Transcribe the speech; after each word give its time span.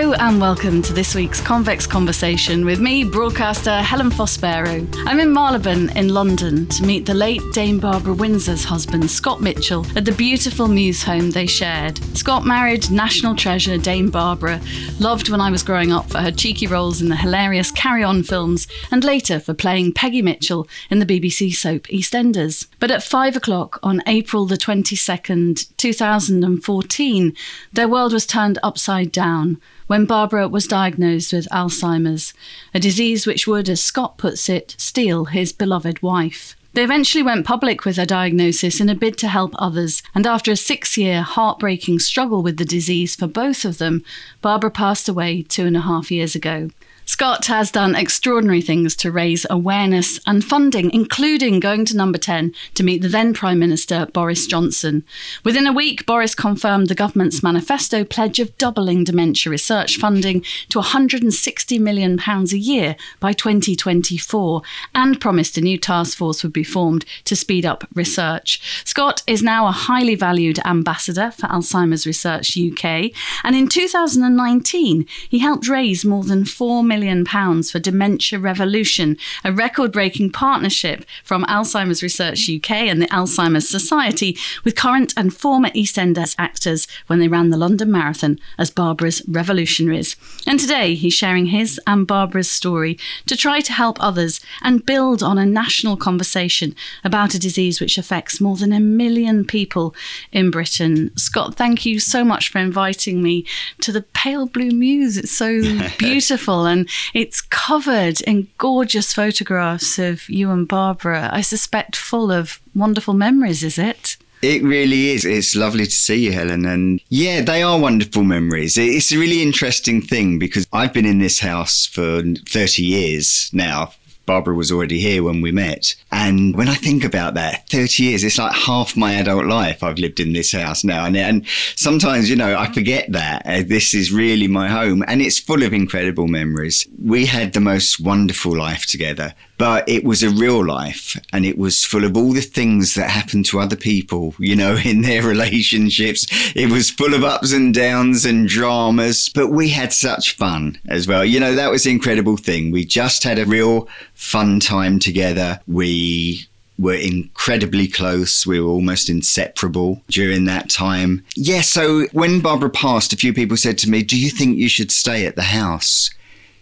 Hello 0.00 0.14
and 0.14 0.40
welcome 0.40 0.80
to 0.80 0.94
this 0.94 1.14
week's 1.14 1.42
Convex 1.42 1.86
Conversation 1.86 2.64
with 2.64 2.80
me, 2.80 3.04
broadcaster 3.04 3.82
Helen 3.82 4.08
Fospero. 4.08 4.88
I'm 5.06 5.20
in 5.20 5.30
Marylebone 5.30 5.94
in 5.94 6.08
London 6.08 6.66
to 6.68 6.86
meet 6.86 7.04
the 7.04 7.12
late 7.12 7.42
Dame 7.52 7.78
Barbara 7.78 8.14
Windsor's 8.14 8.64
husband, 8.64 9.10
Scott 9.10 9.42
Mitchell, 9.42 9.84
at 9.94 10.06
the 10.06 10.12
beautiful 10.12 10.68
Mews 10.68 11.02
home 11.02 11.30
they 11.30 11.46
shared. 11.46 11.98
Scott 12.16 12.46
married 12.46 12.90
national 12.90 13.36
treasure 13.36 13.76
Dame 13.76 14.08
Barbara, 14.08 14.58
loved 15.00 15.28
when 15.28 15.42
I 15.42 15.50
was 15.50 15.62
growing 15.62 15.92
up 15.92 16.08
for 16.08 16.16
her 16.16 16.32
cheeky 16.32 16.66
roles 16.66 17.02
in 17.02 17.10
the 17.10 17.16
hilarious 17.16 17.70
Carry 17.70 18.02
On 18.02 18.22
films, 18.22 18.66
and 18.90 19.04
later 19.04 19.38
for 19.38 19.52
playing 19.52 19.92
Peggy 19.92 20.22
Mitchell 20.22 20.66
in 20.88 21.00
the 21.00 21.04
BBC 21.04 21.54
soap 21.54 21.82
EastEnders. 21.88 22.68
But 22.78 22.90
at 22.90 23.02
five 23.02 23.36
o'clock 23.36 23.78
on 23.82 24.02
April 24.06 24.46
the 24.46 24.56
22nd, 24.56 25.76
2014, 25.76 27.36
their 27.74 27.88
world 27.88 28.14
was 28.14 28.24
turned 28.24 28.58
upside 28.62 29.12
down 29.12 29.60
when 29.90 30.04
Barbara 30.04 30.46
was 30.46 30.68
diagnosed 30.68 31.32
with 31.32 31.48
Alzheimer's, 31.50 32.32
a 32.72 32.78
disease 32.78 33.26
which 33.26 33.48
would, 33.48 33.68
as 33.68 33.82
Scott 33.82 34.18
puts 34.18 34.48
it, 34.48 34.76
steal 34.78 35.24
his 35.24 35.52
beloved 35.52 36.00
wife. 36.00 36.54
They 36.74 36.84
eventually 36.84 37.24
went 37.24 37.44
public 37.44 37.84
with 37.84 37.96
her 37.96 38.06
diagnosis 38.06 38.80
in 38.80 38.88
a 38.88 38.94
bid 38.94 39.18
to 39.18 39.26
help 39.26 39.52
others, 39.58 40.00
and 40.14 40.28
after 40.28 40.52
a 40.52 40.56
six 40.56 40.96
year 40.96 41.22
heartbreaking 41.22 41.98
struggle 41.98 42.40
with 42.40 42.56
the 42.56 42.64
disease 42.64 43.16
for 43.16 43.26
both 43.26 43.64
of 43.64 43.78
them, 43.78 44.04
Barbara 44.40 44.70
passed 44.70 45.08
away 45.08 45.42
two 45.42 45.66
and 45.66 45.76
a 45.76 45.80
half 45.80 46.12
years 46.12 46.36
ago. 46.36 46.70
Scott 47.10 47.46
has 47.46 47.72
done 47.72 47.96
extraordinary 47.96 48.60
things 48.60 48.94
to 48.94 49.10
raise 49.10 49.44
awareness 49.50 50.20
and 50.28 50.44
funding, 50.44 50.92
including 50.92 51.58
going 51.58 51.84
to 51.86 51.96
number 51.96 52.18
10 52.18 52.54
to 52.74 52.84
meet 52.84 53.02
the 53.02 53.08
then 53.08 53.34
Prime 53.34 53.58
Minister 53.58 54.06
Boris 54.06 54.46
Johnson. 54.46 55.04
Within 55.42 55.66
a 55.66 55.72
week, 55.72 56.06
Boris 56.06 56.36
confirmed 56.36 56.86
the 56.86 56.94
government's 56.94 57.42
manifesto 57.42 58.04
pledge 58.04 58.38
of 58.38 58.56
doubling 58.58 59.02
dementia 59.02 59.50
research 59.50 59.96
funding 59.98 60.44
to 60.68 60.78
£160 60.78 61.80
million 61.80 62.16
a 62.20 62.56
year 62.56 62.94
by 63.18 63.32
2024 63.32 64.62
and 64.94 65.20
promised 65.20 65.58
a 65.58 65.60
new 65.60 65.78
task 65.78 66.16
force 66.16 66.44
would 66.44 66.52
be 66.52 66.62
formed 66.62 67.04
to 67.24 67.34
speed 67.34 67.66
up 67.66 67.88
research. 67.92 68.84
Scott 68.84 69.24
is 69.26 69.42
now 69.42 69.66
a 69.66 69.72
highly 69.72 70.14
valued 70.14 70.60
ambassador 70.64 71.32
for 71.32 71.48
Alzheimer's 71.48 72.06
Research 72.06 72.56
UK, 72.56 73.10
and 73.42 73.56
in 73.56 73.68
2019, 73.68 75.06
he 75.28 75.40
helped 75.40 75.66
raise 75.66 76.04
more 76.04 76.22
than 76.22 76.44
£4 76.44 76.86
million 76.86 76.99
million 77.00 77.24
pounds 77.24 77.70
for 77.70 77.78
Dementia 77.78 78.38
Revolution, 78.38 79.16
a 79.42 79.50
record 79.50 79.90
breaking 79.90 80.30
partnership 80.32 81.06
from 81.24 81.46
Alzheimer's 81.46 82.02
Research 82.02 82.50
UK 82.50 82.72
and 82.72 83.00
the 83.00 83.06
Alzheimer's 83.06 83.66
Society 83.66 84.36
with 84.64 84.76
current 84.76 85.14
and 85.16 85.34
former 85.34 85.70
EastEnders 85.70 86.34
actors 86.38 86.86
when 87.06 87.18
they 87.18 87.26
ran 87.26 87.48
the 87.48 87.56
London 87.56 87.90
Marathon 87.90 88.38
as 88.58 88.70
Barbara's 88.70 89.22
revolutionaries. 89.26 90.14
And 90.46 90.60
today 90.60 90.94
he's 90.94 91.14
sharing 91.14 91.46
his 91.46 91.80
and 91.86 92.06
Barbara's 92.06 92.50
story 92.50 92.98
to 93.24 93.34
try 93.34 93.60
to 93.60 93.72
help 93.72 93.96
others 93.98 94.40
and 94.60 94.84
build 94.84 95.22
on 95.22 95.38
a 95.38 95.46
national 95.46 95.96
conversation 95.96 96.74
about 97.02 97.34
a 97.34 97.38
disease 97.38 97.80
which 97.80 97.96
affects 97.96 98.42
more 98.42 98.56
than 98.56 98.74
a 98.74 98.80
million 98.80 99.46
people 99.46 99.94
in 100.32 100.50
Britain. 100.50 101.10
Scott, 101.16 101.54
thank 101.54 101.86
you 101.86 101.98
so 101.98 102.24
much 102.24 102.50
for 102.50 102.58
inviting 102.58 103.22
me 103.22 103.46
to 103.80 103.90
the 103.90 104.02
Pale 104.02 104.48
Blue 104.48 104.70
Mews. 104.70 105.16
It's 105.16 105.32
so 105.32 105.62
beautiful 105.98 106.66
and 106.66 106.89
it's 107.14 107.40
covered 107.40 108.20
in 108.22 108.48
gorgeous 108.58 109.12
photographs 109.12 109.98
of 109.98 110.28
you 110.28 110.50
and 110.50 110.66
Barbara. 110.66 111.30
I 111.32 111.40
suspect 111.40 111.96
full 111.96 112.30
of 112.30 112.60
wonderful 112.74 113.14
memories, 113.14 113.62
is 113.62 113.78
it? 113.78 114.16
It 114.42 114.62
really 114.62 115.10
is. 115.10 115.24
It's 115.24 115.54
lovely 115.54 115.84
to 115.84 115.90
see 115.90 116.24
you, 116.24 116.32
Helen. 116.32 116.64
And 116.64 117.00
yeah, 117.10 117.42
they 117.42 117.62
are 117.62 117.78
wonderful 117.78 118.22
memories. 118.22 118.78
It's 118.78 119.12
a 119.12 119.18
really 119.18 119.42
interesting 119.42 120.00
thing 120.00 120.38
because 120.38 120.66
I've 120.72 120.94
been 120.94 121.04
in 121.04 121.18
this 121.18 121.40
house 121.40 121.84
for 121.84 122.22
30 122.48 122.82
years 122.82 123.50
now, 123.52 123.92
Barbara 124.26 124.54
was 124.54 124.70
already 124.70 125.00
here 125.00 125.22
when 125.22 125.40
we 125.40 125.52
met. 125.52 125.94
And 126.12 126.56
when 126.56 126.68
I 126.68 126.74
think 126.74 127.04
about 127.04 127.34
that, 127.34 127.68
30 127.68 128.02
years, 128.02 128.24
it's 128.24 128.38
like 128.38 128.54
half 128.54 128.96
my 128.96 129.14
adult 129.14 129.46
life 129.46 129.82
I've 129.82 129.98
lived 129.98 130.20
in 130.20 130.32
this 130.32 130.52
house 130.52 130.84
now. 130.84 131.04
And, 131.04 131.16
and 131.16 131.46
sometimes, 131.76 132.30
you 132.30 132.36
know, 132.36 132.56
I 132.56 132.72
forget 132.72 133.10
that 133.12 133.42
uh, 133.44 133.62
this 133.66 133.94
is 133.94 134.12
really 134.12 134.48
my 134.48 134.68
home 134.68 135.02
and 135.08 135.20
it's 135.20 135.38
full 135.38 135.62
of 135.62 135.72
incredible 135.72 136.28
memories. 136.28 136.86
We 137.02 137.26
had 137.26 137.52
the 137.52 137.60
most 137.60 138.00
wonderful 138.00 138.56
life 138.56 138.86
together 138.86 139.34
but 139.60 139.86
it 139.86 140.04
was 140.04 140.22
a 140.22 140.30
real 140.30 140.64
life 140.64 141.20
and 141.34 141.44
it 141.44 141.58
was 141.58 141.84
full 141.84 142.04
of 142.04 142.16
all 142.16 142.32
the 142.32 142.40
things 142.40 142.94
that 142.94 143.10
happened 143.10 143.44
to 143.44 143.60
other 143.60 143.76
people, 143.76 144.34
you 144.38 144.56
know, 144.56 144.74
in 144.86 145.02
their 145.02 145.22
relationships. 145.22 146.26
It 146.56 146.72
was 146.72 146.88
full 146.88 147.12
of 147.12 147.24
ups 147.24 147.52
and 147.52 147.74
downs 147.74 148.24
and 148.24 148.48
dramas, 148.48 149.28
but 149.28 149.48
we 149.48 149.68
had 149.68 149.92
such 149.92 150.34
fun 150.34 150.78
as 150.88 151.06
well. 151.06 151.26
You 151.26 151.40
know, 151.40 151.54
that 151.54 151.70
was 151.70 151.84
the 151.84 151.90
incredible 151.90 152.38
thing. 152.38 152.70
We 152.70 152.86
just 152.86 153.22
had 153.22 153.38
a 153.38 153.44
real 153.44 153.86
fun 154.14 154.60
time 154.60 154.98
together. 154.98 155.60
We 155.66 156.46
were 156.78 156.94
incredibly 156.94 157.86
close. 157.86 158.46
We 158.46 158.62
were 158.62 158.70
almost 158.70 159.10
inseparable 159.10 160.00
during 160.08 160.46
that 160.46 160.70
time. 160.70 161.22
Yeah, 161.36 161.60
so 161.60 162.06
when 162.12 162.40
Barbara 162.40 162.70
passed, 162.70 163.12
a 163.12 163.18
few 163.18 163.34
people 163.34 163.58
said 163.58 163.76
to 163.78 163.90
me, 163.90 164.02
Do 164.02 164.18
you 164.18 164.30
think 164.30 164.56
you 164.56 164.70
should 164.70 164.90
stay 164.90 165.26
at 165.26 165.36
the 165.36 165.42
house? 165.42 166.08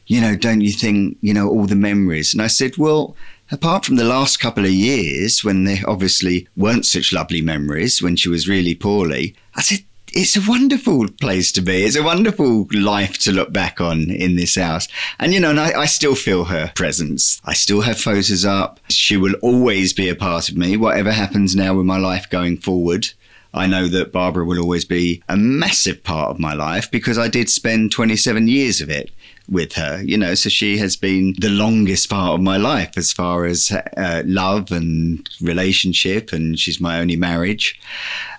You 0.09 0.21
know, 0.21 0.35
don't 0.35 0.63
you 0.63 0.73
think, 0.73 1.17
you 1.21 1.33
know, 1.33 1.49
all 1.49 1.67
the 1.67 1.77
memories? 1.77 2.33
And 2.35 2.43
I 2.43 2.49
said, 2.49 2.77
well, 2.77 3.15
apart 3.53 3.85
from 3.85 3.97
the 3.97 4.05
last 4.05 4.41
couple 4.41 4.65
of 4.65 4.71
years 4.71 5.45
when 5.45 5.65
there 5.65 5.79
obviously 5.87 6.49
weren't 6.57 6.87
such 6.87 7.13
lovely 7.13 7.43
memories 7.43 8.03
when 8.03 8.17
she 8.17 8.29
was 8.29 8.49
really 8.49 8.75
poorly, 8.75 9.37
I 9.55 9.63
said, 9.63 9.81
it's 10.15 10.37
a 10.37 10.51
wonderful 10.51 11.07
place 11.21 11.53
to 11.53 11.61
be. 11.61 11.85
It's 11.85 11.95
a 11.95 12.03
wonderful 12.03 12.67
life 12.73 13.19
to 13.19 13.33
look 13.33 13.53
back 13.53 13.83
on 13.83 14.11
in 14.11 14.37
this 14.37 14.57
house. 14.57 14.89
And, 15.19 15.35
you 15.35 15.41
know, 15.41 15.51
and 15.51 15.61
I, 15.61 15.81
I, 15.81 15.85
still 15.85 16.15
feel 16.15 16.45
her 16.45 16.73
presence. 16.75 17.43
I 17.45 17.53
still 17.53 17.83
have 17.83 18.01
photos 18.01 18.47
up. 18.47 18.81
She 18.89 19.19
will 19.19 19.35
always 19.43 19.93
be 19.93 20.09
a 20.09 20.15
part 20.15 20.49
of 20.49 20.57
me, 20.57 20.79
whatever 20.79 21.13
happens 21.13 21.55
now 21.55 21.75
with 21.75 21.85
my 21.85 21.99
life 21.99 22.29
going 22.31 22.57
forward. 22.57 23.09
I 23.53 23.67
know 23.67 23.87
that 23.89 24.13
Barbara 24.13 24.47
will 24.47 24.61
always 24.61 24.85
be 24.87 25.23
a 25.29 25.37
massive 25.37 26.03
part 26.05 26.31
of 26.31 26.39
my 26.39 26.55
life 26.55 26.91
because 26.91 27.19
I 27.19 27.29
did 27.29 27.51
spend 27.51 27.93
27 27.93 28.49
years 28.49 28.81
of 28.81 28.89
it 28.89 29.11
with 29.49 29.73
her, 29.75 30.03
you 30.03 30.17
know. 30.19 30.35
So 30.35 30.49
she 30.49 30.79
has 30.79 30.97
been 30.97 31.35
the 31.39 31.49
longest 31.49 32.11
part 32.11 32.35
of 32.35 32.41
my 32.41 32.57
life 32.57 32.97
as 32.97 33.13
far 33.13 33.45
as 33.45 33.71
uh, 33.71 34.23
love 34.27 34.71
and 34.71 35.29
relationship, 35.41 36.33
and 36.33 36.59
she's 36.59 36.81
my 36.81 37.01
only 37.01 37.17
marriage. 37.17 37.81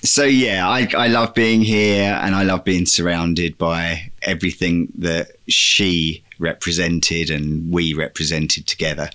So 0.04 0.24
yeah, 0.24 0.68
I, 0.68 0.88
I 0.98 1.08
love 1.08 1.34
being 1.34 1.62
here, 1.62 2.20
and 2.22 2.36
I 2.36 2.44
love 2.44 2.64
being 2.64 2.86
surrounded 2.86 3.58
by 3.58 4.12
everything 4.22 4.92
that 4.98 5.32
she 5.48 6.24
represented 6.40 7.30
and 7.30 7.72
we 7.72 7.94
represented 7.94 8.66
together. 8.66 9.10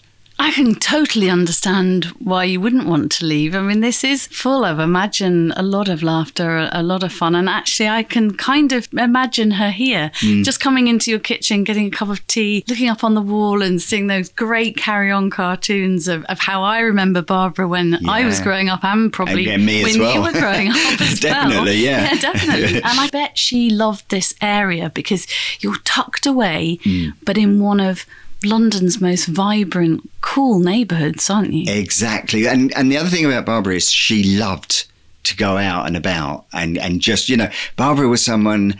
I 0.44 0.50
can 0.50 0.74
totally 0.74 1.30
understand 1.30 2.04
why 2.18 2.44
you 2.44 2.60
wouldn't 2.60 2.86
want 2.86 3.10
to 3.12 3.24
leave. 3.24 3.54
I 3.54 3.62
mean, 3.62 3.80
this 3.80 4.04
is 4.04 4.26
full 4.26 4.62
of, 4.62 4.78
imagine, 4.78 5.52
a 5.56 5.62
lot 5.62 5.88
of 5.88 6.02
laughter, 6.02 6.68
a 6.70 6.82
lot 6.82 7.02
of 7.02 7.14
fun. 7.14 7.34
And 7.34 7.48
actually, 7.48 7.88
I 7.88 8.02
can 8.02 8.34
kind 8.34 8.70
of 8.72 8.86
imagine 8.92 9.52
her 9.52 9.70
here, 9.70 10.10
mm. 10.16 10.44
just 10.44 10.60
coming 10.60 10.86
into 10.86 11.10
your 11.10 11.18
kitchen, 11.18 11.64
getting 11.64 11.86
a 11.86 11.90
cup 11.90 12.10
of 12.10 12.26
tea, 12.26 12.62
looking 12.68 12.90
up 12.90 13.02
on 13.02 13.14
the 13.14 13.22
wall 13.22 13.62
and 13.62 13.80
seeing 13.80 14.08
those 14.08 14.28
great 14.28 14.76
carry 14.76 15.10
on 15.10 15.30
cartoons 15.30 16.08
of, 16.08 16.26
of 16.26 16.38
how 16.40 16.62
I 16.62 16.80
remember 16.80 17.22
Barbara 17.22 17.66
when 17.66 17.92
yeah. 17.92 18.10
I 18.10 18.26
was 18.26 18.38
growing 18.38 18.68
up 18.68 18.84
and 18.84 19.10
probably 19.10 19.48
and 19.48 19.64
me 19.64 19.82
when 19.82 19.98
well. 19.98 20.14
you 20.14 20.20
were 20.20 20.38
growing 20.38 20.68
up 20.68 20.76
as 21.00 21.20
definitely, 21.20 21.56
well. 21.64 21.74
yeah. 21.74 22.02
Yeah, 22.02 22.14
definitely. 22.16 22.76
and 22.84 23.00
I 23.00 23.08
bet 23.08 23.38
she 23.38 23.70
loved 23.70 24.10
this 24.10 24.34
area 24.42 24.90
because 24.90 25.26
you're 25.60 25.78
tucked 25.84 26.26
away, 26.26 26.80
mm. 26.84 27.14
but 27.24 27.38
in 27.38 27.60
one 27.60 27.80
of 27.80 28.04
London's 28.44 29.00
most 29.00 29.26
vibrant, 29.26 30.08
cool 30.20 30.58
neighbourhoods, 30.58 31.28
aren't 31.30 31.52
you? 31.52 31.72
Exactly. 31.72 32.46
And 32.46 32.76
and 32.76 32.90
the 32.90 32.96
other 32.96 33.08
thing 33.08 33.24
about 33.24 33.46
Barbara 33.46 33.76
is 33.76 33.90
she 33.90 34.24
loved 34.24 34.86
to 35.24 35.36
go 35.36 35.56
out 35.56 35.86
and 35.86 35.96
about 35.96 36.44
and, 36.52 36.78
and 36.78 37.00
just, 37.00 37.28
you 37.28 37.36
know, 37.36 37.50
Barbara 37.76 38.08
was 38.08 38.24
someone 38.24 38.78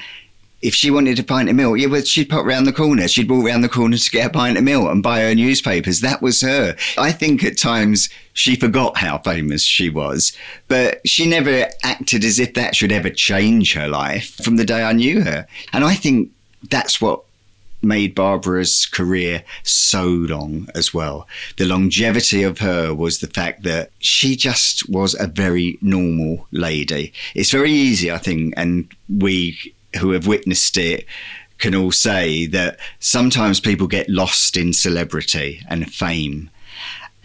if 0.65 0.75
she 0.75 0.91
wanted 0.91 1.19
a 1.19 1.23
pint 1.23 1.51
of 1.51 1.55
milk, 1.55 1.79
yeah, 1.79 1.89
well, 1.89 2.01
she'd 2.01 2.31
pop 2.31 2.47
round 2.47 2.67
the 2.67 2.73
corner. 2.73 3.07
She'd 3.07 3.29
walk 3.29 3.45
round 3.45 3.63
the 3.63 3.69
corner 3.69 3.99
to 3.99 4.11
get 4.11 4.29
a 4.29 4.31
pint 4.31 4.57
of 4.57 4.65
milk 4.65 4.91
and 4.91 5.03
buy 5.03 5.21
her 5.21 5.35
newspapers. 5.35 6.01
That 6.01 6.23
was 6.23 6.41
her. 6.41 6.75
I 6.97 7.13
think 7.13 7.45
at 7.45 7.59
times 7.59 8.09
she 8.33 8.57
forgot 8.57 8.97
how 8.97 9.19
famous 9.19 9.63
she 9.63 9.91
was, 9.91 10.35
but 10.69 11.07
she 11.07 11.27
never 11.27 11.67
acted 11.83 12.25
as 12.25 12.39
if 12.39 12.55
that 12.55 12.75
should 12.75 12.93
ever 12.93 13.11
change 13.11 13.75
her 13.75 13.89
life 13.89 14.37
from 14.43 14.57
the 14.57 14.65
day 14.65 14.83
I 14.83 14.95
knew 14.95 15.21
her. 15.21 15.47
And 15.75 15.85
I 15.85 15.95
think 15.95 16.31
that's 16.71 16.99
what 16.99 17.25
made 17.85 18.15
Barbara's 18.15 18.87
career 18.87 19.45
so 19.63 20.05
long 20.05 20.69
as 20.75 20.93
well. 20.93 21.27
The 21.57 21.67
longevity 21.67 22.43
of 22.43 22.59
her 22.59 22.95
was 22.95 23.19
the 23.19 23.27
fact 23.27 23.63
that 23.63 23.91
she 23.99 24.37
just 24.37 24.89
was 24.89 25.15
a 25.15 25.27
very 25.27 25.79
normal 25.81 26.47
lady. 26.53 27.13
It's 27.35 27.51
very 27.51 27.71
easy, 27.71 28.11
I 28.11 28.19
think, 28.19 28.55
and 28.57 28.89
we 29.09 29.59
who 30.01 30.11
have 30.11 30.27
witnessed 30.27 30.77
it 30.77 31.07
can 31.59 31.75
all 31.75 31.93
say 31.93 32.47
that 32.47 32.79
sometimes 32.99 33.61
people 33.61 33.87
get 33.87 34.09
lost 34.09 34.57
in 34.57 34.73
celebrity 34.73 35.61
and 35.69 35.93
fame. 35.93 36.51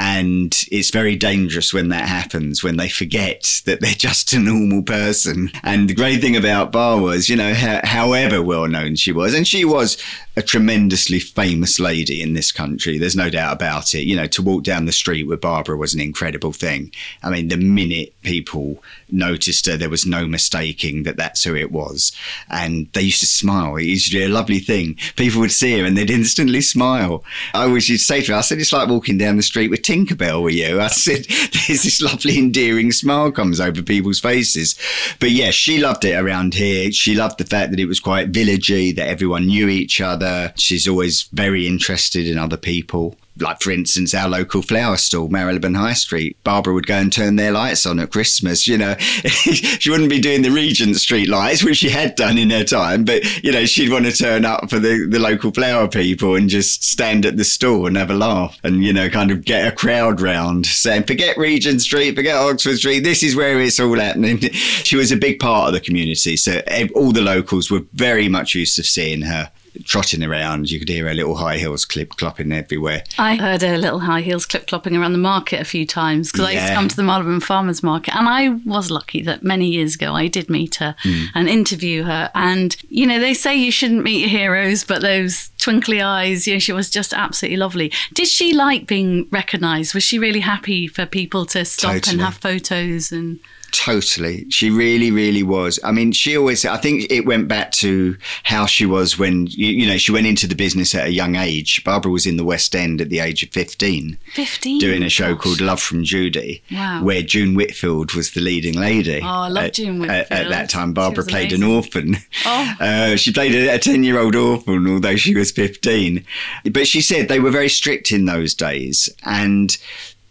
And 0.01 0.57
it's 0.71 0.91
very 0.91 1.17
dangerous 1.17 1.73
when 1.73 1.89
that 1.89 2.07
happens, 2.07 2.63
when 2.63 2.77
they 2.77 2.88
forget 2.88 3.61
that 3.65 3.81
they're 3.81 3.91
just 3.91 4.31
a 4.31 4.39
normal 4.39 4.81
person. 4.81 5.51
And 5.61 5.89
the 5.89 5.94
great 5.94 6.21
thing 6.21 6.38
about 6.38 6.71
Bar 6.71 7.01
was, 7.01 7.27
you 7.27 7.35
know, 7.35 7.53
however 7.53 8.41
well 8.41 8.65
known 8.67 8.95
she 8.95 9.11
was, 9.11 9.33
and 9.33 9.45
she 9.45 9.65
was 9.65 10.01
a 10.39 10.41
tremendously 10.41 11.19
famous 11.19 11.81
lady 11.81 12.21
in 12.21 12.33
this 12.33 12.50
country. 12.50 12.97
There's 12.97 13.15
no 13.15 13.30
doubt 13.30 13.51
about 13.51 13.94
it. 13.94 14.06
You 14.06 14.15
know, 14.15 14.27
to 14.27 14.41
walk 14.41 14.63
down 14.63 14.86
the 14.86 14.94
street 14.94 15.27
with 15.27 15.41
Barbara 15.41 15.75
was 15.75 15.94
an 15.94 16.00
incredible 16.00 16.53
thing. 16.53 16.94
I 17.21 17.30
mean, 17.30 17.50
the 17.50 17.57
minute 17.57 18.13
people 18.21 18.81
noticed 19.12 19.65
her, 19.65 19.75
there 19.75 19.89
was 19.89 20.06
no 20.06 20.25
mistaking 20.25 21.03
that 21.03 21.18
that's 21.18 21.44
who 21.44 21.57
it 21.57 21.74
was. 21.74 22.13
And 22.50 22.88
they 22.94 23.01
used 23.01 23.19
to 23.19 23.25
smile. 23.25 23.75
It 23.75 23.83
used 23.83 24.12
to 24.12 24.18
be 24.18 24.24
a 24.24 24.30
lovely 24.30 24.59
thing. 24.59 24.95
People 25.18 25.41
would 25.41 25.51
see 25.51 25.77
her 25.77 25.86
and 25.86 25.97
they'd 25.97 26.09
instantly 26.09 26.62
smile. 26.62 27.21
I 27.53 27.63
always 27.63 27.89
used 27.89 28.07
to 28.07 28.13
say 28.13 28.21
to 28.21 28.31
her, 28.31 28.38
I 28.38 28.42
said, 28.42 28.59
it's 28.59 28.71
like 28.71 28.88
walking 28.88 29.18
down 29.18 29.35
the 29.35 29.44
street 29.44 29.69
with 29.69 29.81
Tinkerbell 29.81 30.42
with 30.42 30.53
you. 30.53 30.80
I 30.80 30.88
said, 30.88 31.25
there's 31.68 31.83
this 31.83 32.01
lovely, 32.01 32.39
endearing 32.39 32.94
smile 32.94 33.33
comes 33.33 33.59
over 33.59 33.83
people's 33.83 34.21
faces. 34.21 34.80
But 35.19 35.31
yeah, 35.31 35.51
she 35.51 35.81
loved 35.81 36.06
it 36.06 36.15
around 36.15 36.53
here. 36.53 36.94
She 36.94 37.13
loved 37.13 37.39
the 37.39 37.45
fact 37.45 37.71
that 37.71 37.80
it 37.81 37.88
was 37.88 38.00
quite 38.00 38.31
villagey, 38.31 38.95
that 38.95 39.09
everyone 39.09 39.47
knew 39.47 39.68
each 39.68 40.00
other 40.00 40.29
she's 40.56 40.88
always 40.88 41.24
very 41.34 41.68
interested 41.68 42.28
in 42.28 42.38
other 42.38 42.58
people 42.58 43.16
like 43.42 43.62
for 43.62 43.72
instance, 43.72 44.14
our 44.14 44.30
local 44.30 44.62
flower 44.62 44.98
stall, 44.98 45.30
Marylebone 45.30 45.74
High 45.74 45.94
Street. 45.94 46.38
Barbara 46.44 46.74
would 46.74 46.88
go 46.88 46.96
and 46.96 47.12
turn 47.12 47.36
their 47.36 47.52
lights 47.52 47.86
on 47.86 48.00
at 48.00 48.12
Christmas. 48.12 48.68
You 48.68 48.78
know, 48.78 48.96
she 49.00 49.90
wouldn't 49.90 50.10
be 50.10 50.20
doing 50.20 50.42
the 50.42 50.52
Regent 50.52 50.96
Street 50.98 51.30
lights, 51.30 51.64
which 51.64 51.78
she 51.78 51.90
had 51.90 52.16
done 52.16 52.38
in 52.38 52.50
her 52.50 52.64
time, 52.64 53.04
but 53.06 53.44
you 53.44 53.52
know, 53.52 53.66
she'd 53.66 53.92
want 53.92 54.06
to 54.06 54.12
turn 54.12 54.46
up 54.46 54.70
for 54.70 54.80
the, 54.80 55.08
the 55.10 55.20
local 55.20 55.52
flower 55.52 55.88
people 55.88 56.36
and 56.36 56.50
just 56.50 56.84
stand 56.84 57.26
at 57.26 57.38
the 57.38 57.44
stall 57.44 57.88
and 57.88 57.98
have 57.98 58.12
a 58.12 58.16
laugh 58.16 58.58
and 58.64 58.84
you 58.84 58.94
know, 58.94 59.10
kind 59.10 59.31
of 59.31 59.46
get 59.46 59.68
a 59.68 59.76
crowd 59.76 60.22
round 60.22 60.66
saying, 60.66 61.04
"Forget 61.04 61.38
Regent 61.38 61.81
Street, 61.81 62.16
forget 62.16 62.36
Oxford 62.36 62.78
Street. 62.78 63.02
This 63.02 63.24
is 63.24 63.36
where 63.36 63.60
it's 63.60 63.80
all 63.80 64.00
happening." 64.00 64.40
she 64.52 64.96
was 64.96 65.12
a 65.12 65.18
big 65.18 65.40
part 65.40 65.68
of 65.68 65.74
the 65.74 65.80
community, 65.80 66.38
so 66.38 66.62
all 66.96 67.12
the 67.12 67.22
locals 67.22 67.72
were 67.72 67.81
very 67.94 68.28
much 68.28 68.56
used 68.56 68.76
to 68.76 68.84
seeing 68.84 69.22
her 69.22 69.52
trotting 69.84 70.24
around. 70.24 70.72
You 70.72 70.80
could 70.80 70.90
hear 70.90 71.08
her 71.08 71.14
little 71.14 71.36
high 71.36 71.58
heels 71.58 71.86
clip 71.86 72.12
clopping 72.12 72.54
everywhere. 72.54 73.04
I 73.18 73.36
heard 73.36 73.62
her 73.62 73.78
little 73.78 74.00
high 74.00 74.22
heels 74.22 74.46
clip 74.46 74.68
clopping 74.68 75.00
around 75.00 75.14
the 75.14 75.20
market 75.20 75.62
a 75.62 75.66
few 75.66 75.86
times 75.86 76.31
because 76.31 76.46
yeah. 76.46 76.48
I 76.48 76.54
used 76.54 76.68
to 76.68 76.74
come 76.74 76.88
to 76.88 76.96
the 76.96 77.04
Marylebone 77.04 77.40
Farmers 77.40 77.84
Market, 77.84 78.16
and 78.16 78.28
I 78.28 78.50
was 78.66 78.92
lucky 78.92 79.22
that 79.24 79.44
many 79.44 79.68
years 79.68 79.96
ago 79.96 80.14
I 80.14 80.28
did 80.28 80.50
meet 80.50 80.76
her 80.76 80.96
mm. 81.04 81.28
and 81.36 81.50
interview 81.50 82.04
her. 82.04 82.31
And 82.36 82.76
you 82.90 83.06
know, 83.06 83.20
they 83.20 83.34
say 83.34 83.56
you 83.56 83.72
shouldn't 83.72 84.04
meet 84.04 84.22
your 84.22 84.30
heroes, 84.30 84.84
but 84.84 85.02
those 85.02 85.52
twinkly 85.58 86.02
eyes, 86.02 86.48
you 86.48 86.54
know, 86.54 86.60
she 86.60 86.74
was 86.74 86.90
just 86.90 87.14
absolutely 87.14 87.58
lovely. 87.58 87.92
Did 88.14 88.28
she 88.28 88.54
like 88.54 88.88
being 88.88 89.28
recognised? 89.31 89.94
Was 89.94 90.04
she 90.04 90.20
really 90.20 90.42
happy 90.42 90.88
for 90.88 91.06
people 91.06 91.46
to 91.48 91.66
stop 91.66 91.94
totally. 91.94 92.14
and 92.14 92.22
have 92.22 92.36
photos 92.36 93.12
and? 93.12 93.40
Totally. 93.71 94.50
She 94.50 94.69
really, 94.69 95.12
really 95.12 95.44
was. 95.44 95.80
I 95.83 95.92
mean, 95.92 96.12
she 96.12 96.38
always, 96.38 96.66
I 96.66 96.77
think 96.77 97.12
it 97.12 97.25
went 97.25 97.48
back 97.48 97.71
to 97.74 98.18
how 98.44 98.66
she 98.66 98.86
was 98.86 99.18
when, 99.18 99.48
you, 99.48 99.68
you, 99.68 99.88
know, 99.88 99.98
she 99.98 100.12
went 100.12 100.27
into 100.27 100.48
the 100.48 100.56
business 100.56 100.95
at 100.95 101.07
a 101.07 101.12
young 101.12 101.36
age. 101.36 101.83
Barbara 101.83 102.12
was 102.12 102.25
in 102.25 102.38
the 102.38 102.44
West 102.44 102.75
End 102.75 103.01
at 103.01 103.10
the 103.10 103.19
age 103.19 103.44
of 103.44 103.50
15. 103.50 104.18
15? 104.33 104.80
Doing 104.80 105.04
a 105.04 105.10
show 105.10 105.33
Gosh. 105.33 105.44
called 105.44 105.62
Love 105.62 105.81
from 105.81 106.04
Judy. 106.04 106.63
Wow. 106.71 107.04
Where 107.04 107.21
June 107.21 107.56
Whitfield 107.56 108.13
was 108.13 108.31
the 108.31 108.42
leading 108.42 108.75
lady. 108.75 109.19
Oh, 109.21 109.27
I 109.27 109.48
love 109.48 109.66
at, 109.66 109.74
June 109.74 110.00
Whitfield. 110.00 110.27
At, 110.31 110.31
at, 110.31 110.50
that 110.50 110.69
time, 110.69 110.94
Barbara 110.94 111.24
played 111.25 111.54
an 111.54 111.63
orphan. 111.63 112.18
Oh. 112.45 112.75
Uh, 112.89 113.16
she 113.16 113.31
played 113.31 113.54
a 113.54 113.77
10 113.77 114.04
year 114.04 114.19
old 114.19 114.36
orphan, 114.36 114.88
although 114.88 115.16
she 115.16 115.36
was 115.36 115.51
15. 115.51 116.24
But 116.71 116.88
she 116.88 117.01
said 117.01 117.27
they 117.27 117.39
were 117.39 117.51
very 117.51 117.69
strict 117.69 118.12
in 118.12 118.25
those 118.25 118.54
days. 118.54 119.10
And 119.24 119.77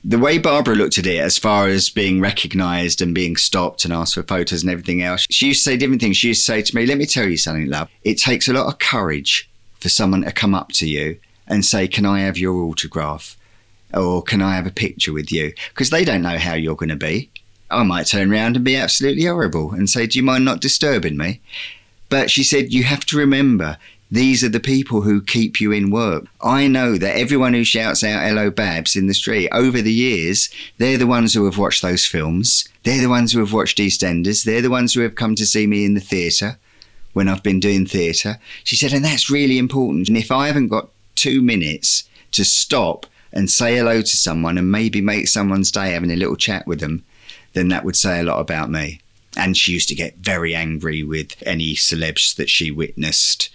the 0.04 0.18
way 0.18 0.38
Barbara 0.38 0.74
looked 0.74 0.98
at 0.98 1.06
it, 1.06 1.18
as 1.18 1.38
far 1.38 1.66
as 1.66 1.90
being 1.90 2.20
recognised 2.20 3.02
and 3.02 3.14
being 3.14 3.36
stopped 3.36 3.84
and 3.84 3.92
asked 3.92 4.14
for 4.14 4.22
photos 4.22 4.62
and 4.62 4.70
everything 4.70 5.02
else, 5.02 5.26
she 5.30 5.48
used 5.48 5.64
to 5.64 5.70
say 5.70 5.76
different 5.76 6.00
things. 6.00 6.16
She 6.16 6.28
used 6.28 6.46
to 6.46 6.52
say 6.52 6.62
to 6.62 6.76
me, 6.76 6.86
Let 6.86 6.98
me 6.98 7.06
tell 7.06 7.26
you 7.26 7.36
something, 7.36 7.68
love. 7.68 7.90
It 8.04 8.18
takes 8.18 8.48
a 8.48 8.52
lot 8.52 8.66
of 8.66 8.78
courage 8.78 9.50
for 9.80 9.88
someone 9.88 10.22
to 10.22 10.32
come 10.32 10.54
up 10.54 10.72
to 10.72 10.88
you 10.88 11.18
and 11.46 11.64
say, 11.64 11.88
Can 11.88 12.06
I 12.06 12.20
have 12.20 12.38
your 12.38 12.54
autograph? 12.54 13.36
Or 13.94 14.22
can 14.22 14.42
I 14.42 14.54
have 14.54 14.66
a 14.66 14.70
picture 14.70 15.12
with 15.12 15.32
you? 15.32 15.52
Because 15.70 15.90
they 15.90 16.04
don't 16.04 16.22
know 16.22 16.38
how 16.38 16.54
you're 16.54 16.76
going 16.76 16.90
to 16.90 16.96
be. 16.96 17.30
I 17.70 17.82
might 17.82 18.06
turn 18.06 18.32
around 18.32 18.56
and 18.56 18.64
be 18.64 18.76
absolutely 18.76 19.24
horrible 19.24 19.72
and 19.72 19.90
say, 19.90 20.06
Do 20.06 20.18
you 20.18 20.22
mind 20.22 20.44
not 20.44 20.60
disturbing 20.60 21.16
me? 21.16 21.40
But 22.08 22.30
she 22.30 22.44
said, 22.44 22.72
You 22.72 22.84
have 22.84 23.04
to 23.06 23.16
remember, 23.16 23.78
these 24.10 24.42
are 24.42 24.48
the 24.48 24.60
people 24.60 25.02
who 25.02 25.20
keep 25.20 25.60
you 25.60 25.70
in 25.70 25.90
work. 25.90 26.24
I 26.40 26.66
know 26.66 26.96
that 26.96 27.16
everyone 27.16 27.52
who 27.52 27.64
shouts 27.64 28.02
out 28.02 28.22
hello 28.22 28.50
Babs 28.50 28.96
in 28.96 29.06
the 29.06 29.14
street 29.14 29.50
over 29.52 29.82
the 29.82 29.92
years, 29.92 30.48
they're 30.78 30.96
the 30.96 31.06
ones 31.06 31.34
who 31.34 31.44
have 31.44 31.58
watched 31.58 31.82
those 31.82 32.06
films. 32.06 32.66
They're 32.84 33.02
the 33.02 33.10
ones 33.10 33.32
who 33.32 33.40
have 33.40 33.52
watched 33.52 33.78
EastEnders. 33.78 34.44
They're 34.44 34.62
the 34.62 34.70
ones 34.70 34.94
who 34.94 35.00
have 35.00 35.14
come 35.14 35.34
to 35.34 35.44
see 35.44 35.66
me 35.66 35.84
in 35.84 35.92
the 35.92 36.00
theatre 36.00 36.58
when 37.12 37.28
I've 37.28 37.42
been 37.42 37.60
doing 37.60 37.84
theatre. 37.84 38.38
She 38.64 38.76
said, 38.76 38.94
and 38.94 39.04
that's 39.04 39.30
really 39.30 39.58
important. 39.58 40.08
And 40.08 40.16
if 40.16 40.32
I 40.32 40.46
haven't 40.46 40.68
got 40.68 40.88
two 41.14 41.42
minutes 41.42 42.08
to 42.32 42.44
stop 42.44 43.04
and 43.32 43.50
say 43.50 43.76
hello 43.76 44.00
to 44.00 44.16
someone 44.16 44.56
and 44.56 44.72
maybe 44.72 45.02
make 45.02 45.28
someone's 45.28 45.70
day 45.70 45.90
having 45.90 46.10
a 46.10 46.16
little 46.16 46.36
chat 46.36 46.66
with 46.66 46.80
them, 46.80 47.04
then 47.52 47.68
that 47.68 47.84
would 47.84 47.96
say 47.96 48.20
a 48.20 48.22
lot 48.22 48.40
about 48.40 48.70
me. 48.70 49.00
And 49.36 49.54
she 49.54 49.72
used 49.72 49.90
to 49.90 49.94
get 49.94 50.16
very 50.16 50.54
angry 50.54 51.02
with 51.02 51.34
any 51.44 51.74
celebs 51.74 52.36
that 52.36 52.48
she 52.48 52.70
witnessed 52.70 53.50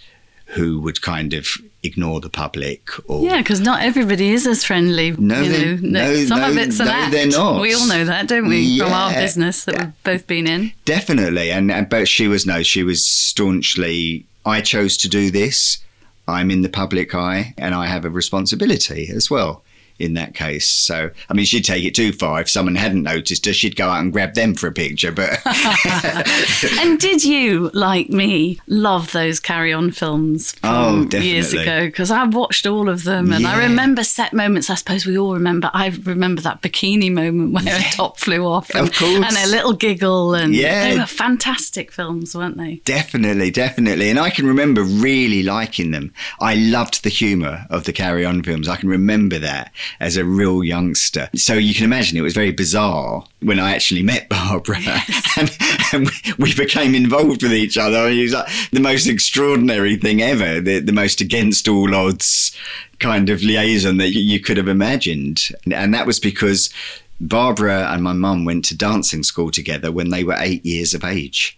who 0.54 0.80
would 0.80 1.02
kind 1.02 1.34
of 1.34 1.48
ignore 1.82 2.20
the 2.20 2.30
public 2.30 2.88
or 3.10 3.22
yeah 3.24 3.38
because 3.38 3.60
not 3.60 3.82
everybody 3.82 4.30
is 4.30 4.46
as 4.46 4.64
friendly 4.64 5.10
no, 5.12 5.40
you 5.42 5.50
know, 5.50 6.00
no 6.00 6.16
some 6.24 6.40
no, 6.40 6.48
of 6.48 6.56
it's 6.56 6.80
an 6.80 6.86
no, 6.86 6.92
act. 6.92 7.12
they're 7.12 7.26
not. 7.26 7.60
We 7.60 7.74
all 7.74 7.86
know 7.86 8.04
that 8.04 8.28
don't 8.28 8.48
we 8.48 8.60
yeah. 8.60 8.84
from 8.84 8.92
our 8.92 9.12
business 9.12 9.64
that 9.64 9.78
we've 9.78 10.02
both 10.04 10.26
been 10.26 10.46
in? 10.46 10.72
Definitely 10.84 11.50
and, 11.50 11.70
and 11.70 11.88
but 11.88 12.08
she 12.08 12.28
was 12.28 12.46
no 12.46 12.62
she 12.62 12.82
was 12.82 13.06
staunchly 13.06 14.24
i 14.46 14.60
chose 14.60 14.96
to 14.98 15.08
do 15.08 15.30
this. 15.30 15.78
I'm 16.26 16.50
in 16.50 16.62
the 16.62 16.70
public 16.70 17.14
eye 17.14 17.54
and 17.58 17.74
i 17.74 17.86
have 17.86 18.04
a 18.04 18.10
responsibility 18.10 19.10
as 19.14 19.30
well 19.30 19.62
in 19.98 20.14
that 20.14 20.34
case. 20.34 20.68
So, 20.68 21.10
I 21.28 21.34
mean, 21.34 21.44
she'd 21.44 21.64
take 21.64 21.84
it 21.84 21.94
too 21.94 22.12
far. 22.12 22.40
If 22.40 22.50
someone 22.50 22.74
hadn't 22.74 23.02
noticed 23.02 23.46
her, 23.46 23.52
she'd 23.52 23.76
go 23.76 23.88
out 23.88 24.02
and 24.02 24.12
grab 24.12 24.34
them 24.34 24.54
for 24.54 24.66
a 24.66 24.72
picture. 24.72 25.12
But 25.12 25.40
and 26.80 26.98
did 26.98 27.24
you, 27.24 27.70
like 27.74 28.10
me, 28.10 28.60
love 28.66 29.12
those 29.12 29.40
Carry 29.40 29.72
On 29.72 29.90
films 29.90 30.52
from 30.52 31.08
oh, 31.12 31.18
years 31.18 31.52
ago? 31.52 31.86
Because 31.86 32.10
I've 32.10 32.34
watched 32.34 32.66
all 32.66 32.88
of 32.88 33.04
them, 33.04 33.32
and 33.32 33.42
yeah. 33.42 33.52
I 33.52 33.64
remember 33.64 34.02
set 34.02 34.32
moments. 34.32 34.70
I 34.70 34.74
suppose 34.74 35.06
we 35.06 35.16
all 35.16 35.34
remember. 35.34 35.70
I 35.72 35.88
remember 35.88 36.42
that 36.42 36.62
bikini 36.62 37.12
moment 37.12 37.52
where 37.52 37.64
yeah. 37.64 37.78
a 37.78 37.92
top 37.92 38.18
flew 38.18 38.46
off, 38.46 38.70
and, 38.70 38.88
of 38.88 38.94
course, 38.94 39.24
and 39.24 39.36
a 39.36 39.50
little 39.50 39.72
giggle, 39.72 40.34
and 40.34 40.54
yeah. 40.54 40.88
they 40.88 40.98
were 40.98 41.06
fantastic 41.06 41.92
films, 41.92 42.34
weren't 42.34 42.56
they? 42.56 42.76
Definitely, 42.84 43.50
definitely. 43.50 44.10
And 44.10 44.18
I 44.18 44.30
can 44.30 44.46
remember 44.46 44.82
really 44.82 45.42
liking 45.42 45.92
them. 45.92 46.12
I 46.40 46.54
loved 46.56 47.04
the 47.04 47.10
humour 47.10 47.66
of 47.70 47.84
the 47.84 47.92
Carry 47.92 48.24
On 48.24 48.42
films. 48.42 48.68
I 48.68 48.76
can 48.76 48.88
remember 48.88 49.38
that 49.38 49.72
as 50.00 50.16
a 50.16 50.24
real 50.24 50.64
youngster. 50.64 51.28
So 51.34 51.54
you 51.54 51.74
can 51.74 51.84
imagine 51.84 52.16
it 52.16 52.22
was 52.22 52.34
very 52.34 52.52
bizarre 52.52 53.24
when 53.40 53.58
I 53.58 53.74
actually 53.74 54.02
met 54.02 54.28
Barbara 54.34 54.80
yes. 54.80 55.38
and, 55.38 55.58
and, 55.92 56.10
we 56.38 56.54
became 56.54 56.94
involved 56.94 57.42
with 57.42 57.52
each 57.52 57.78
other. 57.78 58.08
It 58.08 58.22
was 58.22 58.32
like 58.32 58.48
the 58.72 58.80
most 58.80 59.06
extraordinary 59.06 59.96
thing 59.96 60.22
ever, 60.22 60.60
the, 60.60 60.80
the 60.80 60.92
most 60.92 61.20
against 61.20 61.68
all 61.68 61.94
odds 61.94 62.56
kind 62.98 63.30
of 63.30 63.42
liaison 63.42 63.98
that 63.98 64.12
you 64.12 64.40
could 64.40 64.56
have 64.56 64.68
imagined. 64.68 65.48
And 65.70 65.94
that 65.94 66.06
was 66.06 66.18
because 66.18 66.72
Barbara 67.20 67.92
and 67.92 68.02
my 68.02 68.12
mum 68.12 68.44
went 68.44 68.64
to 68.66 68.76
dancing 68.76 69.22
school 69.22 69.50
together 69.50 69.92
when 69.92 70.10
they 70.10 70.24
were 70.24 70.36
eight 70.38 70.64
years 70.64 70.94
of 70.94 71.04
age. 71.04 71.56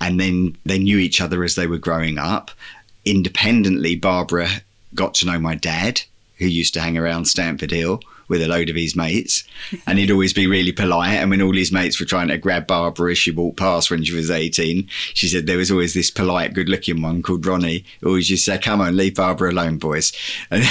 And 0.00 0.20
then 0.20 0.56
they 0.64 0.78
knew 0.78 0.98
each 0.98 1.20
other 1.20 1.44
as 1.44 1.54
they 1.54 1.66
were 1.66 1.78
growing 1.78 2.18
up. 2.18 2.50
Independently, 3.04 3.96
Barbara 3.96 4.48
got 4.94 5.14
to 5.14 5.26
know 5.26 5.38
my 5.38 5.54
dad 5.54 6.02
who 6.38 6.46
used 6.46 6.74
to 6.74 6.80
hang 6.80 6.98
around 6.98 7.26
Stamford 7.26 7.70
Hill 7.70 8.00
with 8.28 8.42
a 8.42 8.48
load 8.48 8.70
of 8.70 8.76
his 8.76 8.96
mates, 8.96 9.44
and 9.86 9.98
he'd 9.98 10.10
always 10.10 10.32
be 10.32 10.46
really 10.46 10.72
polite. 10.72 11.18
And 11.18 11.30
when 11.30 11.42
all 11.42 11.54
his 11.54 11.72
mates 11.72 12.00
were 12.00 12.06
trying 12.06 12.28
to 12.28 12.38
grab 12.38 12.66
Barbara 12.66 13.12
as 13.12 13.18
she 13.18 13.30
walked 13.30 13.58
past 13.58 13.90
when 13.90 14.02
she 14.04 14.14
was 14.14 14.30
18, 14.30 14.88
she 15.12 15.28
said 15.28 15.46
there 15.46 15.58
was 15.58 15.70
always 15.70 15.94
this 15.94 16.10
polite, 16.10 16.54
good 16.54 16.68
looking 16.68 17.02
one 17.02 17.22
called 17.22 17.46
Ronnie 17.46 17.84
who 18.00 18.08
always 18.08 18.30
used 18.30 18.44
to 18.46 18.52
say, 18.52 18.58
Come 18.58 18.80
on, 18.80 18.96
leave 18.96 19.16
Barbara 19.16 19.52
alone, 19.52 19.78
boys. 19.78 20.12
And, 20.50 20.64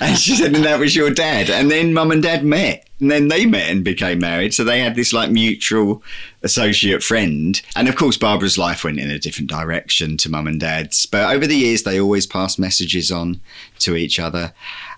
and 0.00 0.18
she 0.18 0.36
said, 0.36 0.54
And 0.54 0.64
that 0.64 0.78
was 0.78 0.94
your 0.94 1.10
dad. 1.10 1.50
And 1.50 1.70
then 1.70 1.92
mum 1.92 2.10
and 2.10 2.22
dad 2.22 2.44
met. 2.44 2.88
And 3.00 3.10
then 3.10 3.28
they 3.28 3.44
met 3.44 3.70
and 3.70 3.82
became 3.82 4.20
married. 4.20 4.54
So 4.54 4.62
they 4.62 4.80
had 4.80 4.94
this 4.94 5.12
like 5.12 5.30
mutual 5.30 6.02
associate 6.42 7.02
friend. 7.02 7.60
And 7.74 7.88
of 7.88 7.96
course, 7.96 8.16
Barbara's 8.16 8.56
life 8.56 8.84
went 8.84 9.00
in 9.00 9.10
a 9.10 9.18
different 9.18 9.50
direction 9.50 10.16
to 10.18 10.30
mum 10.30 10.46
and 10.46 10.60
dad's. 10.60 11.04
But 11.06 11.34
over 11.34 11.46
the 11.46 11.56
years, 11.56 11.82
they 11.82 12.00
always 12.00 12.26
passed 12.26 12.58
messages 12.58 13.10
on 13.10 13.40
to 13.80 13.96
each 13.96 14.20
other. 14.20 14.52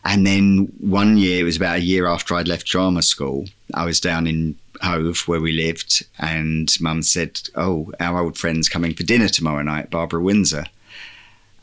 And 0.04 0.26
then 0.26 0.72
one 0.78 1.16
year, 1.16 1.40
it 1.40 1.44
was 1.44 1.56
about 1.56 1.78
a 1.78 1.82
year 1.82 2.06
after 2.06 2.34
I'd 2.34 2.48
left 2.48 2.66
drama 2.66 3.02
school, 3.02 3.46
I 3.74 3.84
was 3.84 3.98
down 3.98 4.26
in 4.26 4.56
Hove 4.82 5.26
where 5.26 5.40
we 5.40 5.52
lived, 5.52 6.06
and 6.18 6.74
mum 6.80 7.02
said, 7.02 7.40
Oh, 7.54 7.92
our 7.98 8.20
old 8.20 8.38
friend's 8.38 8.68
coming 8.68 8.94
for 8.94 9.02
dinner 9.02 9.28
tomorrow 9.28 9.62
night, 9.62 9.90
Barbara 9.90 10.22
Windsor. 10.22 10.66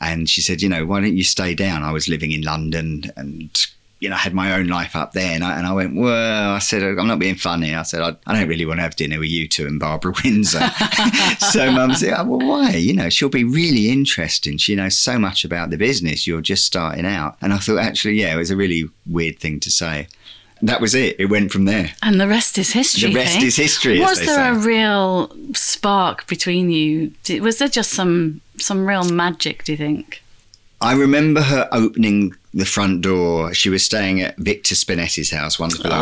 And 0.00 0.28
she 0.28 0.40
said, 0.40 0.60
You 0.60 0.68
know, 0.68 0.84
why 0.84 1.00
don't 1.00 1.16
you 1.16 1.24
stay 1.24 1.54
down? 1.54 1.82
I 1.82 1.92
was 1.92 2.08
living 2.08 2.32
in 2.32 2.42
London 2.42 3.10
and 3.16 3.66
you 4.04 4.10
know, 4.10 4.16
I 4.16 4.18
had 4.18 4.34
my 4.34 4.54
own 4.54 4.66
life 4.66 4.94
up 4.94 5.12
there. 5.12 5.34
And 5.34 5.42
I, 5.42 5.56
and 5.56 5.66
I 5.66 5.72
went, 5.72 5.96
well, 5.96 6.52
I 6.52 6.58
said, 6.58 6.82
I'm 6.82 7.06
not 7.06 7.18
being 7.18 7.36
funny. 7.36 7.74
I 7.74 7.82
said, 7.84 8.02
I, 8.02 8.14
I 8.26 8.38
don't 8.38 8.48
really 8.48 8.66
want 8.66 8.76
to 8.78 8.82
have 8.82 8.96
dinner 8.96 9.18
with 9.18 9.30
you 9.30 9.48
two 9.48 9.66
and 9.66 9.80
Barbara 9.80 10.12
Windsor. 10.24 10.60
so 11.38 11.72
mum 11.72 11.94
said, 11.94 12.12
oh, 12.18 12.24
well, 12.24 12.46
why? 12.46 12.72
You 12.72 12.92
know, 12.92 13.08
she'll 13.08 13.30
be 13.30 13.44
really 13.44 13.88
interesting. 13.88 14.58
She 14.58 14.76
knows 14.76 14.98
so 14.98 15.18
much 15.18 15.42
about 15.42 15.70
the 15.70 15.78
business. 15.78 16.26
You're 16.26 16.42
just 16.42 16.66
starting 16.66 17.06
out. 17.06 17.38
And 17.40 17.54
I 17.54 17.56
thought, 17.56 17.78
actually, 17.78 18.20
yeah, 18.20 18.34
it 18.34 18.36
was 18.36 18.50
a 18.50 18.56
really 18.56 18.90
weird 19.06 19.38
thing 19.38 19.58
to 19.60 19.70
say. 19.70 20.06
That 20.60 20.82
was 20.82 20.94
it. 20.94 21.16
It 21.18 21.26
went 21.26 21.50
from 21.50 21.64
there. 21.64 21.92
And 22.02 22.20
the 22.20 22.28
rest 22.28 22.58
is 22.58 22.72
history. 22.72 23.08
The 23.08 23.16
rest 23.16 23.38
eh? 23.38 23.46
is 23.46 23.56
history. 23.56 24.00
Was 24.00 24.18
there 24.18 24.36
say. 24.36 24.48
a 24.48 24.54
real 24.54 25.34
spark 25.54 26.26
between 26.26 26.70
you? 26.70 27.12
Was 27.40 27.56
there 27.58 27.68
just 27.68 27.90
some 27.90 28.42
some 28.58 28.86
real 28.86 29.04
magic? 29.04 29.64
Do 29.64 29.72
you 29.72 29.78
think? 29.78 30.22
I 30.84 30.92
remember 30.92 31.40
her 31.40 31.66
opening 31.72 32.34
the 32.52 32.66
front 32.66 33.00
door. 33.00 33.54
She 33.54 33.70
was 33.70 33.82
staying 33.82 34.20
at 34.20 34.36
Victor 34.36 34.74
Spinetti's 34.74 35.30
house, 35.30 35.58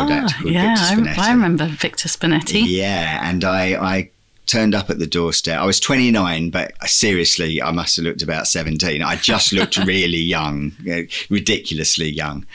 that. 0.09 0.23
Ah, 0.25 0.41
called 0.41 0.53
yeah, 0.53 0.95
Victor 0.95 1.21
I, 1.21 1.29
I 1.29 1.31
remember 1.31 1.67
Victor 1.67 2.09
Spinetti. 2.09 2.63
Yeah, 2.67 3.21
and 3.23 3.45
I, 3.45 3.75
I 3.75 4.09
turned 4.45 4.75
up 4.75 4.89
at 4.89 4.99
the 4.99 5.07
doorstep. 5.07 5.57
I 5.57 5.65
was 5.65 5.79
29, 5.79 6.49
but 6.49 6.73
seriously, 6.85 7.61
I 7.61 7.71
must 7.71 7.95
have 7.95 8.03
looked 8.03 8.21
about 8.21 8.45
17. 8.45 9.01
I 9.01 9.15
just 9.15 9.53
looked 9.53 9.77
really 9.85 10.17
young, 10.17 10.73
ridiculously 11.29 12.09
young. 12.09 12.45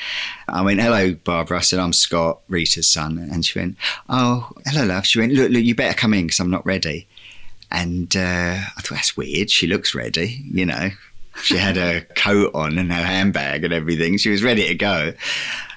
I 0.48 0.60
went, 0.60 0.82
"Hello, 0.82 1.14
Barbara." 1.14 1.58
I 1.58 1.62
said, 1.62 1.78
"I'm 1.78 1.94
Scott, 1.94 2.40
Rita's 2.48 2.90
son," 2.90 3.18
and 3.32 3.42
she 3.44 3.58
went, 3.58 3.78
"Oh, 4.10 4.50
hello, 4.66 4.84
love." 4.84 5.06
She 5.06 5.18
went, 5.18 5.32
"Look, 5.32 5.50
look, 5.50 5.62
you 5.62 5.74
better 5.74 5.96
come 5.96 6.12
in 6.12 6.26
because 6.26 6.40
I'm 6.40 6.50
not 6.50 6.66
ready." 6.66 7.08
And 7.70 8.14
uh, 8.16 8.58
I 8.76 8.80
thought 8.80 8.96
that's 8.96 9.16
weird. 9.16 9.50
She 9.50 9.66
looks 9.66 9.94
ready, 9.94 10.42
you 10.50 10.64
know. 10.66 10.90
She 11.42 11.56
had 11.56 11.76
her 11.76 12.00
coat 12.14 12.50
on 12.54 12.78
and 12.78 12.92
her 12.92 13.02
handbag 13.02 13.64
and 13.64 13.72
everything. 13.72 14.18
She 14.18 14.30
was 14.30 14.42
ready 14.42 14.66
to 14.68 14.74
go. 14.74 15.12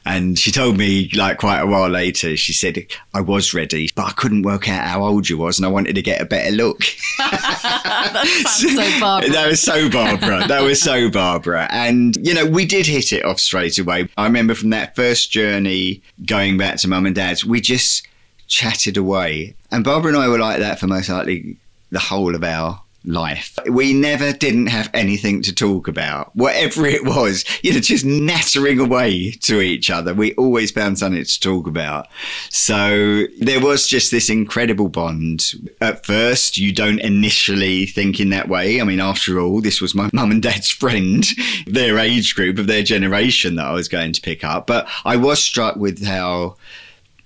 And 0.04 0.38
she 0.38 0.52
told 0.52 0.78
me, 0.78 1.12
like, 1.14 1.38
quite 1.38 1.60
a 1.60 1.68
while 1.68 1.88
later, 1.88 2.36
she 2.36 2.54
said, 2.54 2.88
I 3.14 3.22
was 3.22 3.54
ready, 3.54 3.90
but 3.96 4.08
I 4.08 4.12
couldn't 4.14 4.42
work 4.42 4.68
out 4.68 4.88
how 4.88 5.04
old 5.04 5.30
you 5.30 5.38
was 5.38 5.60
and 5.60 5.66
I 5.66 5.70
wanted 5.70 5.94
to 5.94 6.02
get 6.02 6.20
a 6.20 6.26
better 6.26 6.52
look. 6.52 6.80
that 7.20 8.44
sounds 8.48 8.76
so 8.76 9.00
Barbara. 9.00 9.30
That 9.32 9.48
was 9.48 9.62
so 9.62 9.90
Barbara. 9.90 10.48
That 10.48 10.62
was 10.64 10.82
so 10.82 11.12
Barbara. 11.12 11.68
And, 11.70 12.18
you 12.26 12.34
know, 12.34 12.48
we 12.48 12.66
did 12.66 12.88
hit 12.88 13.14
it 13.14 13.24
off 13.24 13.40
straight 13.40 13.78
away. 13.78 14.10
I 14.18 14.24
remember 14.26 14.56
from 14.56 14.72
that 14.72 14.96
first 14.96 15.32
journey 15.32 16.02
going 16.26 16.58
back 16.58 16.78
to 16.78 16.88
mum 16.88 17.06
and 17.06 17.16
dad's, 17.16 17.46
we 17.46 17.62
just 17.62 18.08
chatted 18.48 18.98
away. 18.98 19.56
And 19.70 19.84
Barbara 19.84 20.14
and 20.14 20.22
I 20.22 20.28
were 20.28 20.40
like 20.40 20.60
that 20.60 20.80
for 20.80 20.88
most 20.88 21.10
likely 21.10 21.58
the 21.92 22.00
whole 22.00 22.34
of 22.34 22.44
our 22.44 22.82
life. 23.04 23.58
We 23.70 23.94
never 23.94 24.32
didn't 24.32 24.68
have 24.68 24.90
anything 24.94 25.42
to 25.44 25.54
talk 25.54 25.88
about. 25.88 26.36
Whatever 26.36 26.86
it 26.86 27.04
was, 27.04 27.44
you 27.64 27.74
know, 27.74 27.80
just 27.80 28.06
nattering 28.06 28.80
away 28.80 29.32
to 29.32 29.62
each 29.62 29.90
other. 29.90 30.14
We 30.14 30.34
always 30.36 30.72
found 30.72 31.00
something 31.00 31.24
to 31.24 31.40
talk 31.40 31.68
about. 31.68 32.08
So 32.50 33.26
there 33.40 33.60
was 33.60 33.88
just 33.88 34.12
this 34.12 34.30
incredible 34.30 34.90
bond. 34.90 35.52
At 35.82 36.06
first, 36.06 36.58
you 36.58 36.72
don't 36.72 37.00
initially 37.00 37.86
think 37.86 38.20
in 38.20 38.30
that 38.30 38.50
way. 38.50 38.80
I 38.80 38.84
mean, 38.84 39.00
after 39.00 39.40
all, 39.40 39.62
this 39.62 39.82
was 39.82 39.96
my 39.96 40.10
mum 40.14 40.32
and 40.32 40.42
dad's 40.42 40.72
friend, 40.72 41.26
their 41.66 41.98
age 41.98 42.36
group 42.36 42.60
of 42.60 42.68
their 42.68 42.84
generation 42.84 43.56
that 43.56 43.66
I 43.66 43.74
was 43.74 43.88
going 43.88 44.14
to 44.14 44.22
pick 44.22 44.44
up. 44.44 44.68
But 44.68 44.88
I 45.06 45.18
was 45.18 45.44
struck 45.44 45.76
with 45.76 46.06
how 46.06 46.58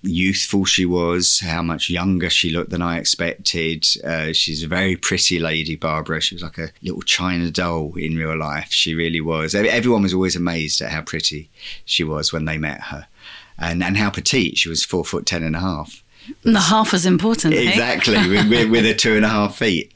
youthful 0.06 0.66
she 0.66 0.86
was, 0.86 1.40
how 1.40 1.62
much 1.62 1.90
younger 1.90 2.30
she 2.30 2.50
looked 2.50 2.70
than 2.70 2.82
I 2.82 2.98
expected. 2.98 3.86
Uh, 4.04 4.34
she's 4.34 4.64
a 4.64 4.68
very 4.68 4.96
pretty 4.96 5.40
lady, 5.40 5.76
Barbara. 5.76 6.22
She 6.22 6.36
was 6.36 6.44
like 6.44 6.58
a 6.58 6.72
little 6.82 7.02
China 7.02 7.52
doll 7.52 7.94
in 7.96 8.16
real 8.18 8.38
life. 8.38 8.72
She 8.72 8.96
really 8.96 9.22
was. 9.22 9.56
Everyone 9.56 10.04
was 10.04 10.14
always 10.14 10.36
amazed 10.36 10.82
at 10.82 10.92
how 10.92 11.02
pretty 11.02 11.50
she 11.86 12.04
was 12.04 12.32
when 12.32 12.46
they 12.46 12.58
met 12.58 12.82
her. 12.82 13.08
And, 13.58 13.84
and 13.84 13.98
how 13.98 14.10
petite. 14.10 14.58
She 14.58 14.70
was 14.70 14.86
four 14.86 15.06
foot 15.06 15.26
ten 15.26 15.44
and 15.44 15.56
a 15.56 15.60
half. 15.60 16.04
And 16.44 16.56
the 16.56 16.60
half 16.60 16.92
was 16.92 17.06
important. 17.06 17.54
Exactly, 17.54 18.16
with, 18.28 18.50
with, 18.50 18.70
with 18.70 18.86
her 18.86 18.94
two 18.94 19.16
and 19.16 19.26
a 19.26 19.30
half 19.30 19.58
feet. 19.58 19.92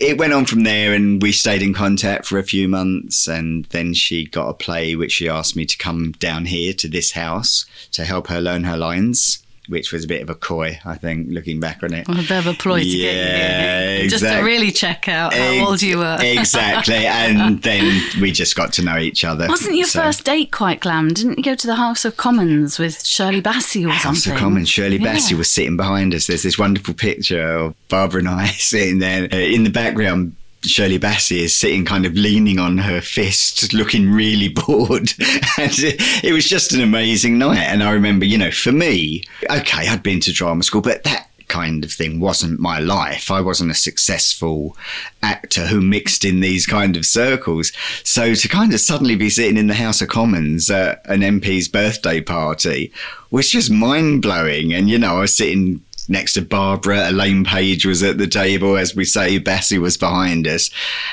it 0.00 0.18
went 0.18 0.32
on 0.32 0.46
from 0.46 0.64
there, 0.64 0.92
and 0.92 1.22
we 1.22 1.32
stayed 1.32 1.62
in 1.62 1.74
contact 1.74 2.26
for 2.26 2.38
a 2.38 2.44
few 2.44 2.68
months. 2.68 3.26
And 3.26 3.64
then 3.66 3.94
she 3.94 4.26
got 4.26 4.48
a 4.48 4.54
play, 4.54 4.96
which 4.96 5.12
she 5.12 5.28
asked 5.28 5.56
me 5.56 5.66
to 5.66 5.76
come 5.76 6.12
down 6.12 6.46
here 6.46 6.72
to 6.74 6.88
this 6.88 7.12
house 7.12 7.66
to 7.92 8.04
help 8.04 8.28
her 8.28 8.40
learn 8.40 8.64
her 8.64 8.76
lines, 8.76 9.44
which 9.68 9.92
was 9.92 10.04
a 10.04 10.08
bit 10.08 10.20
of 10.22 10.28
a 10.28 10.34
coy, 10.34 10.78
I 10.84 10.96
think, 10.96 11.28
looking 11.30 11.60
back 11.60 11.82
on 11.82 11.94
it. 11.94 12.08
Well, 12.08 12.18
a 12.18 12.22
bit 12.22 12.32
of 12.32 12.46
a 12.48 12.54
ploy 12.54 12.80
to 12.80 12.84
Yeah, 12.86 13.12
get 13.12 13.92
you 13.94 14.00
here. 14.00 14.08
Just 14.10 14.24
to 14.24 14.40
really 14.42 14.72
check 14.72 15.08
out 15.08 15.32
how 15.32 15.40
Ex- 15.40 15.68
old 15.68 15.82
you 15.82 15.98
were. 15.98 16.18
exactly. 16.20 17.06
And 17.06 17.62
then 17.62 18.02
we 18.20 18.32
just 18.32 18.56
got 18.56 18.72
to 18.74 18.82
know 18.82 18.98
each 18.98 19.24
other. 19.24 19.46
Wasn't 19.48 19.76
your 19.76 19.86
So- 19.86 20.02
first 20.02 20.24
date 20.24 20.50
quite 20.50 20.80
glam? 20.80 21.08
Didn't 21.14 21.38
you 21.38 21.44
go 21.44 21.54
to 21.54 21.66
the 21.66 21.76
House 21.76 22.04
of 22.04 22.16
Commons 22.16 22.78
with 22.78 23.04
Shirley 23.06 23.40
Bassey 23.40 23.86
or 23.86 23.90
House 23.90 24.02
something? 24.02 24.32
of 24.32 24.38
Commons. 24.38 24.68
Shirley 24.68 24.96
Yeah. 24.98 25.14
Bassey 25.14 25.34
was 25.38 25.50
sitting 25.50 25.76
behind 25.76 26.14
us. 26.14 26.26
There's 26.26 26.42
this 26.42 26.58
wonderful 26.58 26.94
picture 26.94 27.42
of 27.42 27.74
Barbara 27.88 28.20
and 28.20 28.28
I 28.28 28.46
sitting 28.58 28.98
there. 28.98 29.28
Uh, 29.32 29.36
In 29.36 29.62
the 29.64 29.70
background, 29.70 30.34
Shirley 30.64 30.98
Bassey 30.98 31.38
is 31.38 31.54
sitting 31.54 31.84
kind 31.84 32.06
of 32.06 32.14
leaning 32.14 32.58
on 32.58 32.78
her 32.78 33.00
fist, 33.00 33.72
looking 33.72 34.10
really 34.10 34.48
bored. 34.66 35.12
and 35.58 35.72
it, 35.78 36.24
it 36.24 36.32
was 36.32 36.48
just 36.48 36.72
an 36.72 36.80
amazing 36.80 37.38
night. 37.38 37.58
And 37.58 37.82
I 37.82 37.92
remember, 37.92 38.24
you 38.24 38.38
know, 38.38 38.50
for 38.50 38.72
me, 38.72 39.24
okay, 39.50 39.88
I'd 39.88 40.02
been 40.02 40.20
to 40.20 40.32
drama 40.32 40.62
school, 40.62 40.80
but 40.82 41.04
that 41.04 41.28
kind 41.52 41.84
of 41.84 41.92
thing 41.92 42.18
wasn't 42.18 42.58
my 42.58 42.78
life. 42.78 43.30
I 43.30 43.42
wasn't 43.42 43.70
a 43.70 43.74
successful 43.74 44.74
actor 45.22 45.66
who 45.66 45.82
mixed 45.82 46.24
in 46.24 46.40
these 46.40 46.66
kind 46.66 46.96
of 46.96 47.04
circles. 47.04 47.72
So 48.04 48.34
to 48.34 48.48
kind 48.48 48.72
of 48.72 48.80
suddenly 48.80 49.16
be 49.16 49.28
sitting 49.28 49.58
in 49.58 49.66
the 49.66 49.74
House 49.74 50.00
of 50.00 50.08
Commons 50.08 50.70
at 50.70 51.02
an 51.10 51.20
MP's 51.20 51.68
birthday 51.68 52.22
party 52.22 52.90
was 53.30 53.50
just 53.50 53.70
mind 53.70 54.22
blowing. 54.22 54.72
And, 54.72 54.88
you 54.88 54.98
know, 54.98 55.18
I 55.18 55.20
was 55.20 55.36
sitting 55.36 55.82
next 56.08 56.34
to 56.34 56.42
Barbara, 56.42 57.10
Elaine 57.10 57.44
Paige 57.44 57.86
was 57.86 58.02
at 58.02 58.18
the 58.18 58.26
table, 58.26 58.76
as 58.76 58.94
we 58.94 59.04
say, 59.04 59.38
Bassey 59.38 59.78
was 59.78 59.96
behind 59.96 60.46
us. 60.46 60.70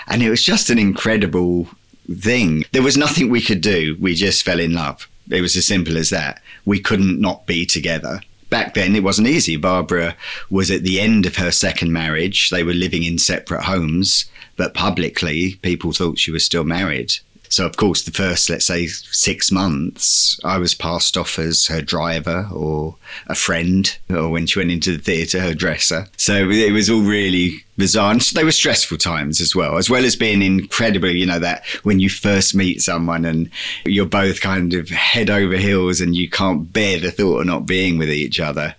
And 0.08 0.22
it 0.22 0.30
was 0.30 0.44
just 0.44 0.70
an 0.70 0.80
incredible 0.80 1.68
thing. 2.18 2.64
There 2.72 2.84
was 2.84 2.98
nothing 2.98 3.30
we 3.30 3.42
could 3.42 3.62
do. 3.62 3.96
We 4.00 4.16
just 4.16 4.44
fell 4.44 4.60
in 4.60 4.74
love. 4.74 5.08
It 5.30 5.42
was 5.42 5.56
as 5.56 5.68
simple 5.68 5.98
as 5.98 6.10
that. 6.10 6.42
We 6.66 6.80
couldn't 6.80 7.22
not 7.22 7.46
be 7.46 7.66
together. 7.66 8.22
Back 8.50 8.74
then, 8.74 8.96
it 8.96 9.04
wasn't 9.04 9.28
easy. 9.28 9.58
Barbara 9.58 10.16
was 10.50 10.72
at 10.72 10.82
the 10.82 11.00
end 11.00 11.28
of 11.28 11.36
her 11.36 11.52
second 11.52 11.94
marriage. 11.94 12.50
They 12.50 12.64
were 12.64 12.74
living 12.74 13.04
in 13.04 13.20
separate 13.20 13.64
homes, 13.64 14.26
but 14.58 14.74
publicly, 14.74 15.56
people 15.62 15.92
thought 15.92 16.18
she 16.18 16.32
was 16.32 16.44
still 16.44 16.64
married. 16.64 17.14
So, 17.50 17.66
of 17.66 17.78
course, 17.78 18.04
the 18.04 18.12
first, 18.12 18.50
let's 18.50 18.66
say, 18.66 18.88
six 18.88 19.52
months, 19.52 20.40
I 20.44 20.58
was 20.60 20.76
passed 20.76 21.18
off 21.18 21.40
as 21.40 21.66
her 21.66 21.82
driver 21.82 22.48
or 22.54 22.96
a 23.28 23.36
friend, 23.36 23.98
or 24.10 24.30
when 24.30 24.46
she 24.46 24.60
went 24.60 24.72
into 24.72 24.96
the 24.96 25.04
theatre, 25.04 25.42
her 25.42 25.54
dresser. 25.54 26.08
So 26.16 26.50
it 26.50 26.72
was 26.72 26.90
all 26.90 27.02
really 27.02 27.64
bizarre. 27.80 28.12
And 28.12 28.22
they 28.22 28.44
were 28.44 28.52
stressful 28.52 28.98
times 28.98 29.42
as 29.42 29.56
well, 29.56 29.78
as 29.78 29.90
well 29.90 30.06
as 30.06 30.16
being 30.16 30.42
incredible, 30.42 31.10
you 31.10 31.26
know, 31.26 31.40
that 31.40 31.66
when 31.84 32.00
you 32.00 32.10
first 32.10 32.54
meet 32.54 32.82
someone 32.82 33.26
and 33.26 33.50
you're 33.86 34.06
both 34.06 34.42
kind 34.42 34.74
of 34.74 34.90
head 34.90 35.30
over 35.30 35.58
heels 35.58 36.02
and 36.02 36.16
you 36.16 36.30
can't 36.30 36.72
bear 36.72 37.00
the 37.00 37.10
thought 37.12 37.40
of 37.40 37.48
not 37.48 37.66
being 37.66 37.98
with 37.98 38.10
each 38.10 38.40
other. 38.40 38.76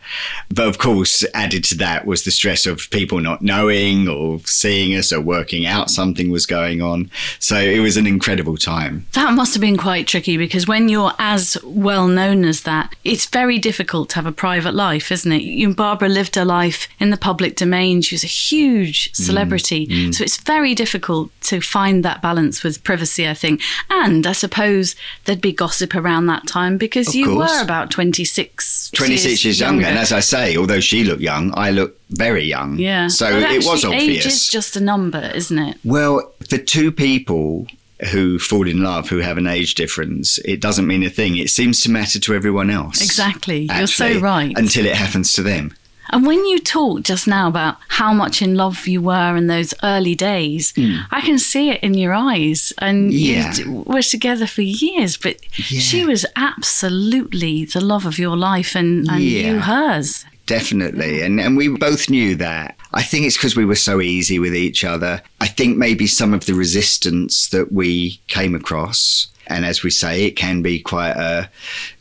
But 0.50 0.68
of 0.68 0.78
course, 0.78 1.24
added 1.34 1.64
to 1.64 1.74
that 1.78 2.06
was 2.06 2.22
the 2.22 2.30
stress 2.30 2.66
of 2.66 2.88
people 2.90 3.20
not 3.20 3.42
knowing 3.42 4.08
or 4.08 4.40
seeing 4.44 4.94
us 4.94 5.12
or 5.12 5.20
working 5.20 5.66
out 5.66 5.90
something 5.90 6.30
was 6.30 6.46
going 6.46 6.82
on. 6.82 7.10
So 7.38 7.56
it 7.56 7.80
was 7.80 7.96
an 7.96 8.06
incredible 8.06 8.56
time. 8.56 9.06
That 9.14 9.32
must 9.32 9.54
have 9.54 9.60
been 9.60 9.76
quite 9.76 10.06
tricky 10.06 10.36
because 10.36 10.68
when 10.68 10.88
you're 10.88 11.12
as 11.18 11.56
well 11.64 12.06
known 12.06 12.44
as 12.44 12.62
that, 12.62 12.94
it's 13.04 13.26
very 13.26 13.58
difficult 13.58 14.10
to 14.10 14.16
have 14.16 14.26
a 14.26 14.32
private 14.32 14.74
life, 14.74 15.10
isn't 15.10 15.32
it? 15.32 15.42
You 15.42 15.68
and 15.68 15.76
Barbara 15.76 16.08
lived 16.08 16.36
her 16.36 16.44
life 16.44 16.88
in 16.98 17.10
the 17.10 17.16
public 17.16 17.56
domain. 17.56 18.02
She 18.02 18.14
was 18.14 18.24
a 18.24 18.28
huge 18.28 18.89
Mm. 18.92 19.16
celebrity. 19.16 19.86
Mm. 19.86 20.14
So 20.14 20.24
it's 20.24 20.36
very 20.38 20.74
difficult 20.74 21.30
to 21.42 21.60
find 21.60 22.04
that 22.04 22.20
balance 22.22 22.62
with 22.62 22.82
privacy, 22.84 23.28
I 23.28 23.34
think. 23.34 23.60
And 23.88 24.26
I 24.26 24.32
suppose 24.32 24.94
there'd 25.24 25.40
be 25.40 25.52
gossip 25.52 25.94
around 25.94 26.26
that 26.26 26.46
time 26.46 26.78
because 26.78 27.08
Of 27.08 27.14
you 27.14 27.26
course. 27.26 27.50
were 27.50 27.62
about 27.62 27.90
26 27.90 28.90
26 28.90 29.44
years 29.44 29.60
younger. 29.60 29.86
And 29.86 29.98
as 29.98 30.12
I 30.12 30.20
say, 30.20 30.56
although 30.56 30.80
she 30.80 31.04
looked 31.04 31.22
young, 31.22 31.52
I 31.56 31.70
look 31.70 31.98
very 32.10 32.44
young. 32.44 32.78
yeah. 32.78 33.08
So 33.08 33.26
it 33.28 33.64
was 33.64 33.84
obvious. 33.84 34.02
Age 34.02 34.26
is 34.26 34.48
just 34.48 34.76
a 34.76 34.80
number, 34.80 35.30
isn't 35.34 35.58
it? 35.58 35.76
Well, 35.84 36.32
for 36.48 36.58
two 36.58 36.90
people 36.92 37.66
who 38.10 38.38
fall 38.38 38.66
in 38.66 38.82
love 38.82 39.08
who 39.10 39.18
have 39.18 39.36
an 39.36 39.46
age 39.46 39.74
difference, 39.74 40.38
it 40.38 40.60
doesn't 40.60 40.86
mean 40.86 41.02
a 41.02 41.10
thing. 41.10 41.36
It 41.36 41.50
seems 41.50 41.82
to 41.82 41.90
matter 41.90 42.18
to 42.18 42.34
everyone 42.34 42.70
else. 42.70 43.02
Exactly. 43.02 43.68
You're 43.74 43.86
so 43.86 44.18
right. 44.20 44.56
Until 44.56 44.86
it 44.86 44.94
happens 44.96 45.34
to 45.34 45.42
them. 45.42 45.74
And 46.10 46.26
when 46.26 46.44
you 46.46 46.58
talk 46.58 47.02
just 47.02 47.26
now 47.26 47.48
about 47.48 47.76
how 47.88 48.12
much 48.12 48.42
in 48.42 48.54
love 48.54 48.86
you 48.86 49.00
were 49.00 49.36
in 49.36 49.46
those 49.46 49.72
early 49.82 50.14
days, 50.14 50.72
hmm. 50.76 50.96
I 51.10 51.20
can 51.20 51.38
see 51.38 51.70
it 51.70 51.82
in 51.82 51.94
your 51.94 52.12
eyes. 52.12 52.72
And. 52.78 53.12
Yeah. 53.12 53.54
you 53.54 53.84
were 53.86 54.02
together 54.02 54.46
for 54.46 54.62
years, 54.62 55.16
but 55.16 55.36
Yeah. 55.70 55.80
she 55.80 56.04
was 56.04 56.26
absolutely 56.36 57.64
the 57.64 57.80
love 57.80 58.06
of 58.06 58.18
your 58.18 58.36
life 58.36 58.74
and, 58.74 59.08
and 59.08 59.22
you 59.22 59.60
hers. 59.60 60.24
Definitely. 60.46 61.22
And, 61.22 61.40
and 61.40 61.56
we 61.56 61.68
both 61.68 62.10
knew 62.10 62.34
that. 62.36 62.76
I 62.92 63.02
think 63.02 63.24
it's 63.26 63.36
because 63.36 63.54
we 63.54 63.64
were 63.64 63.76
so 63.76 64.00
easy 64.00 64.40
with 64.40 64.54
each 64.54 64.82
other. 64.82 65.22
I 65.40 65.46
think 65.46 65.76
maybe 65.76 66.08
some 66.08 66.34
of 66.34 66.46
the 66.46 66.54
resistance 66.54 67.48
that 67.50 67.70
we 67.70 68.20
came 68.26 68.56
across 68.56 69.28
And 69.46 69.64
as 69.66 69.82
we 69.82 69.90
say, 69.90 70.24
it 70.24 70.36
can 70.36 70.62
be 70.62 70.78
quite 70.78 71.16
a 71.16 71.50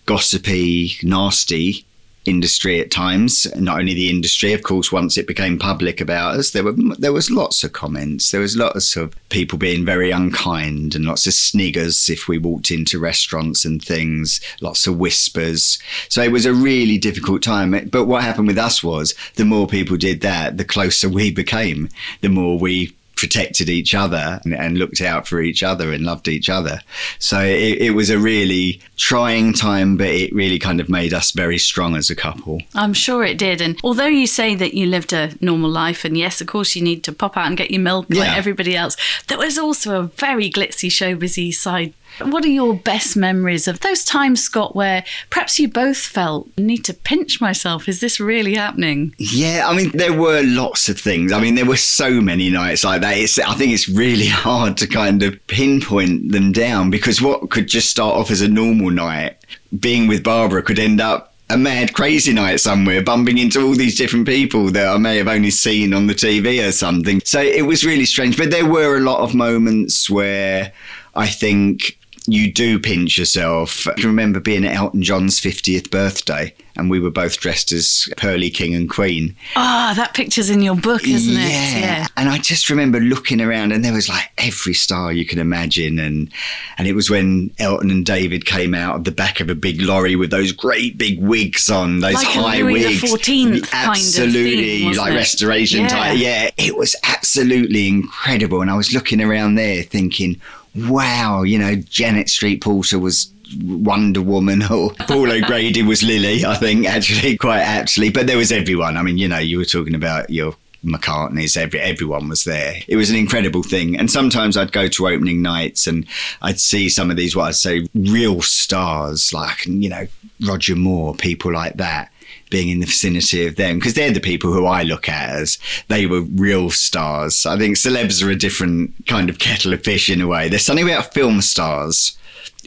gossipy, 0.06 0.94
nasty 1.04 1.86
industry 2.30 2.80
at 2.80 2.92
times. 2.92 3.48
Not 3.56 3.80
only 3.80 3.94
the 3.94 4.10
industry, 4.10 4.54
of 4.54 4.64
course, 4.64 4.92
once 4.92 5.18
it 5.18 5.28
became 5.28 5.58
public 5.58 6.00
about 6.00 6.36
us, 6.36 6.52
there 6.52 6.64
were 6.64 6.74
there 6.98 7.14
was 7.14 7.32
lots 7.32 7.64
of 7.64 7.74
comments. 7.74 8.32
There 8.32 8.42
was 8.42 8.56
lots 8.56 8.96
of 8.96 9.16
people 9.30 9.58
being 9.58 9.86
very 9.86 10.12
unkind 10.12 10.96
and 10.96 11.06
lots 11.06 11.28
of 11.28 11.34
sniggers 11.34 12.10
if 12.10 12.28
we 12.28 12.38
walked 12.38 12.72
into 12.72 13.00
restaurants 13.00 13.66
and 13.66 13.84
things. 13.84 14.40
Lots 14.62 14.88
of 14.88 14.98
whispers. 14.98 15.80
So 16.10 16.22
it 16.22 16.32
was 16.32 16.46
a 16.46 16.54
really 16.54 16.98
difficult 16.98 17.42
time. 17.42 17.90
But 17.92 18.06
what 18.06 18.24
happened 18.24 18.48
with 18.48 18.58
us 18.58 18.84
was 18.84 19.16
the 19.36 19.46
more 19.46 19.68
people 19.68 19.98
did 19.98 20.22
that, 20.22 20.58
the 20.58 20.66
closer 20.66 21.10
we 21.10 21.32
became. 21.32 21.90
The 22.22 22.30
more 22.30 22.58
we 22.60 22.96
protected 23.20 23.70
each 23.70 23.94
other 23.94 24.40
and, 24.46 24.54
and, 24.54 24.78
looked 24.78 25.02
out 25.02 25.28
for 25.28 25.42
each 25.42 25.62
other 25.62 25.92
and 25.92 26.06
loved 26.06 26.30
each 26.30 26.50
other. 26.50 26.80
So 27.20 27.42
it, 27.42 27.82
it, 27.82 27.92
was 27.92 28.10
a 28.10 28.18
really 28.18 28.80
trying 28.96 29.52
time, 29.52 29.98
but 29.98 30.08
it 30.08 30.34
really 30.34 30.58
kind 30.58 30.80
of 30.80 30.88
made 30.88 31.14
us 31.14 31.32
very 31.32 31.58
strong 31.58 31.98
as 31.98 32.10
a 32.10 32.16
couple. 32.16 32.62
I'm 32.74 32.94
sure 32.94 33.26
it 33.26 33.38
did. 33.38 33.60
And 33.60 33.78
although 33.84 34.06
you 34.06 34.26
say 34.26 34.56
that 34.56 34.74
you 34.74 34.86
lived 34.86 35.12
a 35.12 35.34
normal 35.42 35.70
life, 35.70 36.06
and 36.06 36.18
yes, 36.18 36.40
of 36.40 36.48
course, 36.48 36.78
you 36.78 36.82
need 36.82 37.04
to 37.04 37.12
pop 37.12 37.36
out 37.36 37.48
and 37.48 37.58
get 37.58 37.72
your 37.72 37.82
milk 37.82 38.06
yeah. 38.08 38.22
like 38.22 38.38
everybody 38.38 38.74
else, 38.74 38.96
there 39.28 39.38
was 39.38 39.58
also 39.58 40.00
a 40.00 40.04
very 40.04 40.50
glitzy, 40.50 40.90
show 40.90 41.14
busy 41.14 41.52
side 41.52 41.94
what 42.22 42.44
are 42.46 42.50
your 42.50 42.76
best 42.76 43.16
memories 43.16 43.68
of 43.68 43.80
those 43.82 44.04
times, 44.04 44.44
Scott, 44.44 44.76
where 44.76 45.04
perhaps 45.30 45.60
you 45.60 45.68
both 45.68 45.98
felt, 45.98 46.50
need 46.58 46.84
to 46.86 46.94
pinch 46.94 47.42
myself? 47.42 47.88
Is 47.88 48.00
this 48.00 48.20
really 48.20 48.56
happening? 48.56 49.14
Yeah, 49.18 49.66
I 49.68 49.76
mean, 49.76 49.92
there 49.94 50.18
were 50.18 50.42
lots 50.44 50.90
of 50.90 51.00
things. 51.00 51.32
I 51.32 51.40
mean, 51.40 51.56
there 51.56 51.66
were 51.66 51.78
so 51.78 52.22
many 52.22 52.50
nights 52.50 52.84
like 52.84 53.02
that. 53.02 53.18
It's, 53.18 53.40
I 53.40 53.54
think 53.54 53.72
it's 53.74 53.90
really 53.90 54.28
hard 54.28 54.78
to 54.78 54.88
kind 54.88 55.24
of 55.24 55.46
pinpoint 55.48 56.32
them 56.32 56.52
down 56.52 56.90
because 56.90 57.22
what 57.22 57.50
could 57.50 57.68
just 57.68 57.90
start 57.90 58.16
off 58.16 58.32
as 58.32 58.42
a 58.42 58.48
normal 58.48 58.92
night, 58.92 59.38
being 59.80 60.08
with 60.08 60.24
Barbara, 60.24 60.64
could 60.64 60.80
end 60.80 61.02
up 61.02 61.34
a 61.50 61.58
mad, 61.58 61.94
crazy 61.94 62.32
night 62.32 62.60
somewhere, 62.60 63.02
bumping 63.02 63.38
into 63.38 63.62
all 63.62 63.74
these 63.74 63.98
different 63.98 64.28
people 64.28 64.70
that 64.72 64.88
I 64.88 64.98
may 64.98 65.18
have 65.18 65.28
only 65.28 65.50
seen 65.50 65.94
on 65.94 66.06
the 66.06 66.14
TV 66.14 66.68
or 66.68 66.72
something. 66.72 67.22
So 67.26 67.42
it 67.42 67.64
was 67.64 67.84
really 67.84 68.06
strange. 68.06 68.38
But 68.38 68.52
there 68.52 68.68
were 68.68 68.98
a 68.98 69.02
lot 69.02 69.22
of 69.22 69.34
moments 69.34 70.10
where 70.10 70.72
I 71.16 71.28
think 71.28 71.99
you 72.32 72.52
do 72.52 72.80
pinch 72.80 73.18
yourself. 73.18 73.88
I 73.88 74.02
remember 74.02 74.40
being 74.40 74.66
at 74.66 74.76
Elton 74.76 75.02
John's 75.02 75.40
50th 75.40 75.90
birthday 75.90 76.54
and 76.80 76.90
we 76.90 77.00
were 77.00 77.12
both 77.12 77.40
dressed 77.40 77.72
as 77.72 78.08
Pearly 78.18 78.50
King 78.50 78.74
and 78.74 78.90
Queen. 78.90 79.36
Ah, 79.56 79.92
oh, 79.92 79.96
that 79.96 80.14
picture's 80.14 80.50
in 80.50 80.62
your 80.62 80.76
book, 80.76 81.06
isn't 81.06 81.34
yeah. 81.34 81.42
it? 81.42 81.82
Yeah. 81.82 82.08
And 82.16 82.30
I 82.30 82.38
just 82.38 82.70
remember 82.70 83.00
looking 83.00 83.42
around 83.42 83.74
and 83.74 83.84
there 83.84 83.94
was 83.94 84.08
like 84.08 84.32
every 84.38 84.74
star 84.74 85.12
you 85.12 85.26
can 85.26 85.40
imagine. 85.40 86.00
And 86.00 86.32
and 86.78 86.88
it 86.88 86.94
was 86.94 87.10
when 87.10 87.52
Elton 87.60 87.92
and 87.92 88.06
David 88.06 88.46
came 88.46 88.74
out 88.74 88.96
of 88.96 89.04
the 89.04 89.12
back 89.12 89.42
of 89.42 89.50
a 89.50 89.56
big 89.56 89.82
lorry 89.82 90.16
with 90.16 90.32
those 90.32 90.54
great 90.54 90.98
big 90.98 91.22
wigs 91.22 91.70
on, 91.70 92.00
those 92.00 92.14
like 92.16 92.28
high 92.28 92.62
Louis 92.62 92.74
wigs. 92.74 93.02
The 93.02 93.08
absolutely, 93.08 93.66
kind 93.68 94.88
of 94.88 94.96
thing, 94.96 94.98
like 94.98 95.14
it? 95.14 95.16
restoration 95.16 95.82
yeah. 95.82 95.88
type. 95.90 96.18
Yeah, 96.18 96.50
it 96.58 96.78
was 96.78 96.96
absolutely 97.04 97.88
incredible. 97.90 98.62
And 98.62 98.72
I 98.72 98.78
was 98.78 98.94
looking 98.94 99.22
around 99.22 99.56
there 99.56 99.84
thinking, 99.84 100.40
wow, 100.88 101.44
you 101.44 101.58
know, 101.58 101.76
Janet 101.76 102.30
Street 102.30 102.62
Porter 102.62 103.00
was 103.00 103.32
Wonder 103.62 104.22
Woman 104.22 104.64
or 104.64 104.92
Paul 105.00 105.32
O'Grady 105.32 105.82
was 105.82 106.04
Lily, 106.04 106.46
I 106.46 106.56
think, 106.56 106.86
actually, 106.86 107.38
quite 107.38 107.62
actually. 107.62 108.10
But 108.10 108.28
there 108.28 108.38
was 108.38 108.52
everyone. 108.52 108.98
I 108.98 109.02
mean, 109.02 109.18
you 109.18 109.28
know, 109.28 109.40
you 109.40 109.58
were 109.58 109.66
talking 109.66 109.96
about 109.96 110.30
your 110.30 110.56
McCartney's, 110.84 111.58
every, 111.58 111.80
everyone 111.80 112.30
was 112.30 112.44
there. 112.44 112.76
It 112.88 112.96
was 112.96 113.10
an 113.10 113.16
incredible 113.16 113.64
thing. 113.64 113.98
And 113.98 114.10
sometimes 114.10 114.56
I'd 114.56 114.72
go 114.72 114.88
to 114.88 115.08
opening 115.08 115.42
nights 115.42 115.88
and 115.88 116.06
I'd 116.42 116.60
see 116.60 116.90
some 116.90 117.12
of 117.12 117.18
these, 117.18 117.36
what 117.36 117.46
I'd 117.46 117.56
say, 117.56 117.88
real 117.94 118.42
stars, 118.42 119.34
like, 119.34 119.66
you 119.66 119.90
know, 119.90 120.08
Roger 120.48 120.76
Moore, 120.76 121.16
people 121.16 121.52
like 121.52 121.76
that 121.76 122.12
being 122.50 122.70
in 122.70 122.80
the 122.80 122.86
vicinity 122.86 123.46
of 123.46 123.56
them 123.56 123.78
because 123.78 123.94
they're 123.94 124.12
the 124.12 124.20
people 124.20 124.52
who 124.52 124.66
I 124.66 124.84
look 124.84 125.08
at 125.08 125.30
as 125.30 125.58
they 125.88 126.06
were 126.06 126.22
real 126.22 126.70
stars. 126.70 127.46
I 127.46 127.58
think 127.58 127.78
celebs 127.78 128.26
are 128.26 128.30
a 128.30 128.36
different 128.36 128.94
kind 129.08 129.30
of 129.30 129.40
kettle 129.40 129.74
of 129.74 129.84
fish 129.84 130.10
in 130.10 130.22
a 130.22 130.28
way. 130.28 130.50
There's 130.50 130.66
something 130.66 130.90
about 130.90 131.14
film 131.14 131.42
stars 131.42 132.18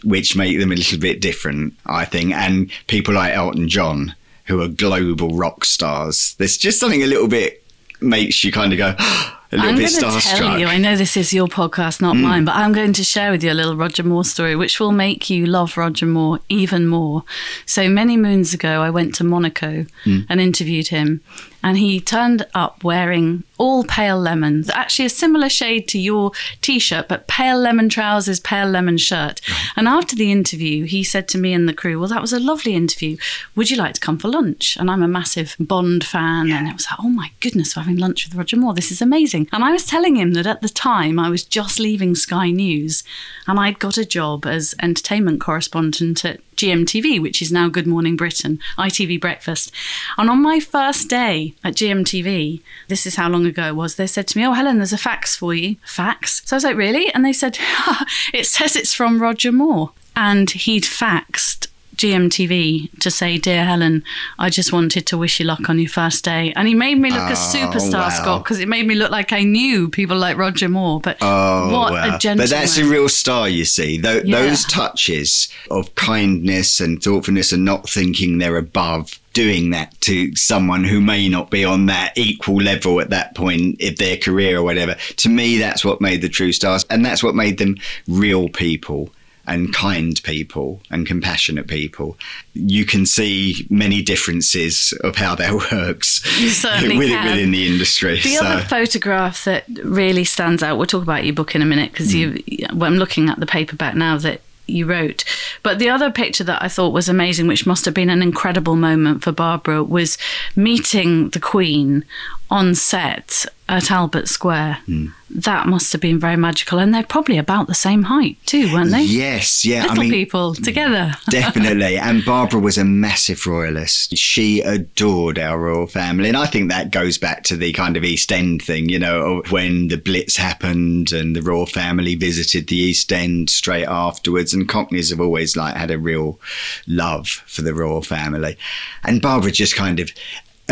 which 0.05 0.37
make 0.37 0.59
them 0.59 0.73
a 0.73 0.77
little 0.77 0.99
bit 0.99 1.21
different, 1.21 1.75
I 1.87 2.05
think, 2.05 2.33
and 2.33 2.71
people 2.87 3.15
like 3.15 3.35
Elton 3.35 3.69
John 3.69 4.15
who 4.47 4.61
are 4.61 4.69
global 4.69 5.37
rock 5.37 5.65
stars. 5.65 6.35
There's 6.39 6.57
just 6.57 6.81
something 6.81 7.03
a 7.03 7.07
little 7.07 7.29
bit 7.29 7.63
makes 8.01 8.43
you 8.43 8.51
kind 8.51 8.73
of 8.73 8.79
go 8.79 8.95
ah, 8.99 9.42
a 9.53 9.57
little 9.57 9.71
I'm 9.71 9.77
bit 9.77 10.01
going 10.01 10.21
to 10.21 10.27
tell 10.27 10.59
you, 10.59 10.67
I 10.67 10.79
know 10.79 10.97
this 10.97 11.17
is 11.17 11.35
your 11.35 11.47
podcast, 11.47 12.01
not 12.01 12.17
mm. 12.17 12.23
mine, 12.23 12.45
but 12.47 12.57
I'm 12.57 12.73
going 12.73 12.95
to 12.95 13.05
share 13.05 13.31
with 13.31 13.45
you 13.45 13.53
a 13.53 13.55
little 13.55 13.77
Roger 13.77 14.03
Moore 14.03 14.25
story, 14.25 14.57
which 14.57 14.81
will 14.81 14.93
make 14.93 15.29
you 15.29 15.45
love 15.45 15.77
Roger 15.77 16.07
Moore 16.07 16.41
even 16.49 16.87
more. 16.87 17.25
So 17.67 17.89
many 17.89 18.17
moons 18.17 18.55
ago, 18.55 18.81
I 18.81 18.89
went 18.89 19.15
to 19.17 19.25
Monaco 19.25 19.85
mm. 20.05 20.27
and 20.31 20.41
interviewed 20.41 20.89
him, 20.89 21.21
and 21.63 21.79
he 21.79 22.01
turned 22.01 22.47
up 22.55 22.83
wearing 22.85 23.45
all 23.59 23.85
pale 23.85 24.19
lemons, 24.19 24.69
actually 24.71 25.05
a 25.05 25.09
similar 25.09 25.49
shade 25.49 25.87
to 25.89 25.99
your 25.99 26.33
t-shirt, 26.63 27.07
but 27.09 27.29
pale 27.29 27.59
lemon 27.59 27.89
trousers, 27.89 28.41
pale 28.41 28.69
lemon 28.69 28.99
shirt. 28.99 29.41
And 29.77 29.87
after 29.87 30.17
the 30.17 30.33
interview, 30.33 30.85
he 30.85 31.05
said 31.05 31.29
to 31.29 31.39
me 31.39 31.53
and 31.53 31.69
the 31.69 31.73
crew, 31.73 31.99
"Well, 31.99 32.09
that 32.09 32.21
was 32.21 32.33
a 32.33 32.41
lovely 32.41 32.75
interview. 32.75 33.17
Would 33.55 33.71
you 33.71 33.77
like 33.77 33.95
to 33.95 34.01
come 34.01 34.19
for 34.19 34.29
lunch?" 34.29 34.77
And 34.77 34.91
I'm 34.91 35.03
a 35.03 35.09
massive 35.09 35.55
Bond 35.61 36.03
fan, 36.05 36.49
yeah. 36.49 36.59
and 36.59 36.69
it 36.69 36.75
was 36.75 36.87
like, 36.91 36.99
"Oh 37.01 37.09
my 37.09 37.31
goodness, 37.41 37.77
we're 37.77 37.83
having 37.83 37.99
lunch 37.99 38.27
with 38.27 38.35
Roger 38.35 38.57
Moore. 38.57 38.75
This 38.75 38.91
is 38.91 39.01
amazing." 39.01 39.49
And 39.53 39.65
I 39.65 39.71
was 39.71 39.85
telling 39.85 40.17
him 40.17 40.33
that 40.33 40.47
at 40.47 40.63
the 40.63 40.69
time 40.69 41.19
I 41.19 41.31
was 41.31 41.45
just 41.45 41.79
leaving 41.79 42.15
Sky 42.15 42.51
News, 42.51 43.05
and 43.47 43.61
I'd 43.61 43.79
got 43.79 43.97
a 43.97 44.05
job 44.05 44.45
as 44.47 44.75
entertainment 44.83 45.41
correspondent 45.41 46.25
at 46.25 46.41
GMTV, 46.57 47.21
which 47.21 47.43
is 47.43 47.53
now 47.53 47.69
Good 47.69 47.87
Morning 47.87 48.17
Britain, 48.17 48.59
ITV 48.79 49.21
Breakfast. 49.21 49.73
And 50.19 50.31
on 50.31 50.43
my 50.43 50.61
first 50.61 51.09
day 51.09 51.55
at 51.65 51.75
GMTV, 51.75 52.61
this 52.89 53.07
is 53.07 53.17
how 53.17 53.29
long 53.29 53.47
ago 53.47 53.69
it 53.69 53.77
was, 53.77 53.97
they 53.97 54.07
said 54.07 54.29
to 54.29 54.39
me, 54.39 54.47
Oh, 54.47 54.53
Helen, 54.53 54.79
there's 54.79 54.93
a 54.93 54.99
fax 54.99 55.37
for 55.37 55.55
you. 55.55 55.77
Fax? 55.85 56.43
So 56.45 56.55
I 56.55 56.59
was 56.59 56.65
like, 56.65 56.77
Really? 56.77 57.13
And 57.15 57.25
they 57.25 57.33
said, 57.33 57.59
It 58.33 58.47
says 58.47 58.77
it's 58.77 58.95
from 58.95 59.21
Roger 59.21 59.53
Moore. 59.53 59.93
And 60.15 60.51
he'd 60.51 60.85
faxed 60.85 61.69
GMTV 61.97 62.99
to 63.01 63.11
say, 63.11 63.39
Dear 63.39 63.65
Helen, 63.65 64.03
I 64.39 64.51
just 64.51 64.73
wanted 64.73 65.07
to 65.07 65.19
wish 65.19 65.39
you 65.41 65.47
luck 65.47 65.69
on 65.69 65.79
your 65.79 65.89
first 65.89 66.25
day. 66.25 66.53
And 66.57 66.67
he 66.67 66.75
made 66.75 66.97
me 66.97 67.11
look 67.11 67.21
oh, 67.21 67.33
a 67.33 67.37
superstar, 67.37 67.93
wow. 67.93 68.09
Scott, 68.09 68.45
because 68.45 68.61
it 68.61 68.69
made 68.69 68.87
me 68.87 68.95
look 68.95 69.11
like 69.11 69.33
I 69.33 69.43
knew 69.43 69.89
people 69.89 70.17
like 70.17 70.37
Roger 70.37 70.69
Moore. 70.69 71.01
But 71.01 71.19
oh, 71.21 71.73
what 71.73 71.93
wow. 71.93 72.17
a 72.17 72.19
gentleman. 72.19 72.49
But 72.49 72.51
that's 72.51 72.79
a 72.79 72.85
real 72.85 73.09
star, 73.09 73.49
you 73.49 73.65
see. 73.65 74.01
Th- 74.01 74.25
yeah. 74.25 74.41
Those 74.41 74.65
touches 74.65 75.49
of 75.71 75.95
kindness 75.95 76.81
and 76.81 77.03
thoughtfulness 77.03 77.53
and 77.53 77.65
not 77.65 77.89
thinking 77.89 78.39
they're 78.39 78.57
above 78.57 79.19
doing 79.33 79.71
that 79.71 79.99
to 80.03 80.35
someone 80.37 80.85
who 80.85 81.01
may 81.01 81.29
not 81.29 81.51
be 81.51 81.65
on 81.65 81.87
that 81.87 82.13
equal 82.17 82.57
level 82.57 83.01
at 83.01 83.11
that 83.11 83.35
point 83.35 83.81
in 83.81 83.95
their 83.95 84.17
career 84.17 84.59
or 84.59 84.63
whatever. 84.63 84.95
To 85.17 85.29
me, 85.29 85.59
that's 85.59 85.85
what 85.85 86.01
made 86.01 86.23
the 86.23 86.29
true 86.29 86.53
stars. 86.53 86.85
And 86.91 87.05
that's 87.05 87.23
what 87.23 87.35
made 87.35 87.59
them 87.59 87.77
real 88.07 88.49
people 88.49 89.11
and 89.47 89.75
kind 89.75 90.23
people 90.23 90.81
and 90.91 91.07
compassionate 91.07 91.67
people, 91.67 92.17
you 92.55 92.85
can 92.85 93.05
see 93.07 93.67
many 93.69 94.03
differences 94.03 94.93
of 95.03 95.17
how 95.17 95.35
that 95.35 95.53
works 95.73 96.25
within, 96.41 96.99
within, 96.99 97.51
the 97.51 97.67
industry. 97.67 98.21
The 98.21 98.37
so. 98.37 98.45
other 98.45 98.63
photograph 98.63 99.45
that 99.45 99.65
really 99.83 100.25
stands 100.25 100.63
out, 100.63 100.77
we'll 100.77 100.87
talk 100.87 101.03
about 101.03 101.25
your 101.25 101.35
book 101.35 101.55
in 101.55 101.63
a 101.63 101.67
minute 101.67 101.91
because 101.93 102.13
mm. 102.13 102.43
you, 102.47 102.67
well, 102.73 102.91
I'm 102.91 102.99
looking 102.99 103.29
at 103.29 103.41
the 103.41 103.47
paperback 103.47 103.95
now 103.95 104.19
that 104.19 104.41
you 104.67 104.87
wrote. 104.87 105.25
But 105.63 105.79
the 105.79 105.89
other 105.89 106.11
picture 106.11 106.45
that 106.45 106.63
I 106.63 106.69
thought 106.69 106.93
was 106.93 107.09
amazing, 107.09 107.47
which 107.47 107.67
must 107.67 107.85
have 107.85 107.95
been 107.95 108.11
an 108.11 108.23
incredible 108.23 108.77
moment 108.77 109.23
for 109.23 109.33
Barbara, 109.33 109.83
was 109.83 110.19
meeting 110.57 111.31
the 111.31 111.41
Queen 111.41 112.05
on 112.53 112.75
set 112.75 113.47
at 113.67 113.91
Albert 113.91 114.29
Square. 114.29 114.79
Mm. 114.87 115.15
That 115.31 115.67
must 115.67 115.91
have 115.93 116.03
been 116.03 116.19
very 116.19 116.37
magical. 116.37 116.79
And 116.79 116.95
they're 116.95 117.03
probably 117.03 117.39
about 117.39 117.67
the 117.67 117.75
same 117.75 118.03
height 118.03 118.37
too, 118.45 118.71
weren't 118.71 118.91
they? 118.91 119.05
Yes, 119.05 119.65
yeah. 119.65 119.85
Little 119.85 120.01
I 120.01 120.03
mean, 120.03 120.11
people 120.11 120.55
together. 120.55 121.15
definitely. 121.31 121.97
And 121.97 122.23
Barbara 122.23 122.61
was 122.61 122.77
a 122.77 122.85
massive 122.85 123.47
royalist. 123.47 124.19
She 124.19 124.61
adored 124.61 125.39
our 125.39 125.59
royal 125.59 125.87
family. 125.87 126.29
And 126.29 126.37
I 126.37 126.45
think 126.45 126.69
that 126.69 126.91
goes 126.91 127.17
back 127.17 127.45
to 127.45 127.57
the 127.57 127.73
kind 127.73 127.97
of 127.97 128.05
East 128.05 128.31
End 128.31 128.61
thing, 128.61 128.91
you 128.91 128.99
know, 128.99 129.43
when 129.49 129.89
the 129.89 129.97
Blitz 129.97 130.37
happened 130.37 131.13
and 131.13 131.35
the 131.35 131.41
royal 131.41 131.65
family 131.65 132.15
visited 132.15 132.69
the 132.69 132.77
East 132.77 133.11
End 133.11 133.49
straight 133.49 133.89
afterwards. 133.89 134.53
And 134.53 134.69
Cockneys 134.69 135.09
have 135.09 135.21
always 135.21 135.57
like 135.57 135.75
had 135.75 135.91
a 135.91 135.99
real 135.99 136.39
love 136.87 137.29
for 137.29 137.63
the 137.63 137.73
royal 137.73 138.03
family. 138.03 138.59
And 139.05 139.23
Barbara 139.23 139.53
just 139.53 139.75
kind 139.75 139.99
of 139.99 140.13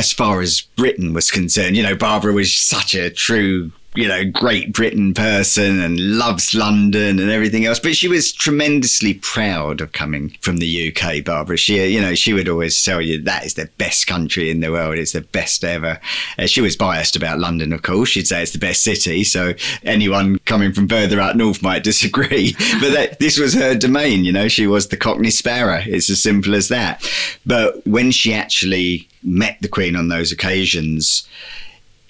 as 0.01 0.15
far 0.15 0.41
as 0.41 0.63
Britain 0.77 1.13
was 1.13 1.31
concerned, 1.31 1.77
you 1.77 1.83
know, 1.83 1.95
Barbara 1.95 2.33
was 2.33 2.57
such 2.57 2.95
a 2.95 3.11
true 3.11 3.71
you 3.96 4.07
know, 4.07 4.24
Great 4.24 4.72
Britain 4.72 5.12
person 5.14 5.81
and 5.81 5.98
loves 6.16 6.55
London 6.55 7.18
and 7.18 7.31
everything 7.31 7.66
else. 7.66 7.81
But 7.81 7.96
she 7.96 8.07
was 8.07 8.33
tremendously 8.33 9.14
proud 9.14 9.81
of 9.81 9.92
coming 9.92 10.31
from 10.40 10.59
the 10.59 10.92
UK, 10.94 11.24
Barbara. 11.24 11.57
She, 11.57 11.85
you 11.87 12.00
know, 12.00 12.14
she 12.14 12.33
would 12.33 12.48
always 12.48 12.81
tell 12.83 13.00
you 13.00 13.20
that 13.22 13.44
is 13.44 13.55
the 13.55 13.68
best 13.79 14.07
country 14.07 14.48
in 14.48 14.61
the 14.61 14.70
world. 14.70 14.96
It's 14.96 15.12
the 15.12 15.22
best 15.22 15.64
ever. 15.64 16.00
Uh, 16.38 16.46
she 16.46 16.61
was 16.61 16.76
biased 16.76 17.16
about 17.16 17.40
London, 17.40 17.72
of 17.72 17.83
course. 17.83 18.11
She'd 18.11 18.29
say 18.29 18.42
it's 18.42 18.53
the 18.53 18.59
best 18.59 18.85
city. 18.85 19.24
So 19.24 19.55
anyone 19.83 20.38
coming 20.44 20.72
from 20.72 20.88
further 20.88 21.18
out 21.20 21.37
north 21.37 21.61
might 21.61 21.83
disagree. 21.90 22.53
but 22.81 22.92
that, 22.92 23.18
this 23.18 23.38
was 23.40 23.55
her 23.55 23.74
domain, 23.74 24.24
you 24.24 24.33
know, 24.33 24.46
she 24.46 24.68
was 24.68 24.88
the 24.88 24.96
Cockney 24.96 25.31
Sparrow. 25.31 25.83
It's 25.85 26.11
as 26.11 26.22
simple 26.22 26.55
as 26.55 26.68
that. 26.68 27.05
But 27.44 27.85
when 27.88 28.12
she 28.12 28.33
actually 28.33 29.09
met 29.24 29.59
the 29.61 29.68
Queen 29.68 29.96
on 29.96 30.09
those 30.09 30.31
occasions, 30.31 31.26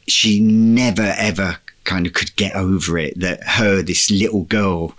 she 0.07 0.41
never 0.41 1.15
ever 1.17 1.59
kind 1.85 2.07
of 2.07 2.13
could 2.13 2.35
get 2.37 2.55
over 2.55 2.99
it 2.99 3.19
that 3.19 3.43
her, 3.45 3.83
this 3.83 4.11
little 4.11 4.45
girl 4.45 4.95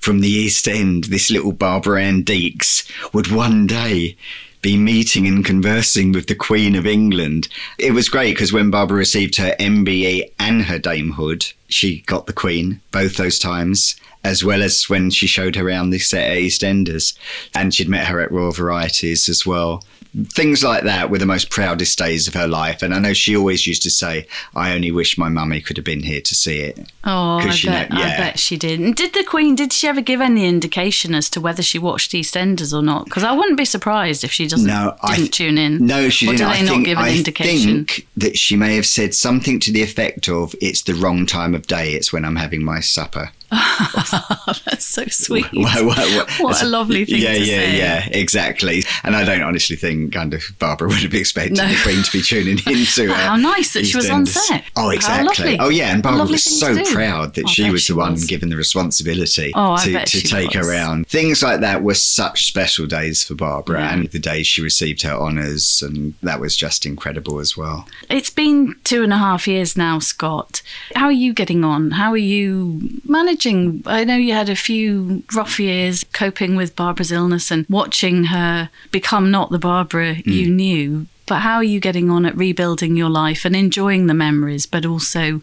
from 0.00 0.20
the 0.20 0.28
East 0.28 0.68
End, 0.68 1.04
this 1.04 1.30
little 1.30 1.52
Barbara 1.52 2.02
Ann 2.02 2.24
Deeks, 2.24 2.88
would 3.12 3.30
one 3.30 3.66
day 3.66 4.16
be 4.60 4.76
meeting 4.78 5.26
and 5.26 5.44
conversing 5.44 6.12
with 6.12 6.26
the 6.26 6.34
Queen 6.34 6.74
of 6.74 6.86
England. 6.86 7.48
It 7.78 7.92
was 7.92 8.08
great 8.08 8.34
because 8.34 8.52
when 8.52 8.70
Barbara 8.70 8.96
received 8.96 9.36
her 9.36 9.54
MBE 9.60 10.30
and 10.38 10.62
her 10.62 10.78
damehood, 10.78 11.52
she 11.68 12.00
got 12.06 12.26
the 12.26 12.32
Queen 12.32 12.80
both 12.90 13.16
those 13.16 13.38
times, 13.38 13.94
as 14.24 14.42
well 14.42 14.62
as 14.62 14.88
when 14.88 15.10
she 15.10 15.26
showed 15.26 15.54
her 15.56 15.68
around 15.68 15.90
the 15.90 15.98
set 15.98 16.30
at 16.30 16.38
EastEnders. 16.38 17.16
And 17.54 17.72
she'd 17.72 17.88
met 17.88 18.08
her 18.08 18.20
at 18.20 18.32
Royal 18.32 18.52
Varieties 18.52 19.28
as 19.28 19.46
well 19.46 19.84
things 20.28 20.62
like 20.62 20.84
that 20.84 21.10
were 21.10 21.18
the 21.18 21.26
most 21.26 21.50
proudest 21.50 21.98
days 21.98 22.28
of 22.28 22.34
her 22.34 22.46
life. 22.46 22.82
And 22.82 22.94
I 22.94 22.98
know 22.98 23.12
she 23.12 23.36
always 23.36 23.66
used 23.66 23.82
to 23.82 23.90
say, 23.90 24.26
I 24.54 24.72
only 24.72 24.92
wish 24.92 25.18
my 25.18 25.28
mummy 25.28 25.60
could 25.60 25.76
have 25.76 25.84
been 25.84 26.02
here 26.02 26.20
to 26.20 26.34
see 26.34 26.60
it. 26.60 26.78
Oh, 27.02 27.38
I 27.38 27.46
bet, 27.64 27.90
know, 27.90 27.98
yeah. 27.98 28.04
I 28.04 28.16
bet 28.16 28.38
she 28.38 28.56
did. 28.56 28.78
And 28.78 28.94
did 28.94 29.12
the 29.12 29.24
Queen, 29.24 29.56
did 29.56 29.72
she 29.72 29.88
ever 29.88 30.00
give 30.00 30.20
any 30.20 30.46
indication 30.46 31.14
as 31.14 31.28
to 31.30 31.40
whether 31.40 31.62
she 31.62 31.78
watched 31.78 32.12
EastEnders 32.12 32.72
or 32.72 32.82
not? 32.82 33.06
Because 33.06 33.24
I 33.24 33.32
wouldn't 33.32 33.58
be 33.58 33.64
surprised 33.64 34.22
if 34.22 34.30
she 34.30 34.46
doesn't 34.46 34.66
no, 34.66 34.96
didn't 35.06 35.16
th- 35.16 35.30
tune 35.32 35.58
in. 35.58 35.84
No, 35.84 36.08
she 36.08 36.28
or 36.28 36.32
didn't. 36.32 36.48
Do 36.48 36.52
they 36.52 36.60
I 36.60 36.62
not 36.62 36.72
think, 36.74 36.86
give 36.86 36.98
an 36.98 37.04
I 37.04 37.16
indication? 37.16 37.84
think 37.84 38.06
that 38.16 38.38
she 38.38 38.56
may 38.56 38.76
have 38.76 38.86
said 38.86 39.14
something 39.14 39.58
to 39.60 39.72
the 39.72 39.82
effect 39.82 40.28
of, 40.28 40.54
it's 40.60 40.82
the 40.82 40.94
wrong 40.94 41.26
time 41.26 41.54
of 41.54 41.66
day, 41.66 41.92
it's 41.92 42.12
when 42.12 42.24
I'm 42.24 42.36
having 42.36 42.64
my 42.64 42.80
supper. 42.80 43.32
That's 44.64 44.84
so 44.84 45.04
sweet. 45.06 45.46
what, 45.52 45.84
what, 45.84 46.30
what 46.40 46.62
a 46.62 46.66
lovely 46.66 47.04
thing 47.04 47.20
yeah, 47.20 47.34
to 47.34 47.40
yeah, 47.40 47.44
say. 47.44 47.78
Yeah, 47.78 48.08
exactly. 48.12 48.82
And 49.02 49.14
I 49.14 49.24
don't 49.24 49.42
honestly 49.42 49.76
think 49.76 50.12
kind 50.12 50.34
of 50.34 50.42
Barbara 50.58 50.88
would 50.88 50.98
have 50.98 51.14
expected 51.14 51.58
no. 51.58 51.68
the 51.68 51.78
Queen 51.82 52.02
to 52.02 52.12
be 52.12 52.22
tuning 52.22 52.58
into. 52.66 53.12
Uh, 53.12 53.14
How 53.14 53.36
nice 53.36 53.74
that 53.74 53.86
she 53.86 53.96
was 53.96 54.10
on 54.10 54.26
set. 54.26 54.64
Oh, 54.76 54.90
exactly. 54.90 55.58
Oh, 55.58 55.68
yeah. 55.68 55.92
And 55.92 56.02
Barbara 56.02 56.26
was 56.26 56.44
so 56.44 56.82
proud 56.92 57.34
that 57.34 57.44
oh, 57.44 57.48
she 57.48 57.70
was 57.70 57.82
she 57.82 57.92
the 57.92 57.98
one 57.98 58.16
given 58.26 58.48
the 58.48 58.56
responsibility 58.56 59.52
oh, 59.54 59.76
to, 59.84 60.04
to 60.04 60.20
take 60.22 60.54
was. 60.54 60.66
her 60.66 60.72
around. 60.72 61.06
Things 61.08 61.42
like 61.42 61.60
that 61.60 61.82
were 61.82 61.94
such 61.94 62.46
special 62.46 62.86
days 62.86 63.22
for 63.22 63.34
Barbara 63.34 63.80
yeah. 63.80 63.94
and 63.94 64.10
the 64.10 64.18
day 64.18 64.42
she 64.42 64.62
received 64.62 65.02
her 65.02 65.14
honours. 65.14 65.82
And 65.82 66.14
that 66.22 66.40
was 66.40 66.56
just 66.56 66.86
incredible 66.86 67.40
as 67.40 67.56
well. 67.56 67.86
It's 68.08 68.30
been 68.30 68.74
two 68.84 69.02
and 69.02 69.12
a 69.12 69.18
half 69.18 69.46
years 69.46 69.76
now, 69.76 69.98
Scott. 69.98 70.62
How 70.94 71.06
are 71.06 71.12
you 71.12 71.32
getting 71.32 71.64
on? 71.64 71.92
How 71.92 72.10
are 72.10 72.16
you 72.16 72.80
managing? 73.04 73.43
Watching, 73.44 73.82
I 73.84 74.04
know 74.04 74.16
you 74.16 74.32
had 74.32 74.48
a 74.48 74.56
few 74.56 75.22
rough 75.34 75.60
years 75.60 76.04
coping 76.12 76.56
with 76.56 76.76
Barbara's 76.76 77.12
illness 77.12 77.50
and 77.50 77.66
watching 77.68 78.24
her 78.24 78.70
become 78.90 79.30
not 79.30 79.50
the 79.50 79.58
Barbara 79.58 80.16
mm. 80.16 80.26
you 80.26 80.50
knew. 80.50 81.06
But 81.26 81.40
how 81.40 81.56
are 81.56 81.64
you 81.64 81.80
getting 81.80 82.10
on 82.10 82.24
at 82.26 82.36
rebuilding 82.36 82.96
your 82.96 83.10
life 83.10 83.44
and 83.44 83.54
enjoying 83.54 84.06
the 84.06 84.14
memories, 84.14 84.66
but 84.66 84.86
also 84.86 85.40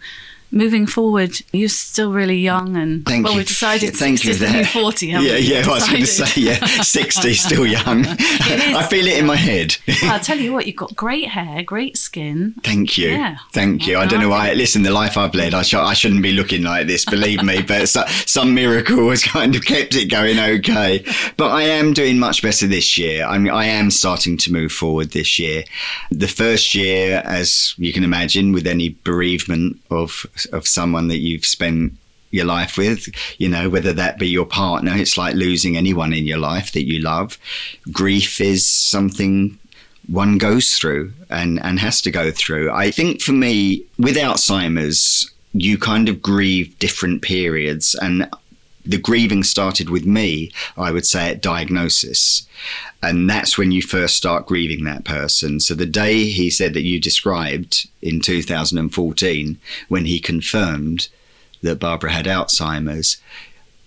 moving 0.52 0.86
forward, 0.86 1.36
you're 1.52 1.70
still 1.70 2.12
really 2.12 2.38
young, 2.38 2.76
and 2.76 3.06
Thank 3.06 3.26
well, 3.26 3.34
you. 3.34 3.40
we've 3.40 3.48
decided 3.48 3.96
Thank 3.96 4.20
60 4.20 4.46
you 4.46 4.52
new 4.52 4.66
40. 4.66 5.08
Yeah, 5.08 5.20
we? 5.20 5.40
yeah. 5.40 5.64
I 5.66 5.68
was 5.68 5.88
going 5.88 6.02
to 6.02 6.08
say, 6.08 6.42
yeah, 6.42 6.66
60, 6.82 7.34
still 7.34 7.66
young. 7.66 8.06
I 8.08 8.86
feel 8.90 9.08
it 9.08 9.18
in 9.18 9.26
my 9.26 9.36
head. 9.36 9.76
well, 9.88 10.14
I'll 10.14 10.20
tell 10.20 10.40
you 10.40 10.54
what, 10.54 10.68
you've 10.68 10.76
got 10.76 10.96
great 10.96 11.30
hair, 11.30 11.64
great 11.64 11.98
skin. 11.98 12.56
Thank 12.64 12.98
you. 12.98 13.10
Yeah. 13.10 13.38
Thank 13.54 13.88
you. 13.88 13.98
I 13.98 14.06
don't 14.06 14.20
know 14.22 14.30
why. 14.30 14.54
Listen, 14.54 14.84
the 14.84 14.92
life 14.92 15.18
I've 15.18 15.34
led, 15.34 15.54
I, 15.54 15.62
sh- 15.64 15.76
I 15.76 15.94
shouldn't 15.94 16.22
be 16.22 16.34
looking 16.34 16.64
like 16.64 16.88
this, 16.88 17.06
believe 17.06 17.44
me, 17.44 17.62
but 17.62 17.88
so, 17.88 18.04
some 18.26 18.54
miracle 18.54 19.10
has 19.10 19.24
kind 19.24 19.56
of 19.56 19.66
kept 19.66 19.96
it 19.96 20.06
going 20.06 20.40
okay. 20.40 21.04
But 21.38 21.52
I 21.52 21.64
am 21.64 21.94
doing 21.94 22.20
much 22.20 22.42
better 22.42 22.68
this 22.68 22.98
year. 22.98 23.26
I, 23.26 23.38
mean, 23.38 23.54
I 23.54 23.66
am 23.66 23.92
starting 23.92 24.38
to 24.38 24.52
move 24.52 24.72
forward 24.72 25.12
this 25.12 25.40
year. 25.40 25.64
The 26.12 26.28
first 26.28 26.76
year, 26.76 27.22
as 27.26 27.74
you 27.78 27.94
can 27.94 28.04
imagine, 28.04 28.52
with 28.52 28.68
any 28.68 28.90
bereavement 29.04 29.80
of 29.90 30.26
of 30.46 30.68
someone 30.68 31.08
that 31.08 31.20
you've 31.20 31.46
spent 31.46 31.94
your 32.32 32.46
life 32.46 32.78
with, 32.78 33.10
you 33.40 33.50
know, 33.50 33.70
whether 33.70 33.94
that 33.94 34.18
be 34.18 34.28
your 34.28 34.46
partner, 34.46 34.96
it's 34.96 35.18
like 35.18 35.36
losing 35.36 35.78
anyone 35.78 36.14
in 36.14 36.26
your 36.26 36.38
life 36.38 36.72
that 36.72 36.86
you 36.86 37.00
love. 37.00 37.38
Grief 37.92 38.40
is 38.40 38.66
something 38.66 39.58
one 40.08 40.38
goes 40.38 40.74
through 40.78 41.14
and, 41.30 41.62
and 41.64 41.80
has 41.80 42.02
to 42.02 42.12
go 42.12 42.32
through. 42.32 42.72
I 42.72 42.92
think 42.92 43.22
for 43.22 43.34
me, 43.34 43.86
with 43.98 44.16
Alzheimer's, 44.16 45.30
you 45.54 45.78
kind 45.78 46.10
of 46.10 46.22
grieve 46.22 46.78
different 46.80 47.22
periods. 47.22 47.96
And 47.96 48.30
the 48.86 48.98
grieving 48.98 49.44
started 49.44 49.90
with 49.90 50.06
me, 50.06 50.52
I 50.78 50.92
would 50.92 51.06
say, 51.06 51.30
at 51.30 51.42
diagnosis. 51.42 52.48
And 53.02 53.30
that's 53.30 53.58
when 53.58 53.72
you 53.72 53.82
first 53.82 54.16
start 54.16 54.46
grieving 54.46 54.84
that 54.86 55.06
person. 55.06 55.60
So 55.60 55.74
the 55.74 55.86
day 55.86 56.26
he 56.26 56.50
said 56.50 56.74
that 56.74 56.84
you 56.84 57.00
described 57.00 57.88
in 58.02 58.22
2014, 58.22 59.60
when 59.88 60.06
he 60.06 60.20
confirmed 60.20 61.10
that 61.62 61.80
Barbara 61.80 62.12
had 62.12 62.26
Alzheimer's, 62.26 63.18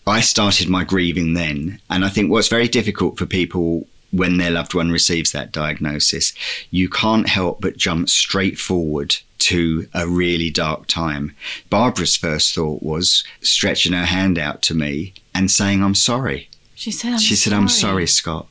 I 0.07 0.21
started 0.21 0.69
my 0.69 0.85
grieving 0.85 1.35
then. 1.35 1.81
And 1.89 2.05
I 2.05 2.09
think 2.09 2.31
what's 2.31 2.49
very 2.49 2.69
difficult 2.69 3.19
for 3.19 3.27
people 3.27 3.87
when 4.15 4.37
their 4.37 4.51
loved 4.51 4.75
one 4.75 4.91
receives 4.91 5.33
that 5.33 5.53
diagnosis, 5.53 6.33
you 6.71 6.89
can't 6.89 7.29
help 7.29 7.61
but 7.61 7.77
jump 7.77 8.09
straight 8.09 8.59
forward 8.59 9.17
to 9.39 9.87
a 9.93 10.07
really 10.07 10.51
dark 10.51 10.87
time. 10.87 11.35
Barbara's 11.69 12.17
first 12.17 12.55
thought 12.55 12.83
was 12.83 13.25
stretching 13.43 13.93
her 13.93 14.07
hand 14.07 14.39
out 14.39 14.63
to 14.63 14.75
me 14.75 15.13
and 15.35 15.51
saying, 15.51 15.83
I'm 15.83 15.95
sorry. 15.95 16.49
She 16.75 16.91
said, 16.91 17.13
I'm 17.13 17.19
She 17.19 17.35
said, 17.35 17.51
sorry. 17.51 17.63
I'm 17.63 17.69
sorry, 17.69 18.07
Scott. 18.07 18.47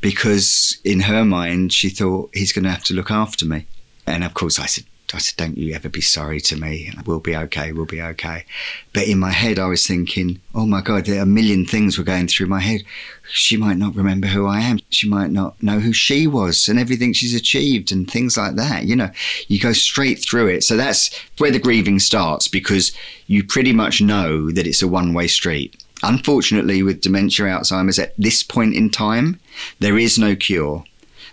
Because 0.00 0.78
in 0.84 1.00
her 1.00 1.24
mind, 1.24 1.72
she 1.72 1.88
thought 1.88 2.30
he's 2.32 2.52
going 2.52 2.64
to 2.64 2.70
have 2.70 2.84
to 2.84 2.94
look 2.94 3.10
after 3.10 3.44
me. 3.44 3.66
And 4.06 4.24
of 4.24 4.34
course, 4.34 4.58
I 4.58 4.66
said, 4.66 4.84
I 5.12 5.18
said, 5.18 5.36
don't 5.36 5.58
you 5.58 5.74
ever 5.74 5.88
be 5.88 6.00
sorry 6.00 6.40
to 6.42 6.56
me. 6.56 6.92
We'll 7.04 7.20
be 7.20 7.36
okay. 7.36 7.72
We'll 7.72 7.84
be 7.84 8.00
okay. 8.00 8.44
But 8.92 9.08
in 9.08 9.18
my 9.18 9.30
head, 9.32 9.58
I 9.58 9.66
was 9.66 9.86
thinking, 9.86 10.40
oh 10.54 10.66
my 10.66 10.80
God, 10.82 11.04
there 11.04 11.18
are 11.18 11.24
a 11.24 11.26
million 11.26 11.66
things 11.66 11.98
were 11.98 12.04
going 12.04 12.28
through 12.28 12.46
my 12.46 12.60
head. 12.60 12.82
She 13.32 13.56
might 13.56 13.76
not 13.76 13.94
remember 13.94 14.26
who 14.26 14.46
I 14.46 14.60
am. 14.60 14.80
She 14.90 15.08
might 15.08 15.30
not 15.30 15.62
know 15.62 15.78
who 15.78 15.92
she 15.92 16.26
was 16.26 16.68
and 16.68 16.78
everything 16.78 17.12
she's 17.12 17.34
achieved 17.34 17.92
and 17.92 18.10
things 18.10 18.36
like 18.36 18.56
that. 18.56 18.84
You 18.84 18.96
know, 18.96 19.10
you 19.46 19.60
go 19.60 19.72
straight 19.72 20.18
through 20.18 20.48
it. 20.48 20.64
So 20.64 20.76
that's 20.76 21.10
where 21.38 21.50
the 21.50 21.60
grieving 21.60 22.00
starts 22.00 22.48
because 22.48 22.92
you 23.28 23.44
pretty 23.44 23.72
much 23.72 24.02
know 24.02 24.50
that 24.50 24.66
it's 24.66 24.82
a 24.82 24.88
one 24.88 25.14
way 25.14 25.28
street. 25.28 25.82
Unfortunately, 26.02 26.82
with 26.82 27.02
dementia, 27.02 27.46
Alzheimer's, 27.46 27.98
at 27.98 28.14
this 28.16 28.42
point 28.42 28.74
in 28.74 28.90
time, 28.90 29.38
there 29.78 29.98
is 29.98 30.18
no 30.18 30.34
cure. 30.34 30.84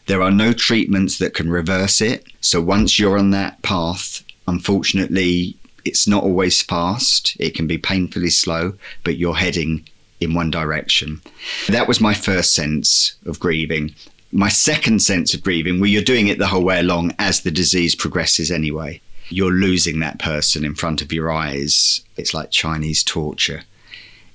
There 0.06 0.22
are 0.22 0.32
no 0.32 0.54
treatments 0.54 1.18
that 1.18 1.34
can 1.34 1.50
reverse 1.50 2.02
it. 2.02 2.26
So 2.42 2.62
once 2.62 3.00
you're 3.00 3.18
on 3.18 3.32
that 3.32 3.62
path, 3.62 4.24
unfortunately, 4.48 5.56
it's 5.84 6.08
not 6.08 6.24
always 6.24 6.62
fast. 6.62 7.36
It 7.40 7.56
can 7.56 7.66
be 7.66 7.78
painfully 7.78 8.30
slow, 8.30 8.74
but 9.04 9.18
you're 9.18 9.36
heading 9.36 9.88
in 10.19 10.34
one 10.34 10.51
direction. 10.51 11.21
That 11.67 11.88
was 11.88 12.01
my 12.01 12.13
first 12.13 12.53
sense 12.53 13.15
of 13.25 13.39
grieving. 13.39 13.93
My 14.32 14.49
second 14.49 15.01
sense 15.01 15.34
of 15.34 15.43
grieving, 15.43 15.80
well, 15.80 15.89
you're 15.89 16.01
doing 16.01 16.27
it 16.27 16.38
the 16.38 16.47
whole 16.47 16.63
way 16.63 16.80
along 16.80 17.13
as 17.19 17.41
the 17.41 17.51
disease 17.51 17.95
progresses 17.95 18.51
anyway. 18.51 19.01
You're 19.30 19.51
losing 19.51 19.99
that 19.99 20.19
person 20.19 20.65
in 20.65 20.75
front 20.75 21.01
of 21.01 21.13
your 21.13 21.32
eyes. 21.32 22.01
It's 22.17 22.34
like 22.34 22.51
Chinese 22.51 23.03
torture. 23.03 23.63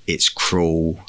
It's 0.07 0.29
cruel, 0.29 0.99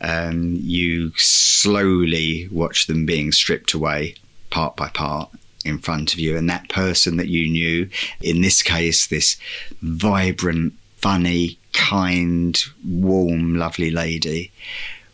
um, 0.00 0.56
you 0.60 1.12
slowly 1.16 2.48
watch 2.50 2.86
them 2.86 3.04
being 3.04 3.32
stripped 3.32 3.74
away 3.74 4.14
part 4.48 4.76
by 4.76 4.88
part 4.88 5.30
in 5.64 5.78
front 5.78 6.12
of 6.12 6.18
you. 6.18 6.36
And 6.36 6.48
that 6.48 6.68
person 6.68 7.16
that 7.18 7.28
you 7.28 7.48
knew, 7.48 7.88
in 8.20 8.40
this 8.40 8.62
case, 8.62 9.06
this 9.06 9.36
vibrant, 9.82 10.74
funny, 10.96 11.58
kind, 11.72 12.62
warm, 12.86 13.56
lovely 13.56 13.90
lady, 13.90 14.52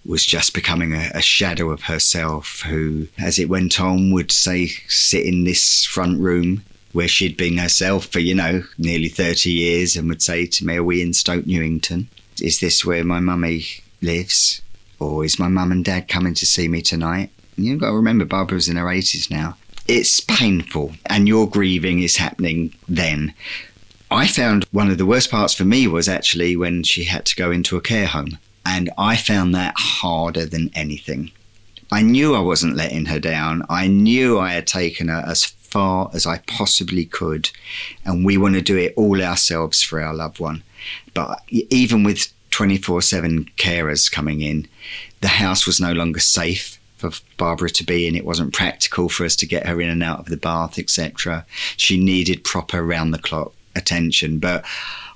was 0.04 0.24
just 0.24 0.54
becoming 0.54 0.94
a, 0.94 1.10
a, 1.14 1.22
shadow 1.22 1.70
of 1.70 1.82
herself 1.82 2.62
who, 2.66 3.08
as 3.18 3.38
it 3.38 3.48
went 3.48 3.80
on, 3.80 4.12
would 4.12 4.30
say, 4.30 4.66
sit 4.88 5.26
in 5.26 5.44
this 5.44 5.84
front 5.84 6.20
room 6.20 6.62
where 6.92 7.08
she'd 7.08 7.36
been 7.36 7.58
herself 7.58 8.06
for, 8.06 8.20
you 8.20 8.34
know, 8.34 8.62
nearly 8.78 9.08
30 9.08 9.50
years 9.50 9.96
and 9.96 10.08
would 10.08 10.22
say 10.22 10.46
to 10.46 10.64
me, 10.64 10.76
Are 10.76 10.84
we 10.84 11.02
in 11.02 11.12
Stoke 11.12 11.46
Newington? 11.46 12.08
Is 12.40 12.60
this 12.60 12.84
where 12.84 13.04
my 13.04 13.20
mummy 13.20 13.64
lives? 14.00 14.62
Or 14.98 15.24
is 15.24 15.38
my 15.38 15.48
mum 15.48 15.72
and 15.72 15.84
dad 15.84 16.08
coming 16.08 16.34
to 16.34 16.46
see 16.46 16.68
me 16.68 16.80
tonight? 16.80 17.30
You've 17.56 17.80
got 17.80 17.90
to 17.90 17.96
remember, 17.96 18.24
Barbara's 18.24 18.68
in 18.68 18.76
her 18.76 18.84
80s 18.84 19.30
now. 19.30 19.56
It's 19.88 20.20
painful, 20.20 20.92
and 21.06 21.28
your 21.28 21.48
grieving 21.48 22.02
is 22.02 22.16
happening 22.16 22.74
then. 22.88 23.34
I 24.10 24.28
found 24.28 24.64
one 24.70 24.88
of 24.88 24.98
the 24.98 25.06
worst 25.06 25.32
parts 25.32 25.52
for 25.52 25.64
me 25.64 25.88
was 25.88 26.08
actually 26.08 26.56
when 26.56 26.84
she 26.84 27.04
had 27.04 27.26
to 27.26 27.36
go 27.36 27.50
into 27.50 27.76
a 27.76 27.80
care 27.80 28.06
home. 28.06 28.38
And 28.64 28.90
I 28.96 29.16
found 29.16 29.54
that 29.54 29.74
harder 29.76 30.46
than 30.46 30.70
anything. 30.74 31.32
I 31.90 32.02
knew 32.02 32.34
I 32.34 32.40
wasn't 32.40 32.76
letting 32.76 33.06
her 33.06 33.18
down. 33.18 33.64
I 33.68 33.88
knew 33.88 34.38
I 34.38 34.52
had 34.52 34.66
taken 34.66 35.08
her 35.08 35.24
as 35.26 35.44
far 35.44 36.10
as 36.14 36.26
I 36.26 36.38
possibly 36.46 37.04
could. 37.04 37.50
And 38.04 38.24
we 38.24 38.36
want 38.36 38.54
to 38.54 38.60
do 38.60 38.76
it 38.76 38.94
all 38.96 39.20
ourselves 39.22 39.82
for 39.82 40.00
our 40.00 40.14
loved 40.14 40.38
one. 40.38 40.62
But 41.12 41.42
even 41.50 42.04
with 42.04 42.32
24 42.52 43.02
7 43.02 43.50
carers 43.56 44.10
coming 44.10 44.40
in, 44.40 44.68
the 45.20 45.28
house 45.28 45.66
was 45.66 45.80
no 45.80 45.92
longer 45.92 46.20
safe 46.20 46.78
for 46.96 47.10
Barbara 47.36 47.70
to 47.70 47.84
be 47.84 48.06
in. 48.06 48.14
It 48.14 48.24
wasn't 48.24 48.54
practical 48.54 49.08
for 49.08 49.24
us 49.24 49.36
to 49.36 49.46
get 49.46 49.66
her 49.66 49.80
in 49.80 49.90
and 49.90 50.02
out 50.02 50.20
of 50.20 50.26
the 50.26 50.36
bath, 50.36 50.78
etc. 50.78 51.44
She 51.76 52.02
needed 52.02 52.44
proper 52.44 52.84
round 52.84 53.12
the 53.12 53.18
clock 53.18 53.52
attention. 53.76 54.38
But 54.38 54.64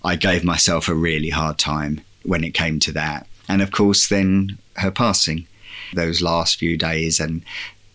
I 0.05 0.17
gave 0.17 0.45
myself 0.45 0.89
a 0.89 0.95
really 0.95 1.31
hard 1.31 1.59
time 1.59 2.01
when 2.23 2.45
it 2.45 2.55
came 2.55 2.79
to 2.81 2.93
that. 2.93 3.27
And 3.49 3.63
of 3.63 3.73
course, 3.73 4.09
then 4.09 4.59
her 4.77 4.91
passing, 4.91 5.47
those 5.95 6.23
last 6.23 6.59
few 6.59 6.77
days, 6.77 7.19
and 7.19 7.43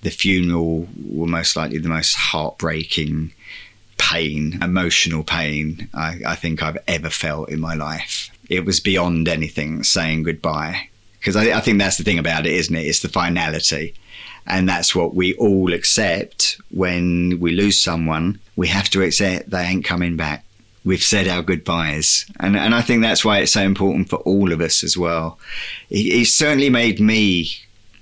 the 0.02 0.10
funeral 0.10 0.88
were 1.08 1.28
most 1.28 1.56
likely 1.56 1.78
the 1.78 1.90
most 1.90 2.16
heartbreaking 2.16 3.34
pain, 3.98 4.60
emotional 4.62 5.24
pain 5.24 5.90
I, 5.94 6.20
I 6.26 6.36
think 6.36 6.62
I've 6.62 6.78
ever 6.88 7.10
felt 7.10 7.50
in 7.50 7.60
my 7.60 7.76
life. 7.76 8.30
It 8.50 8.66
was 8.66 8.80
beyond 8.80 9.28
anything 9.28 9.84
saying 9.84 10.24
goodbye. 10.24 10.90
Because 11.20 11.36
I, 11.36 11.58
I 11.58 11.62
think 11.62 11.80
that's 11.80 11.98
the 11.98 12.04
thing 12.04 12.20
about 12.20 12.46
it, 12.46 12.54
isn't 12.54 12.76
it? 12.76 12.86
It's 12.86 13.00
the 13.00 13.10
finality. 13.10 13.96
And 14.46 14.70
that's 14.70 14.94
what 14.94 15.16
we 15.16 15.34
all 15.36 15.74
accept 15.74 16.58
when 16.70 17.40
we 17.40 17.54
lose 17.54 17.80
someone. 17.80 18.40
We 18.56 18.68
have 18.68 18.90
to 18.92 19.02
accept 19.02 19.50
they 19.50 19.64
ain't 19.64 19.86
coming 19.86 20.18
back 20.18 20.46
we've 20.86 21.04
said 21.04 21.28
our 21.28 21.42
goodbyes. 21.42 22.26
And, 22.40 22.56
and 22.56 22.74
I 22.74 22.82
think 22.82 23.02
that's 23.02 23.26
why 23.26 23.40
it's 23.40 23.52
so 23.52 23.62
important 23.62 24.10
for 24.10 24.18
all 24.18 24.54
of 24.54 24.62
us 24.62 24.84
as 24.84 24.98
well. 24.98 25.40
It, 25.90 26.22
it 26.22 26.28
certainly 26.28 26.70
made 26.70 27.00
me 27.00 27.50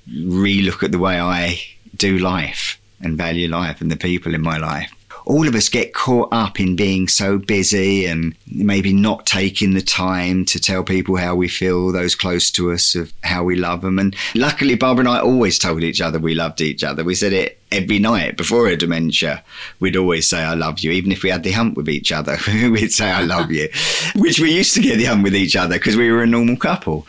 relook 0.10 0.84
at 0.84 0.92
the 0.92 1.00
way 1.00 1.20
I 1.20 1.60
do 1.96 2.18
life 2.18 2.80
and 3.02 3.18
value 3.18 3.48
life 3.48 3.82
and 3.82 3.90
the 3.90 3.98
people 3.98 4.36
in 4.36 4.42
my 4.42 4.58
life 4.58 4.92
all 5.26 5.48
of 5.48 5.56
us 5.56 5.70
get 5.70 5.94
caught 5.94 6.30
up 6.32 6.60
in 6.60 6.76
being 6.76 7.08
so 7.08 7.38
busy 7.38 8.06
and 8.06 8.36
maybe 8.48 8.94
not 8.94 9.26
taking 9.26 9.74
the 9.74 9.82
time 9.82 10.46
to 10.46 10.60
tell 10.60 10.84
people 10.84 11.16
how 11.16 11.36
we 11.36 11.48
feel, 11.48 11.92
those 11.92 12.16
close 12.16 12.52
to 12.52 12.72
us, 12.72 12.96
of 12.96 13.14
how 13.24 13.44
we 13.44 13.56
love 13.56 13.82
them. 13.82 14.00
And 14.00 14.16
luckily, 14.36 14.76
Barbara 14.76 15.06
and 15.06 15.10
I 15.10 15.20
always 15.20 15.58
told 15.58 15.84
each 15.84 16.02
other 16.02 16.20
we 16.20 16.34
loved 16.34 16.62
each 16.62 16.84
other. 16.84 17.04
We 17.04 17.16
said 17.16 17.34
it 17.34 17.60
every 17.74 18.00
night 18.00 18.38
before 18.38 18.70
her 18.70 18.76
dementia. 18.76 19.44
We'd 19.80 19.98
always 19.98 20.30
say, 20.30 20.42
I 20.44 20.54
love 20.54 20.80
you. 20.80 20.92
Even 20.92 21.12
if 21.12 21.24
we 21.24 21.30
had 21.30 21.44
the 21.44 21.52
hump 21.52 21.76
with 21.76 21.90
each 21.90 22.12
other, 22.12 22.38
we'd 22.48 22.94
say, 22.94 23.12
I 23.12 23.24
love 23.24 23.52
you, 23.52 23.70
which 24.16 24.40
we 24.40 24.54
used 24.54 24.74
to 24.76 24.82
get 24.82 24.98
the 24.98 25.06
hump 25.06 25.24
with 25.24 25.36
each 25.36 25.56
other 25.56 25.76
because 25.76 25.98
we 25.98 26.12
were 26.12 26.24
a 26.24 26.28
normal 26.28 26.58
couple. 26.58 27.08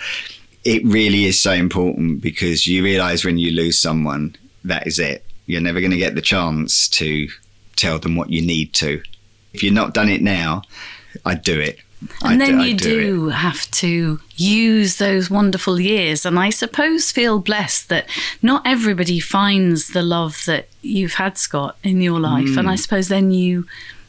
It 0.65 0.85
really 0.85 1.27
is 1.27 1.41
so 1.41 1.53
important 1.53 2.23
because 2.23 2.67
you 2.67 2.83
realize 2.83 3.25
when 3.25 3.39
you 3.39 3.51
lose 3.51 3.79
someone, 3.79 4.35
that 4.65 4.87
is 4.87 4.99
it. 4.99 5.25
You're 5.47 5.61
never 5.61 5.81
going 5.81 5.93
to 5.93 5.99
get 5.99 6.15
the 6.15 6.23
chance 6.23 6.89
to 6.89 7.29
tell 7.77 7.99
them 7.99 8.17
what 8.17 8.31
you 8.31 8.41
need 8.41 8.73
to. 8.75 9.03
If 9.53 9.63
you've 9.63 9.75
not 9.75 9.95
done 9.95 10.09
it 10.09 10.23
now, 10.23 10.63
I'd 11.25 11.43
do 11.43 11.61
it. 11.61 11.79
And 12.23 12.43
I'd, 12.43 12.49
then 12.49 12.61
you 12.61 12.75
do, 12.75 13.29
have 13.29 13.71
to 13.73 14.21
use 14.37 14.97
those 14.97 15.31
wonderful 15.31 15.81
years. 15.81 16.27
And 16.27 16.39
I 16.39 16.51
suppose 16.51 17.13
feel 17.13 17.39
blessed 17.39 17.89
that 17.89 18.09
not 18.43 18.63
everybody 18.67 19.21
finds 19.21 19.89
the 19.89 20.03
love 20.03 20.43
that 20.47 20.69
you've 20.83 21.15
had, 21.15 21.39
Scott, 21.39 21.77
in 21.83 22.01
your 22.01 22.21
life. 22.21 22.49
Mm. 22.49 22.59
And 22.59 22.71
I 22.71 22.77
suppose 22.77 23.09
then 23.09 23.31
you 23.31 23.67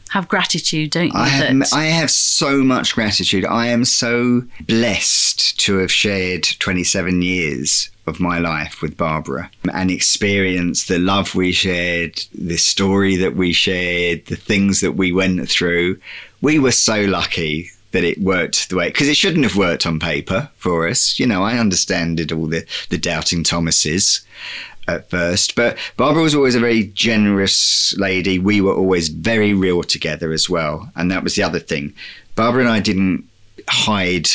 have 0.10 0.28
gratitude, 0.28 0.91
don't 0.91 1.08
you? 1.08 1.12
I 1.13 1.28
have, 1.28 1.74
I 1.74 1.86
have 1.86 2.12
so 2.12 2.63
much 2.63 2.95
gratitude. 2.95 3.45
I 3.45 3.67
am 3.67 3.86
so 3.86 4.43
blessed 4.65 5.60
to 5.62 5.78
have 5.78 5.91
shared 5.91 6.43
27 6.43 7.21
years 7.21 7.89
of 8.08 8.19
my 8.19 8.39
life 8.39 8.82
with 8.82 8.98
Barbara 8.98 9.50
and 9.74 9.89
experience 9.89 10.86
the 10.86 11.00
love 11.00 11.34
we 11.34 11.52
shared, 11.52 12.24
the 12.34 12.58
story 12.58 13.15
that 13.15 13.36
we 13.36 13.52
shared, 13.52 14.26
the 14.28 14.36
things 14.36 14.82
that 14.82 14.93
we 14.93 15.12
went 15.12 15.50
through. 15.50 16.00
We 16.41 16.60
were 16.60 16.71
so 16.71 17.02
lucky 17.02 17.71
that 17.95 18.03
it 18.03 18.21
worked 18.21 18.67
the 18.67 18.75
way 18.75 18.89
because 18.89 19.08
it 19.08 19.15
shouldn't 19.15 19.45
have 19.45 19.55
worked 19.55 19.86
on 19.86 19.99
paper 19.99 20.49
for 20.58 20.86
us. 20.86 21.17
You 21.17 21.25
know, 21.25 21.43
I 21.43 21.58
understood 21.58 22.31
all 22.34 22.47
the 22.47 22.65
the 22.89 22.97
doubting 22.97 23.43
Thomases 23.43 24.19
at 24.88 25.10
first, 25.10 25.55
but 25.55 25.77
Barbara 25.95 26.21
was 26.21 26.36
always 26.36 26.55
a 26.55 26.60
very 26.60 26.84
generous 26.88 27.95
lady. 27.97 28.38
We 28.38 28.60
were 28.60 28.75
always 28.75 29.08
very 29.08 29.53
real 29.53 29.81
together 29.81 30.34
as 30.34 30.49
well, 30.49 30.91
and 30.97 31.10
that 31.10 31.23
was 31.23 31.36
the 31.36 31.43
other 31.43 31.60
thing. 31.60 31.93
Barbara 32.36 32.63
and 32.63 32.69
I 32.69 32.81
didn't 32.81 33.23
hide 33.69 34.27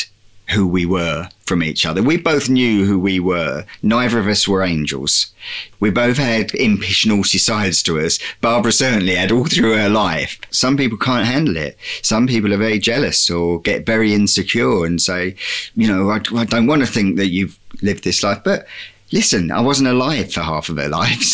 who 0.51 0.67
we 0.67 0.85
were 0.85 1.29
from 1.45 1.63
each 1.63 1.85
other. 1.85 2.01
We 2.01 2.17
both 2.17 2.49
knew 2.49 2.85
who 2.85 2.99
we 2.99 3.19
were. 3.19 3.65
Neither 3.81 4.19
of 4.19 4.27
us 4.27 4.47
were 4.47 4.63
angels. 4.63 5.33
We 5.79 5.89
both 5.89 6.17
had 6.17 6.53
impish, 6.55 7.05
naughty 7.05 7.37
sides 7.37 7.83
to 7.83 7.99
us. 7.99 8.19
Barbara 8.39 8.71
certainly 8.71 9.15
had 9.15 9.31
all 9.31 9.45
through 9.45 9.75
her 9.75 9.89
life. 9.89 10.39
Some 10.51 10.77
people 10.77 10.97
can't 10.97 11.25
handle 11.25 11.57
it. 11.57 11.77
Some 12.01 12.27
people 12.27 12.53
are 12.53 12.57
very 12.57 12.79
jealous 12.79 13.29
or 13.29 13.59
get 13.61 13.85
very 13.85 14.13
insecure 14.13 14.85
and 14.85 15.01
say, 15.01 15.35
you 15.75 15.87
know, 15.87 16.09
I, 16.09 16.21
I 16.35 16.45
don't 16.45 16.67
want 16.67 16.81
to 16.81 16.87
think 16.87 17.17
that 17.17 17.29
you've 17.29 17.59
lived 17.81 18.03
this 18.03 18.23
life. 18.23 18.41
But 18.43 18.67
listen, 19.11 19.51
I 19.51 19.61
wasn't 19.61 19.89
alive 19.89 20.31
for 20.31 20.41
half 20.41 20.69
of 20.69 20.77
her 20.77 20.89
life. 20.89 21.21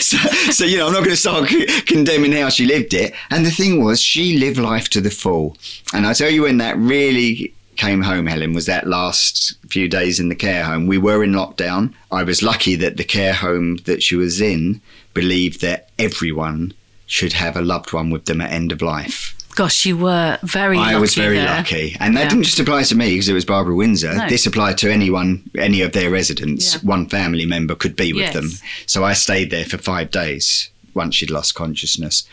So, 0.00 0.16
so, 0.16 0.18
so 0.50 0.64
you 0.64 0.78
know, 0.78 0.86
I'm 0.86 0.92
not 0.92 1.04
going 1.04 1.10
to 1.10 1.16
start 1.16 1.48
condemning 1.86 2.32
how 2.32 2.48
she 2.48 2.66
lived 2.66 2.94
it. 2.94 3.14
And 3.30 3.44
the 3.44 3.50
thing 3.50 3.84
was, 3.84 4.00
she 4.00 4.38
lived 4.38 4.58
life 4.58 4.88
to 4.90 5.00
the 5.00 5.10
full. 5.10 5.56
And 5.92 6.06
I 6.06 6.12
tell 6.12 6.30
you, 6.30 6.42
when 6.42 6.58
that 6.58 6.76
really 6.76 7.52
came 7.82 8.02
home, 8.02 8.26
Helen, 8.26 8.52
was 8.52 8.66
that 8.66 8.86
last 8.86 9.56
few 9.66 9.88
days 9.88 10.20
in 10.20 10.28
the 10.28 10.36
care 10.36 10.64
home. 10.64 10.86
We 10.86 10.98
were 10.98 11.24
in 11.24 11.32
lockdown. 11.32 11.92
I 12.12 12.22
was 12.22 12.40
lucky 12.40 12.76
that 12.76 12.96
the 12.96 13.02
care 13.02 13.32
home 13.32 13.78
that 13.86 14.04
she 14.04 14.14
was 14.14 14.40
in 14.40 14.80
believed 15.14 15.60
that 15.62 15.90
everyone 15.98 16.74
should 17.06 17.32
have 17.32 17.56
a 17.56 17.60
loved 17.60 17.92
one 17.92 18.10
with 18.10 18.26
them 18.26 18.40
at 18.40 18.52
end 18.52 18.70
of 18.70 18.82
life. 18.82 19.36
Gosh, 19.56 19.84
you 19.84 19.96
were 19.98 20.38
very. 20.44 20.78
I 20.78 20.96
was 20.96 21.16
very 21.16 21.38
there. 21.38 21.46
lucky, 21.46 21.96
and 21.98 22.16
that 22.16 22.22
yeah. 22.22 22.28
didn't 22.28 22.44
just 22.44 22.60
apply 22.60 22.84
to 22.84 22.94
me 22.94 23.10
because 23.10 23.28
it 23.28 23.34
was 23.34 23.44
Barbara 23.44 23.74
Windsor. 23.74 24.14
No. 24.14 24.28
This 24.28 24.46
applied 24.46 24.78
to 24.78 24.90
anyone, 24.90 25.42
any 25.58 25.82
of 25.82 25.92
their 25.92 26.08
residents. 26.08 26.74
Yeah. 26.74 26.88
One 26.88 27.06
family 27.08 27.44
member 27.44 27.74
could 27.74 27.96
be 27.96 28.12
with 28.12 28.22
yes. 28.22 28.32
them, 28.32 28.48
so 28.86 29.04
I 29.04 29.12
stayed 29.12 29.50
there 29.50 29.66
for 29.66 29.76
five 29.76 30.10
days 30.10 30.70
once 30.94 31.14
she'd 31.14 31.30
lost 31.30 31.54
consciousness. 31.54 32.26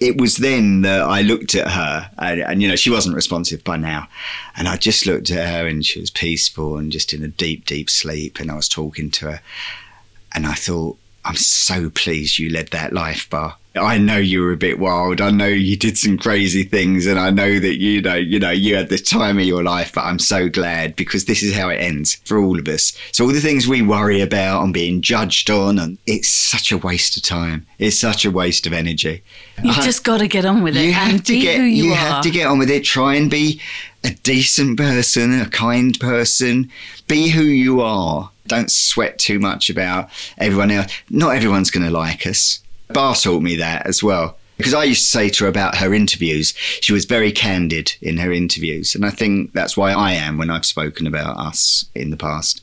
It 0.00 0.20
was 0.20 0.36
then 0.36 0.82
that 0.82 1.02
I 1.02 1.22
looked 1.22 1.54
at 1.54 1.70
her, 1.70 2.10
and, 2.18 2.40
and, 2.40 2.62
you 2.62 2.68
know, 2.68 2.76
she 2.76 2.90
wasn't 2.90 3.16
responsive 3.16 3.64
by 3.64 3.76
now. 3.76 4.08
And 4.56 4.68
I 4.68 4.76
just 4.76 5.06
looked 5.06 5.30
at 5.30 5.48
her, 5.48 5.66
and 5.66 5.84
she 5.84 6.00
was 6.00 6.10
peaceful 6.10 6.78
and 6.78 6.92
just 6.92 7.12
in 7.12 7.22
a 7.22 7.28
deep, 7.28 7.64
deep 7.66 7.88
sleep. 7.88 8.40
And 8.40 8.50
I 8.50 8.54
was 8.54 8.68
talking 8.68 9.10
to 9.12 9.32
her, 9.32 9.40
and 10.34 10.46
I 10.46 10.54
thought, 10.54 10.98
I'm 11.24 11.36
so 11.36 11.90
pleased 11.90 12.38
you 12.38 12.50
led 12.50 12.68
that 12.68 12.92
life, 12.92 13.28
Bar. 13.30 13.56
I 13.76 13.98
know 13.98 14.18
you 14.18 14.40
were 14.42 14.52
a 14.52 14.56
bit 14.56 14.78
wild. 14.78 15.20
I 15.20 15.30
know 15.30 15.48
you 15.48 15.76
did 15.76 15.98
some 15.98 16.16
crazy 16.16 16.62
things, 16.62 17.06
and 17.06 17.18
I 17.18 17.30
know 17.30 17.58
that 17.58 17.80
you 17.80 18.00
know, 18.00 18.14
you 18.14 18.38
know, 18.38 18.50
you 18.50 18.76
had 18.76 18.88
the 18.88 18.98
time 18.98 19.38
of 19.38 19.44
your 19.44 19.64
life. 19.64 19.92
But 19.92 20.04
I'm 20.04 20.20
so 20.20 20.48
glad 20.48 20.94
because 20.94 21.24
this 21.24 21.42
is 21.42 21.56
how 21.56 21.70
it 21.70 21.80
ends 21.80 22.14
for 22.24 22.38
all 22.38 22.58
of 22.58 22.68
us. 22.68 22.96
So 23.10 23.24
all 23.24 23.32
the 23.32 23.40
things 23.40 23.66
we 23.66 23.82
worry 23.82 24.20
about 24.20 24.62
and 24.62 24.72
being 24.72 25.00
judged 25.02 25.50
on, 25.50 25.80
and 25.80 25.98
it's 26.06 26.28
such 26.28 26.70
a 26.70 26.78
waste 26.78 27.16
of 27.16 27.24
time. 27.24 27.66
It's 27.80 27.98
such 27.98 28.24
a 28.24 28.30
waste 28.30 28.64
of 28.68 28.72
energy. 28.72 29.24
You've 29.60 29.74
just 29.76 30.04
got 30.04 30.18
to 30.18 30.28
get 30.28 30.44
on 30.44 30.62
with 30.62 30.76
it. 30.76 30.84
You 30.84 30.92
have 30.92 31.24
to 31.24 31.40
get. 31.40 31.58
you, 31.58 31.64
you 31.64 31.94
have 31.94 32.22
to 32.22 32.30
get 32.30 32.46
on 32.46 32.60
with 32.60 32.70
it. 32.70 32.84
Try 32.84 33.16
and 33.16 33.28
be 33.28 33.60
a 34.04 34.10
decent 34.10 34.78
person, 34.78 35.40
a 35.40 35.48
kind 35.48 35.98
person. 35.98 36.70
Be 37.08 37.28
who 37.28 37.42
you 37.42 37.80
are. 37.80 38.30
Don't 38.46 38.70
sweat 38.70 39.18
too 39.18 39.40
much 39.40 39.68
about 39.68 40.10
everyone 40.38 40.70
else. 40.70 40.92
Not 41.10 41.34
everyone's 41.34 41.72
going 41.72 41.86
to 41.86 41.90
like 41.90 42.24
us 42.26 42.60
Bar 42.94 43.14
taught 43.16 43.42
me 43.42 43.56
that 43.56 43.86
as 43.86 44.02
well. 44.02 44.36
Because 44.56 44.74
I 44.74 44.84
used 44.84 45.02
to 45.02 45.10
say 45.10 45.28
to 45.30 45.44
her 45.44 45.50
about 45.50 45.76
her 45.76 45.92
interviews, 45.92 46.54
she 46.80 46.92
was 46.92 47.04
very 47.04 47.32
candid 47.32 47.92
in 48.00 48.18
her 48.18 48.32
interviews. 48.32 48.94
And 48.94 49.04
I 49.04 49.10
think 49.10 49.52
that's 49.52 49.76
why 49.76 49.92
I 49.92 50.12
am 50.12 50.38
when 50.38 50.48
I've 50.48 50.64
spoken 50.64 51.06
about 51.06 51.36
us 51.36 51.84
in 51.94 52.10
the 52.10 52.16
past. 52.16 52.62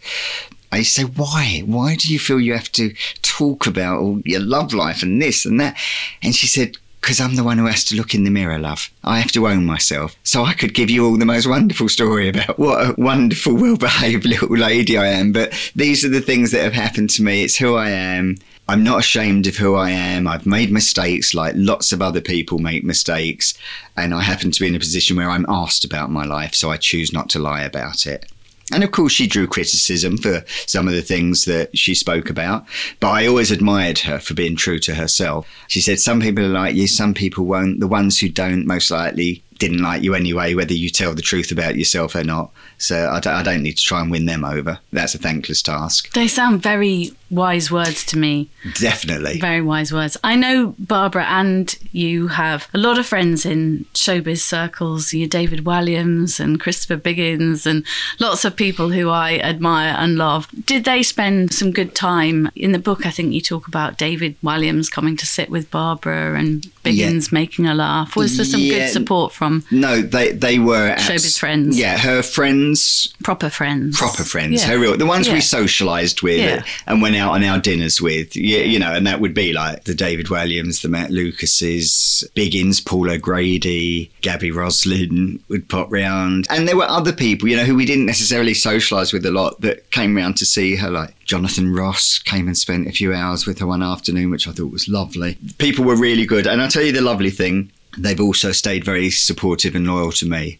I 0.72 0.78
used 0.78 0.96
to 0.96 1.02
say, 1.02 1.08
why? 1.08 1.63
Why 1.65 1.96
do 1.96 2.12
you 2.12 2.17
feel 2.17 2.39
you 2.39 2.54
have 2.54 2.72
to 2.74 2.94
talk 3.22 3.67
about 3.67 4.00
all 4.00 4.22
your 4.24 4.39
love 4.39 4.74
life 4.74 5.04
and 5.04 5.22
this 5.22 5.46
and 5.46 5.60
that? 5.60 5.78
And 6.24 6.34
she 6.34 6.48
said, 6.48 6.78
because 7.02 7.20
I'm 7.20 7.36
the 7.36 7.44
one 7.44 7.58
who 7.58 7.65
has 7.65 7.84
to 7.86 7.96
look 7.96 8.13
in 8.13 8.24
the 8.24 8.30
mirror, 8.30 8.60
love. 8.60 8.89
I 9.04 9.20
have 9.20 9.32
to 9.34 9.48
own 9.48 9.65
myself. 9.65 10.15
So 10.24 10.44
I 10.44 10.54
could 10.54 10.76
give 10.76 10.89
you 10.89 11.06
all 11.06 11.17
the 11.17 11.26
most 11.26 11.48
wonderful 11.48 11.89
story 11.89 12.30
about 12.30 12.60
what 12.60 12.89
a 12.89 12.96
wonderful, 12.98 13.56
well 13.56 13.76
behaved 13.76 14.24
little 14.26 14.56
lady 14.56 14.98
I 14.98 15.08
am. 15.08 15.32
But 15.32 15.52
these 15.76 16.06
are 16.06 16.10
the 16.10 16.22
things 16.22 16.52
that 16.52 16.63
have 16.63 16.74
happened 16.74 17.10
to 17.12 17.24
me. 17.24 17.44
It's 17.44 17.58
who 17.58 17.76
I 17.76 17.89
am. 17.89 18.38
I'm 18.67 18.84
not 18.84 19.00
ashamed 19.00 19.47
of 19.47 19.58
who 19.58 19.76
I 19.76 19.89
am. 19.89 20.28
I've 20.28 20.45
made 20.45 20.71
mistakes 20.71 21.34
like 21.34 21.54
lots 21.58 21.91
of 21.91 22.02
other 22.02 22.21
people 22.21 22.60
make 22.60 22.84
mistakes. 22.84 23.54
And 23.97 24.13
I 24.13 24.21
happen 24.21 24.52
to 24.52 24.60
be 24.62 24.67
in 24.67 24.76
a 24.76 24.80
position 24.80 25.17
where 25.17 25.30
I'm 25.30 25.45
asked 25.50 25.84
about 25.84 26.12
my 26.12 26.24
life. 26.24 26.56
So 26.56 26.71
I 26.71 26.78
choose 26.78 27.12
not 27.12 27.30
to 27.32 27.39
lie 27.39 27.63
about 27.63 28.06
it. 28.06 28.32
And 28.71 28.84
of 28.84 28.91
course, 28.91 29.12
she 29.12 29.28
drew 29.28 29.47
criticism 29.47 30.17
for 30.17 30.43
some 30.65 30.88
of 30.88 30.93
the 30.93 31.02
things 31.02 31.45
that 31.45 31.78
she 31.78 31.93
spoke 31.93 32.30
about, 32.30 32.65
but 33.02 33.10
I 33.10 33.28
always 33.28 33.52
admired 33.52 34.00
her 34.00 34.17
for 34.17 34.34
being 34.34 34.56
true 34.56 34.80
to 34.80 34.95
herself. 34.95 35.45
She 35.67 35.82
said, 35.82 36.00
Some 36.00 36.21
people 36.21 36.45
are 36.45 36.50
like 36.50 36.76
you, 36.76 36.88
some 36.88 37.13
people 37.13 37.45
won't. 37.45 37.82
The 37.82 37.88
ones 37.88 38.17
who 38.17 38.30
don't, 38.30 38.65
most 38.65 38.89
likely, 38.89 39.43
didn't 39.58 39.84
like 39.84 40.04
you 40.04 40.15
anyway, 40.15 40.54
whether 40.54 40.74
you 40.74 40.89
tell 40.89 41.13
the 41.13 41.21
truth 41.21 41.52
about 41.52 41.76
yourself 41.76 42.15
or 42.15 42.24
not. 42.24 42.52
So 42.78 43.10
I 43.10 43.19
don't, 43.19 43.34
I 43.34 43.43
don't 43.43 43.62
need 43.62 43.78
to 43.78 43.84
try 43.84 44.02
and 44.02 44.10
win 44.10 44.26
them 44.26 44.45
over. 44.45 44.80
That's 44.91 45.15
a 45.15 45.19
thankless 45.19 45.62
task. 45.62 46.13
They 46.13 46.28
sound 46.28 46.63
very 46.63 47.12
wise 47.32 47.72
words 47.72 48.06
to 48.08 48.17
me. 48.17 48.50
Definitely. 48.80 49.39
Very 49.39 49.62
wise 49.62 49.91
words. 49.91 50.17
I 50.24 50.36
know 50.36 50.76
Barbara 50.78 51.26
and 51.26 51.74
you 51.91 52.28
have 52.28 52.67
a 52.74 52.78
lot 52.78 53.00
of 53.00 53.06
friends 53.06 53.46
in 53.46 53.86
showbiz 53.94 54.41
circles. 54.41 55.13
You're 55.13 55.30
David 55.30 55.63
Walliams 55.63 56.39
and 56.39 56.60
Christopher 56.60 56.98
Biggins 56.98 57.65
and 57.65 57.86
lots 58.20 58.44
of 58.46 58.56
people 58.56 58.89
who 58.89 59.10
I 59.10 59.38
admire 59.38 59.96
and 59.98 60.17
love. 60.17 60.48
Did 60.65 60.84
they 60.84 61.02
spend 61.02 61.54
some 61.54 61.72
good 61.72 61.96
time 61.96 62.52
in 62.56 62.74
the 62.74 62.80
book? 62.80 63.06
I 63.06 63.12
think 63.12 63.34
you 63.34 63.41
talk 63.41 63.67
about 63.67 63.98
David 63.98 64.36
Walliams 64.41 64.91
coming 64.91 65.15
to 65.17 65.26
sit 65.26 65.50
with 65.50 65.72
Barbara 65.72 66.38
and 66.38 66.63
Biggins 66.84 67.32
yeah. 67.32 67.39
making 67.39 67.65
a 67.65 67.74
laugh. 67.74 68.15
Was 68.15 68.36
there 68.36 68.46
some 68.46 68.60
yeah. 68.60 68.80
good 68.80 68.89
support 68.89 69.32
from? 69.32 69.63
No, 69.72 70.02
they 70.02 70.34
they 70.34 70.60
were 70.60 70.96
showbiz 70.96 71.39
friends. 71.39 71.80
Yeah, 71.80 71.98
her 71.98 72.22
friends, 72.22 73.13
proper 73.24 73.50
friends, 73.50 73.98
proper 73.98 74.24
friends. 74.24 74.62
Yeah. 74.62 74.72
Her 74.72 74.80
real, 74.80 74.98
the 74.98 75.06
ones 75.06 75.30
we 75.30 75.36
socialised 75.36 76.22
with 76.22 76.65
and 76.88 77.02
went 77.02 77.15
out 77.21 77.34
on 77.34 77.43
our 77.43 77.60
dinners 77.60 78.01
with. 78.01 78.36
You, 78.36 78.57
you 78.57 78.79
know, 78.79 78.93
and 78.93 79.05
that 79.07 79.21
would 79.21 79.34
be 79.34 79.53
like 79.53 79.86
the 79.86 79.93
David 79.93 80.27
Walliams, 80.27 80.81
the 80.81 80.89
Matt 80.89 81.12
Lucases, 81.12 82.23
Biggins, 82.36 82.84
Paul 82.86 83.12
O'Grady, 83.12 84.12
Gabby 84.21 84.51
Roslin 84.51 85.41
would 85.47 85.69
pop 85.69 85.91
round, 85.91 86.47
and 86.49 86.67
there 86.67 86.77
were 86.77 86.84
other 86.84 87.13
people, 87.13 87.47
you 87.47 87.55
know, 87.55 87.63
who 87.63 87.75
we 87.75 87.86
didn't 87.86 88.05
necessarily 88.05 88.53
socialise 88.53 89.13
with 89.13 89.25
a 89.25 89.31
lot 89.31 89.62
that 89.62 89.89
came 89.91 90.17
round 90.17 90.38
to 90.38 90.45
see 90.45 90.75
her, 90.75 90.89
like 90.89 91.15
Jonathan 91.25 91.73
Ross 91.73 92.19
came 92.19 92.47
and 92.47 92.57
spent 92.57 92.88
a 92.88 92.91
few 92.91 93.13
hours 93.13 93.45
with 93.45 93.60
her 93.60 93.67
one 93.67 93.84
afternoon, 93.84 94.31
which 94.31 94.47
I 94.47 94.51
thought 94.51 94.71
was 94.71 94.89
lovely. 94.89 95.38
People 95.60 95.86
were 95.86 95.95
really 95.95 96.25
good. 96.25 96.47
And 96.47 96.62
I'll 96.62 96.69
tell 96.69 96.84
you 96.84 96.91
the 96.91 97.01
lovely 97.01 97.29
thing, 97.29 97.71
they've 97.97 98.19
also 98.19 98.51
stayed 98.51 98.84
very 98.84 99.10
supportive 99.10 99.75
and 99.75 99.88
loyal 99.88 100.12
to 100.13 100.25
me. 100.25 100.60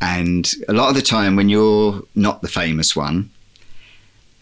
And 0.00 0.52
a 0.68 0.72
lot 0.72 0.88
of 0.88 0.96
the 0.96 1.02
time, 1.02 1.36
when 1.36 1.48
you're 1.48 2.02
not 2.14 2.42
the 2.42 2.48
famous 2.48 2.96
one 2.96 3.30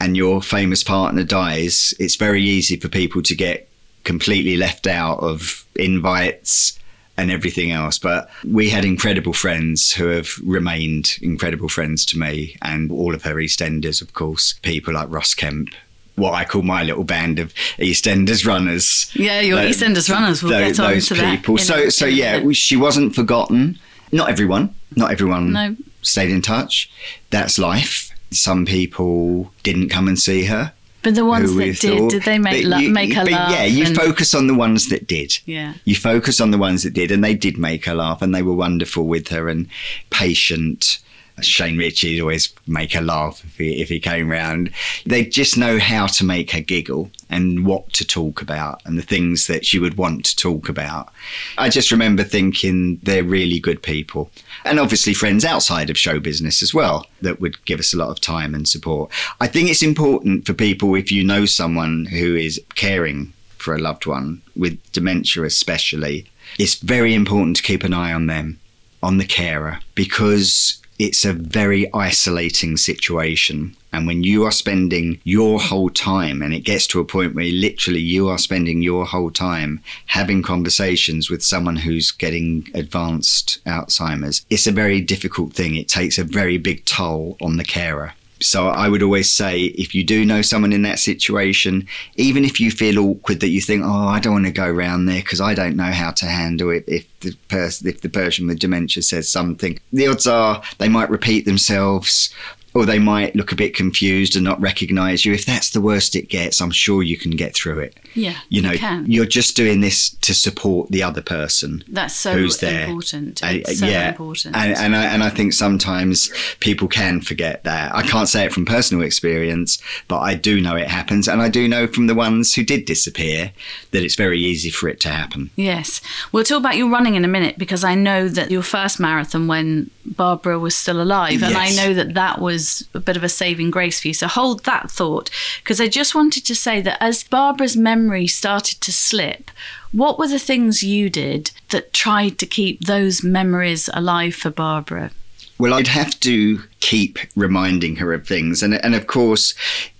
and 0.01 0.17
your 0.17 0.43
famous 0.43 0.83
partner 0.83 1.23
dies, 1.23 1.95
it's 1.99 2.17
very 2.17 2.43
easy 2.43 2.77
for 2.77 2.89
people 2.89 3.23
to 3.23 3.35
get 3.35 3.69
completely 4.05 4.57
left 4.57 4.87
out 4.87 5.19
of 5.21 5.67
invites 5.77 6.79
and 7.19 7.31
everything 7.31 7.71
else. 7.71 7.99
But 7.99 8.31
we 8.45 8.71
had 8.71 8.85
incredible 8.85 9.35
friends 9.35 9.93
who 9.93 10.07
have 10.07 10.31
remained 10.43 11.19
incredible 11.21 11.69
friends 11.69 12.07
to 12.07 12.19
me, 12.19 12.57
and 12.63 12.91
all 12.91 13.15
of 13.15 13.23
her 13.23 13.35
EastEnders, 13.35 14.01
of 14.01 14.15
course. 14.15 14.55
People 14.63 14.95
like 14.95 15.11
Ross 15.11 15.35
Kemp, 15.35 15.69
what 16.17 16.33
I 16.33 16.45
call 16.45 16.63
my 16.63 16.83
little 16.83 17.05
band 17.05 17.39
of 17.39 17.53
EastEnders 17.79 18.47
runners. 18.47 19.11
Yeah, 19.15 19.41
your 19.41 19.59
uh, 19.59 19.65
EastEnders 19.65 20.11
runners. 20.11 20.43
We'll 20.43 20.53
those, 20.53 20.79
get 20.79 20.87
on 20.87 21.01
to 21.01 21.37
people. 21.37 21.57
That 21.57 21.63
so, 21.63 21.89
so 21.91 22.07
yeah, 22.07 22.51
she 22.53 22.77
wasn't 22.77 23.15
forgotten. 23.15 23.79
Not 24.13 24.31
everyone. 24.31 24.75
Not 24.97 25.13
everyone 25.13 25.53
no. 25.53 25.77
stayed 26.03 26.31
in 26.31 26.43
touch. 26.43 26.91
That's 27.31 27.59
life. 27.59 28.11
Some 28.31 28.65
people 28.67 29.53
didn't 29.63 29.89
come 29.89 30.09
and 30.09 30.19
see 30.19 30.45
her. 30.45 30.73
But 31.03 31.15
the 31.15 31.25
ones 31.25 31.55
that 31.55 31.81
did, 31.81 31.99
thought, 31.99 32.11
did 32.11 32.23
they 32.25 32.39
make 32.39 32.65
you, 32.65 32.91
make 32.91 33.15
her 33.15 33.25
laugh? 33.25 33.53
Yeah, 33.53 33.65
you 33.65 33.87
and... 33.87 33.97
focus 33.97 34.35
on 34.35 34.47
the 34.47 34.55
ones 34.55 34.89
that 34.91 35.07
did. 35.07 35.39
Yeah. 35.47 35.75
You 35.85 35.95
focus 35.95 36.41
on 36.41 36.51
the 36.51 36.59
ones 36.59 36.83
that 36.83 36.93
did, 36.93 37.11
and 37.11 37.25
they 37.25 37.35
did 37.35 37.57
make 37.57 37.87
her 37.87 37.95
laugh, 37.95 38.21
and 38.21 38.35
they 38.35 38.43
were 38.43 38.55
wonderful 38.55 39.07
with 39.07 39.29
her 39.29 39.49
and 39.49 39.67
patient. 40.11 40.99
Shane 41.45 41.79
Richie'd 41.79 42.21
always 42.21 42.53
make 42.67 42.93
her 42.93 43.01
laugh 43.01 43.43
if 43.45 43.57
he, 43.57 43.81
if 43.81 43.89
he 43.89 44.01
came 44.01 44.31
round. 44.31 44.71
They 45.07 45.25
just 45.25 45.57
know 45.57 45.79
how 45.79 46.07
to 46.07 46.25
make 46.25 46.51
her 46.53 46.61
giggle 46.61 47.11
and 47.29 47.65
what 47.65 47.93
to 47.95 48.05
talk 48.05 48.43
about 48.43 48.83
and 48.85 48.99
the 48.99 49.03
things 49.03 49.47
that 49.47 49.65
she 49.65 49.79
would 49.79 49.97
want 49.97 50.25
to 50.27 50.37
talk 50.37 50.69
about. 50.69 51.13
I 51.59 51.69
just 51.69 51.91
remember 51.91 52.25
thinking 52.25 52.99
they're 53.03 53.25
really 53.25 53.61
good 53.61 53.83
people 53.83 54.31
and 54.65 54.79
obviously 54.79 55.15
friends 55.15 55.45
outside 55.45 55.91
of 55.91 55.99
show 55.99 56.19
business 56.19 56.63
as 56.63 56.75
well 56.75 57.07
that 57.23 57.41
would 57.41 57.65
give 57.65 57.81
us 57.81 57.95
a 57.95 57.97
lot 57.97 58.11
of 58.11 58.21
time 58.21 58.55
and 58.55 58.69
support. 58.69 59.11
I 59.41 59.47
think 59.47 59.71
it's 59.71 59.83
important 59.83 60.47
for 60.47 60.55
people 60.55 60.95
if 60.95 61.13
you 61.13 61.25
know 61.25 61.47
someone 61.47 62.07
who 62.07 62.35
is 62.35 62.61
caring 62.75 63.33
for 63.61 63.75
a 63.75 63.79
loved 63.79 64.07
one 64.07 64.43
with 64.57 64.81
dementia, 64.93 65.45
especially, 65.45 66.27
it's 66.59 66.77
very 66.77 67.15
important 67.15 67.57
to 67.57 67.63
keep 67.63 67.85
an 67.85 67.95
eye 67.95 68.13
on 68.13 68.27
them, 68.27 68.59
on 69.03 69.19
the 69.19 69.27
carer, 69.27 69.79
because 69.95 70.81
it's 71.01 71.25
a 71.25 71.33
very 71.33 71.93
isolating 71.95 72.77
situation. 72.77 73.75
And 73.93 74.07
when 74.07 74.23
you 74.23 74.45
are 74.45 74.53
spending 74.53 75.19
your 75.25 75.59
whole 75.59 75.89
time, 75.89 76.43
and 76.43 76.53
it 76.53 76.61
gets 76.61 76.87
to 76.89 77.01
a 77.01 77.05
point 77.05 77.35
where 77.35 77.47
literally 77.47 78.01
you 78.01 78.29
are 78.29 78.39
spending 78.39 78.83
your 78.83 79.07
whole 79.07 79.31
time 79.31 79.81
having 80.07 80.43
conversations 80.43 81.31
with 81.31 81.43
someone 81.43 81.77
who's 81.77 82.11
getting 82.11 82.69
advanced 82.75 83.65
Alzheimer's, 83.65 84.45
it's 84.51 84.67
a 84.67 84.73
very 84.73 85.01
difficult 85.01 85.55
thing. 85.55 85.75
It 85.75 85.89
takes 85.89 86.19
a 86.19 86.25
very 86.25 86.59
big 86.59 86.85
toll 86.85 87.39
on 87.41 87.57
the 87.57 87.65
carer. 87.65 88.13
So 88.43 88.69
I 88.69 88.89
would 88.89 89.03
always 89.03 89.31
say 89.31 89.65
if 89.65 89.95
you 89.95 90.03
do 90.03 90.25
know 90.25 90.43
someone 90.43 90.73
in 90.73 90.83
that 90.83 90.99
situation, 90.99 91.87
even 92.17 92.45
if 92.45 92.61
you 92.61 92.71
feel 92.71 92.99
awkward 92.99 93.41
that 93.41 93.49
you 93.49 93.61
think, 93.61 93.83
oh, 93.85 94.09
I 94.09 94.21
don't 94.21 94.33
want 94.33 94.47
to 94.47 94.53
go 94.53 94.67
around 94.67 95.07
there 95.07 95.21
because 95.21 95.41
I 95.41 95.55
don't 95.55 95.77
know 95.77 95.85
how 95.85 96.11
to 96.13 96.27
handle 96.27 96.71
it. 96.71 96.85
If 96.87 97.07
the 97.21 97.35
person, 97.49 97.89
if 97.89 98.01
the 98.01 98.09
person 98.09 98.47
with 98.47 98.59
dementia 98.59 99.03
says 99.03 99.29
something, 99.29 99.79
the 99.93 100.09
odds 100.09 100.27
are 100.27 100.63
they 100.79 100.89
might 100.89 101.11
repeat 101.11 101.45
themselves 101.45 102.33
or 102.75 102.87
they 102.87 102.99
might 102.99 103.35
look 103.35 103.53
a 103.53 103.57
bit 103.57 103.75
confused 103.75 104.37
and 104.37 104.45
not 104.45 104.61
recognize 104.61 105.25
you. 105.25 105.33
If 105.33 105.45
that's 105.45 105.71
the 105.71 105.81
worst 105.81 106.15
it 106.15 106.29
gets, 106.29 106.61
I'm 106.61 106.71
sure 106.71 107.03
you 107.03 107.17
can 107.17 107.33
get 107.33 107.55
through 107.55 107.81
it. 107.81 107.97
Yeah, 108.15 108.37
you 108.49 108.63
know, 108.63 108.73
you 109.07 109.23
are 109.23 109.27
just 109.27 109.57
doing 109.57 109.81
this 109.81 110.11
to 110.11 110.35
support 110.35 110.91
the 110.91 111.03
other 111.03 111.23
person. 111.23 111.83
That's 111.89 112.15
so 112.15 112.33
who's 112.33 112.59
there. 112.59 112.85
important. 112.85 113.41
It's 113.43 113.81
so 113.81 113.87
yeah. 113.87 114.11
important. 114.11 114.57
And, 114.57 114.77
and 114.77 114.97
I, 114.97 115.05
and 115.07 115.23
I 115.23 115.31
think 115.31 115.53
sometimes 115.53 116.31
people 116.61 116.89
can 116.89 117.21
forget 117.21 117.65
that. 117.65 117.95
I 117.95 118.03
can't 118.03 118.29
say 118.29 118.45
it 118.45 118.53
from 118.53 118.67
personal 118.67 119.05
experience, 119.05 119.81
but 120.09 120.21
I 120.21 120.35
do 120.35 120.61
know 120.61 120.77
it 120.77 120.89
happens, 120.89 121.29
and 121.29 121.43
I 121.43 121.49
do 121.49 121.69
know 121.69 121.87
from 121.87 122.07
the 122.07 122.15
ones 122.15 122.55
who 122.55 122.65
did 122.65 122.85
disappear 122.85 123.53
that 123.91 124.03
it's 124.03 124.17
very 124.17 124.41
easy 124.41 124.71
for 124.71 124.89
it 124.89 125.01
to 125.01 125.09
happen. 125.09 125.51
Yes, 125.57 126.01
we'll 126.33 126.45
talk 126.45 126.59
about 126.59 126.77
your 126.77 126.91
running 126.91 127.15
in 127.15 127.25
a 127.25 127.29
minute 127.29 127.59
because 127.59 127.85
I 127.85 127.95
know 127.95 128.29
that 128.29 128.51
your 128.51 128.63
first 128.63 129.01
marathon 129.01 129.47
when 129.47 129.91
Barbara 130.05 130.59
was 130.59 130.77
still 130.77 131.01
alive, 131.01 131.43
and 131.43 131.53
yes. 131.53 131.79
I 131.79 131.83
know 131.83 131.95
that 131.95 132.15
that 132.15 132.41
was 132.41 132.60
was 132.61 132.89
a 132.95 133.01
bit 133.01 133.17
of 133.17 133.25
a 133.25 133.29
saving 133.29 133.71
grace 133.71 134.01
for 134.01 134.09
you. 134.09 134.15
So 134.15 134.27
hold 134.27 134.65
that 134.65 134.91
thought 134.91 135.31
because 135.63 135.81
I 135.81 135.89
just 135.89 136.15
wanted 136.15 136.45
to 136.45 136.55
say 136.55 136.81
that 136.83 137.03
as 137.03 137.25
Barbara's 137.25 137.77
memory 137.77 138.27
started 138.27 138.81
to 138.83 138.93
slip, 138.93 139.51
what 139.93 140.19
were 140.19 140.29
the 140.29 140.39
things 140.39 140.83
you 140.83 141.09
did 141.09 141.51
that 141.71 141.93
tried 141.93 142.39
to 142.39 142.47
keep 142.47 142.85
those 142.85 143.25
memories 143.25 143.89
alive 143.95 144.35
for 144.35 144.51
Barbara? 144.51 145.11
Well, 145.59 145.75
I'd 145.75 145.89
have 145.89 146.19
to 146.21 146.63
keep 146.81 147.19
reminding 147.35 147.97
her 147.97 148.13
of 148.13 148.27
things. 148.27 148.63
And, 148.63 148.75
and 148.85 148.95
of 148.95 149.07
course, 149.07 149.55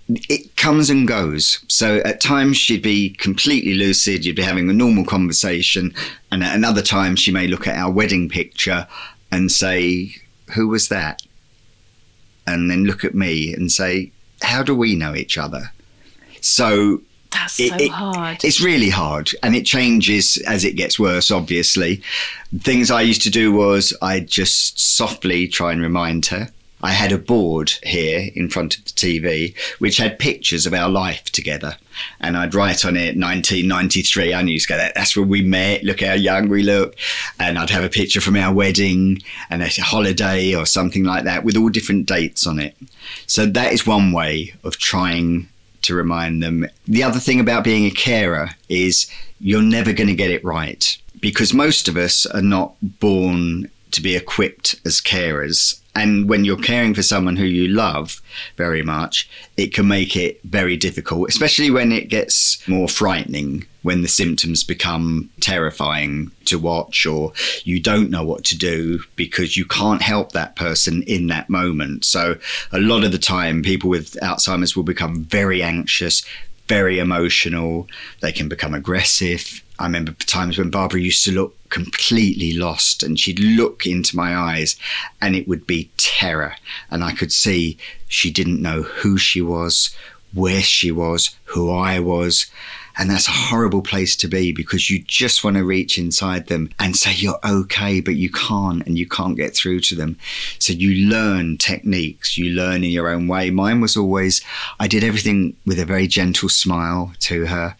it 0.07 0.55
comes 0.55 0.89
and 0.89 1.07
goes. 1.07 1.63
So 1.67 1.97
at 1.97 2.21
times 2.21 2.57
she'd 2.57 2.81
be 2.81 3.11
completely 3.11 3.73
lucid, 3.73 4.25
you'd 4.25 4.35
be 4.35 4.41
having 4.41 4.69
a 4.69 4.73
normal 4.73 5.05
conversation. 5.05 5.93
And 6.31 6.43
at 6.43 6.55
another 6.55 6.81
time, 6.81 7.15
she 7.15 7.31
may 7.31 7.47
look 7.47 7.67
at 7.67 7.77
our 7.77 7.91
wedding 7.91 8.29
picture 8.29 8.87
and 9.31 9.51
say, 9.51 10.15
Who 10.53 10.67
was 10.67 10.89
that? 10.89 11.21
And 12.53 12.69
then 12.69 12.83
look 12.83 13.03
at 13.03 13.15
me 13.15 13.53
and 13.53 13.71
say, 13.71 14.11
how 14.41 14.63
do 14.63 14.75
we 14.75 14.95
know 14.95 15.15
each 15.15 15.37
other? 15.37 15.71
So 16.41 17.01
that's 17.31 17.53
so 17.53 17.75
it, 17.75 17.91
hard. 17.91 18.43
It's 18.43 18.61
really 18.61 18.89
hard, 18.89 19.31
and 19.41 19.55
it 19.55 19.65
changes 19.65 20.37
as 20.47 20.65
it 20.65 20.75
gets 20.75 20.99
worse. 20.99 21.31
Obviously, 21.31 22.01
things 22.59 22.91
I 22.91 23.01
used 23.01 23.21
to 23.23 23.29
do 23.29 23.51
was 23.51 23.93
I'd 24.01 24.27
just 24.27 24.79
softly 24.79 25.47
try 25.47 25.71
and 25.71 25.81
remind 25.81 26.25
her. 26.27 26.49
I 26.83 26.91
had 26.91 27.11
a 27.11 27.17
board 27.17 27.73
here 27.83 28.29
in 28.35 28.49
front 28.49 28.77
of 28.77 28.85
the 28.85 28.91
TV 28.91 29.55
which 29.79 29.97
had 29.97 30.19
pictures 30.19 30.65
of 30.65 30.73
our 30.73 30.89
life 30.89 31.25
together. 31.25 31.77
And 32.19 32.35
I'd 32.35 32.55
write 32.55 32.85
on 32.85 32.95
it 32.95 33.17
1993. 33.17 34.33
I 34.33 34.41
knew 34.41 34.59
to 34.59 34.67
go, 34.67 34.77
that's 34.77 35.15
where 35.15 35.25
we 35.25 35.41
met. 35.41 35.83
Look 35.83 36.01
how 36.01 36.13
young 36.13 36.49
we 36.49 36.63
look. 36.63 36.95
And 37.39 37.59
I'd 37.59 37.69
have 37.69 37.83
a 37.83 37.89
picture 37.89 38.21
from 38.21 38.35
our 38.35 38.53
wedding 38.53 39.21
and 39.49 39.61
a 39.61 39.67
holiday 39.67 40.55
or 40.55 40.65
something 40.65 41.03
like 41.03 41.23
that 41.25 41.43
with 41.43 41.57
all 41.57 41.69
different 41.69 42.07
dates 42.07 42.47
on 42.47 42.59
it. 42.59 42.75
So 43.27 43.45
that 43.45 43.73
is 43.73 43.85
one 43.85 44.11
way 44.11 44.53
of 44.63 44.77
trying 44.77 45.49
to 45.83 45.95
remind 45.95 46.41
them. 46.41 46.67
The 46.87 47.03
other 47.03 47.19
thing 47.19 47.39
about 47.39 47.63
being 47.63 47.85
a 47.85 47.91
carer 47.91 48.51
is 48.69 49.09
you're 49.39 49.61
never 49.61 49.93
going 49.93 50.09
to 50.09 50.15
get 50.15 50.31
it 50.31 50.43
right 50.43 50.97
because 51.19 51.53
most 51.53 51.87
of 51.87 51.97
us 51.97 52.25
are 52.27 52.41
not 52.41 52.75
born 52.81 53.69
to 53.91 54.01
be 54.01 54.15
equipped 54.15 54.75
as 54.85 55.01
carers 55.01 55.80
And 55.93 56.29
when 56.29 56.45
you're 56.45 56.57
caring 56.57 56.93
for 56.93 57.03
someone 57.03 57.35
who 57.35 57.45
you 57.45 57.67
love 57.67 58.21
very 58.55 58.81
much, 58.81 59.29
it 59.57 59.73
can 59.73 59.87
make 59.87 60.15
it 60.15 60.39
very 60.43 60.77
difficult, 60.77 61.27
especially 61.27 61.69
when 61.69 61.91
it 61.91 62.07
gets 62.07 62.65
more 62.67 62.87
frightening, 62.87 63.65
when 63.81 64.01
the 64.01 64.07
symptoms 64.07 64.63
become 64.63 65.29
terrifying 65.41 66.31
to 66.45 66.57
watch, 66.57 67.05
or 67.05 67.33
you 67.65 67.81
don't 67.81 68.09
know 68.09 68.23
what 68.23 68.45
to 68.45 68.57
do 68.57 69.01
because 69.17 69.57
you 69.57 69.65
can't 69.65 70.01
help 70.01 70.31
that 70.31 70.55
person 70.55 71.03
in 71.03 71.27
that 71.27 71.49
moment. 71.49 72.05
So, 72.05 72.37
a 72.71 72.79
lot 72.79 73.03
of 73.03 73.11
the 73.11 73.17
time, 73.17 73.61
people 73.61 73.89
with 73.89 74.13
Alzheimer's 74.21 74.75
will 74.77 74.83
become 74.83 75.25
very 75.25 75.61
anxious, 75.61 76.23
very 76.67 76.99
emotional, 76.99 77.89
they 78.21 78.31
can 78.31 78.47
become 78.47 78.73
aggressive. 78.73 79.61
I 79.77 79.85
remember 79.85 80.13
times 80.13 80.57
when 80.57 80.69
Barbara 80.69 81.01
used 81.01 81.25
to 81.25 81.33
look 81.33 81.57
completely 81.71 82.53
lost 82.53 83.01
and 83.01 83.19
she'd 83.19 83.39
look 83.39 83.87
into 83.87 84.15
my 84.15 84.35
eyes 84.35 84.75
and 85.21 85.35
it 85.35 85.47
would 85.47 85.65
be 85.65 85.89
terror. 85.97 86.55
And 86.91 87.03
I 87.03 87.13
could 87.13 87.31
see 87.31 87.77
she 88.07 88.29
didn't 88.29 88.61
know 88.61 88.83
who 88.83 89.17
she 89.17 89.41
was, 89.41 89.95
where 90.33 90.61
she 90.61 90.91
was, 90.91 91.35
who 91.45 91.71
I 91.71 91.99
was. 91.99 92.45
And 92.97 93.09
that's 93.09 93.27
a 93.27 93.31
horrible 93.31 93.81
place 93.81 94.15
to 94.17 94.27
be 94.27 94.51
because 94.51 94.89
you 94.89 94.99
just 94.99 95.43
want 95.43 95.55
to 95.55 95.63
reach 95.63 95.97
inside 95.97 96.47
them 96.47 96.69
and 96.77 96.95
say 96.95 97.13
you're 97.15 97.39
okay, 97.43 98.01
but 98.01 98.15
you 98.15 98.29
can't 98.29 98.85
and 98.85 98.97
you 98.97 99.07
can't 99.07 99.37
get 99.37 99.55
through 99.55 99.79
to 99.81 99.95
them. 99.95 100.17
So 100.59 100.73
you 100.73 101.09
learn 101.09 101.57
techniques, 101.57 102.37
you 102.37 102.51
learn 102.51 102.83
in 102.83 102.91
your 102.91 103.07
own 103.07 103.27
way. 103.27 103.49
Mine 103.49 103.79
was 103.79 103.95
always, 103.95 104.41
I 104.79 104.87
did 104.87 105.05
everything 105.05 105.55
with 105.65 105.79
a 105.79 105.85
very 105.85 106.05
gentle 106.05 106.49
smile 106.49 107.13
to 107.21 107.45
her. 107.45 107.77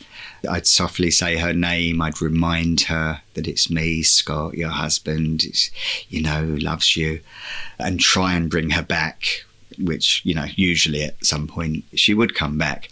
I'd 0.50 0.68
softly 0.68 1.12
say 1.12 1.38
her 1.38 1.54
name. 1.54 2.02
I'd 2.02 2.22
remind 2.22 2.82
her 2.82 3.22
that 3.34 3.48
it's 3.48 3.70
me, 3.70 4.04
Scott, 4.04 4.56
your 4.56 4.70
husband, 4.70 5.44
you 6.10 6.22
know, 6.22 6.58
loves 6.60 6.96
you, 6.96 7.22
and 7.80 8.00
try 8.00 8.34
and 8.34 8.50
bring 8.50 8.72
her 8.72 8.84
back. 8.84 9.44
Which, 9.80 10.22
you 10.26 10.36
know, 10.36 10.46
usually 10.56 11.02
at 11.02 11.26
some 11.26 11.48
point 11.48 11.86
she 11.96 12.14
would 12.14 12.36
come 12.36 12.58
back. 12.58 12.90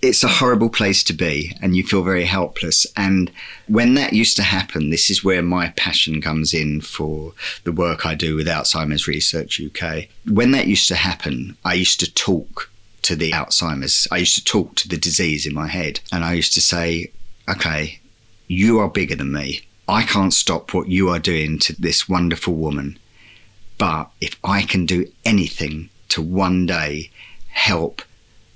It's 0.00 0.24
a 0.24 0.28
horrible 0.28 0.70
place 0.70 1.04
to 1.04 1.12
be, 1.12 1.54
and 1.60 1.76
you 1.76 1.84
feel 1.84 2.02
very 2.02 2.24
helpless. 2.24 2.86
And 2.96 3.30
when 3.68 3.94
that 3.94 4.14
used 4.14 4.36
to 4.38 4.42
happen, 4.42 4.88
this 4.88 5.10
is 5.10 5.22
where 5.22 5.42
my 5.42 5.68
passion 5.76 6.22
comes 6.22 6.54
in 6.54 6.80
for 6.80 7.34
the 7.64 7.70
work 7.70 8.06
I 8.06 8.14
do 8.14 8.34
with 8.34 8.46
Alzheimer's 8.46 9.06
Research 9.06 9.60
UK. 9.60 10.06
When 10.26 10.52
that 10.52 10.66
used 10.66 10.88
to 10.88 10.96
happen, 10.96 11.56
I 11.66 11.74
used 11.74 12.00
to 12.00 12.12
talk 12.12 12.70
to 13.02 13.16
the 13.16 13.32
Alzheimer's. 13.32 14.06
I 14.10 14.18
used 14.18 14.36
to 14.36 14.44
talk 14.44 14.74
to 14.76 14.88
the 14.88 14.96
disease 14.96 15.46
in 15.46 15.54
my 15.54 15.68
head 15.68 16.00
and 16.10 16.24
I 16.24 16.34
used 16.34 16.54
to 16.54 16.60
say, 16.60 17.12
okay, 17.48 18.00
you 18.48 18.78
are 18.80 18.88
bigger 18.88 19.16
than 19.16 19.32
me. 19.32 19.62
I 19.88 20.02
can't 20.02 20.32
stop 20.32 20.72
what 20.72 20.88
you 20.88 21.08
are 21.10 21.18
doing 21.18 21.58
to 21.60 21.80
this 21.80 22.08
wonderful 22.08 22.54
woman. 22.54 22.98
But 23.78 24.10
if 24.20 24.36
I 24.44 24.62
can 24.62 24.86
do 24.86 25.10
anything 25.24 25.90
to 26.10 26.22
one 26.22 26.66
day 26.66 27.10
help 27.48 28.02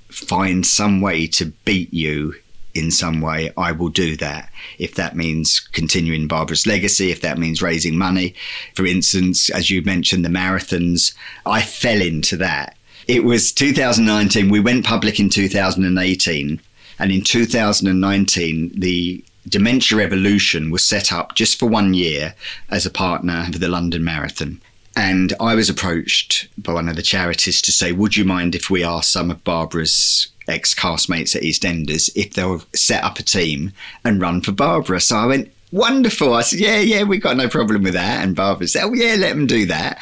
find 0.09 0.65
some 0.65 1.01
way 1.01 1.27
to 1.27 1.47
beat 1.65 1.93
you 1.93 2.35
in 2.75 2.91
some 2.91 3.21
way, 3.21 3.51
I 3.57 3.73
will 3.73 3.89
do 3.89 4.17
that. 4.19 4.51
If 4.79 4.95
that 4.95 5.17
means 5.17 5.61
continuing 5.61 6.29
Barbara's 6.29 6.67
legacy, 6.67 7.11
if 7.11 7.23
that 7.23 7.39
means 7.39 7.63
raising 7.63 7.97
money. 7.97 8.35
For 8.75 8.87
instance, 8.87 9.51
as 9.51 9.71
you 9.71 9.83
mentioned, 9.83 10.25
the 10.25 10.29
marathons, 10.29 11.15
I 11.45 11.63
fell 11.63 12.01
into 12.01 12.37
that 12.37 12.77
it 13.07 13.25
was 13.25 13.53
2019. 13.53 14.49
We 14.49 14.61
went 14.61 14.85
public 14.85 15.21
in 15.21 15.29
2018. 15.29 16.61
And 16.99 17.13
in 17.13 17.23
2019, 17.23 18.73
the 18.75 19.25
Dementia 19.49 19.99
Revolution 19.99 20.71
was 20.71 20.85
set 20.85 21.13
up 21.13 21.35
just 21.35 21.59
for 21.59 21.67
one 21.67 21.95
year 21.95 22.35
as 22.71 22.87
a 22.87 22.91
partner 22.91 23.47
for 23.53 23.59
the 23.59 23.69
London 23.69 24.03
Marathon. 24.03 24.61
And 24.97 25.35
I 25.39 25.55
was 25.55 25.69
approached 25.69 26.49
by 26.57 26.73
one 26.73 26.89
of 26.89 26.97
the 26.97 27.03
charities 27.03 27.61
to 27.63 27.73
say, 27.73 27.93
Would 27.93 28.17
you 28.17 28.25
mind 28.25 28.55
if 28.55 28.71
we 28.71 28.83
asked 28.83 29.13
some 29.13 29.31
of 29.31 29.45
Barbara's 29.45 30.29
ex 30.49 30.75
castmates 30.75 31.37
at 31.37 31.43
EastEnders 31.43 32.09
if 32.17 32.33
they'll 32.33 32.63
set 32.73 33.05
up 33.05 33.19
a 33.19 33.23
team 33.23 33.73
and 34.05 34.23
run 34.23 34.41
for 34.41 34.53
Barbara? 34.53 35.01
So 35.01 35.17
I 35.17 35.27
went, 35.27 35.53
wonderful. 35.73 36.35
I 36.35 36.43
said, 36.43 36.61
yeah, 36.61 36.79
yeah, 36.79 37.03
we've 37.03 37.23
got 37.23 37.37
no 37.37 37.49
problem 37.49 37.83
with 37.83 37.95
that. 37.95 38.25
And 38.25 38.37
Barbara 38.37 38.69
said, 38.69 38.85
oh, 38.85 38.95
yeah, 38.95 39.17
let 39.17 39.35
them 39.35 39.47
do 39.47 39.67
that. 39.67 40.01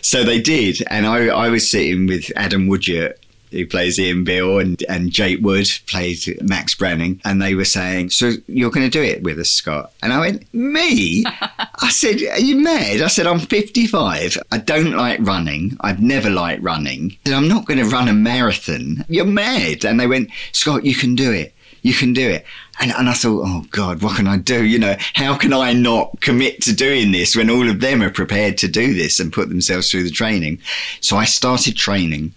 So 0.00 0.24
they 0.24 0.40
did. 0.40 0.82
And 0.88 1.06
I, 1.06 1.26
I 1.28 1.48
was 1.48 1.70
sitting 1.70 2.06
with 2.06 2.30
Adam 2.36 2.68
Woodyatt, 2.68 3.18
who 3.50 3.66
plays 3.66 4.00
Ian 4.00 4.24
Beale, 4.24 4.58
and, 4.58 4.82
and 4.88 5.12
Jake 5.12 5.38
Wood 5.40 5.68
played 5.86 6.18
Max 6.42 6.74
Branning. 6.74 7.20
And 7.24 7.40
they 7.40 7.54
were 7.54 7.64
saying, 7.64 8.10
So 8.10 8.32
you're 8.48 8.70
going 8.70 8.84
to 8.86 8.90
do 8.90 9.02
it 9.02 9.22
with 9.22 9.38
us, 9.38 9.50
Scott? 9.50 9.92
And 10.02 10.12
I 10.12 10.18
went, 10.18 10.52
Me? 10.52 11.24
I 11.26 11.90
said, 11.90 12.16
Are 12.32 12.40
you 12.40 12.56
mad? 12.56 13.00
I 13.00 13.06
said, 13.06 13.26
I'm 13.26 13.38
55. 13.38 14.38
I 14.50 14.58
don't 14.58 14.92
like 14.92 15.20
running. 15.20 15.76
I've 15.80 16.02
never 16.02 16.30
liked 16.30 16.62
running. 16.62 17.16
I'm 17.26 17.46
not 17.46 17.66
going 17.66 17.78
to 17.78 17.84
run 17.84 18.08
a 18.08 18.12
marathon. 18.12 19.04
You're 19.08 19.24
mad. 19.24 19.84
And 19.84 20.00
they 20.00 20.08
went, 20.08 20.30
Scott, 20.52 20.84
you 20.84 20.96
can 20.96 21.14
do 21.14 21.30
it. 21.30 21.53
You 21.84 21.92
can 21.92 22.14
do 22.14 22.26
it. 22.28 22.46
And, 22.80 22.92
and 22.92 23.10
I 23.10 23.12
thought, 23.12 23.44
oh 23.46 23.66
God, 23.70 24.02
what 24.02 24.16
can 24.16 24.26
I 24.26 24.38
do? 24.38 24.64
You 24.64 24.78
know, 24.78 24.96
how 25.12 25.36
can 25.36 25.52
I 25.52 25.74
not 25.74 26.18
commit 26.22 26.62
to 26.62 26.74
doing 26.74 27.12
this 27.12 27.36
when 27.36 27.50
all 27.50 27.68
of 27.68 27.80
them 27.80 28.02
are 28.02 28.10
prepared 28.10 28.56
to 28.58 28.68
do 28.68 28.94
this 28.94 29.20
and 29.20 29.30
put 29.30 29.50
themselves 29.50 29.90
through 29.90 30.04
the 30.04 30.10
training? 30.10 30.60
So 31.00 31.18
I 31.18 31.26
started 31.26 31.76
training 31.76 32.34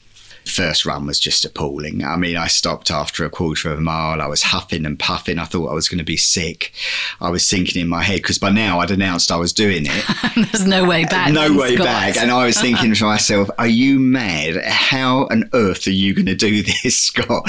first 0.52 0.86
run 0.86 1.06
was 1.06 1.20
just 1.20 1.46
appalling. 1.46 2.04
I 2.04 2.16
mean, 2.16 2.38
I 2.38 2.48
stopped 2.48 2.92
after 2.92 3.26
a 3.26 3.30
quarter 3.30 3.72
of 3.72 3.78
a 3.78 3.82
mile. 3.82 4.22
I 4.22 4.28
was 4.28 4.44
huffing 4.44 4.86
and 4.86 4.98
puffing. 4.98 5.40
I 5.40 5.46
thought 5.46 5.70
I 5.70 5.74
was 5.74 5.90
going 5.90 5.98
to 6.00 6.04
be 6.04 6.18
sick. 6.18 6.74
I 7.22 7.30
was 7.30 7.50
thinking 7.50 7.82
in 7.82 7.88
my 7.88 8.04
head 8.04 8.18
because 8.18 8.38
by 8.38 8.50
now 8.50 8.80
I'd 8.80 8.92
announced 8.92 9.32
I 9.32 9.38
was 9.38 9.54
doing 9.54 9.86
it. 9.88 10.06
There's 10.52 10.66
no 10.66 10.86
way 10.86 11.06
back. 11.06 11.32
No 11.32 11.56
way 11.56 11.76
Scott. 11.76 11.86
back. 11.86 12.18
And 12.18 12.32
I 12.32 12.46
was 12.46 12.60
thinking 12.60 12.94
to 12.94 13.04
myself, 13.06 13.50
"Are 13.58 13.68
you 13.68 14.00
mad? 14.00 14.64
How 14.64 15.28
on 15.32 15.50
earth 15.54 15.88
are 15.88 15.92
you 15.92 16.14
going 16.14 16.26
to 16.28 16.36
do 16.36 16.64
this, 16.84 17.00
Scott?" 17.00 17.44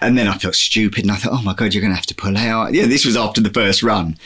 And 0.00 0.18
then 0.18 0.28
I 0.28 0.36
felt 0.38 0.54
stupid, 0.54 1.04
and 1.04 1.12
I 1.12 1.16
thought, 1.16 1.32
"Oh 1.32 1.42
my 1.42 1.54
god, 1.54 1.74
you're 1.74 1.80
going 1.80 1.92
to 1.92 1.96
have 1.96 2.06
to 2.06 2.14
pull 2.14 2.36
out." 2.36 2.72
Yeah, 2.74 2.86
this 2.86 3.04
was 3.04 3.16
after 3.16 3.40
the 3.40 3.50
first 3.50 3.82
run, 3.82 4.16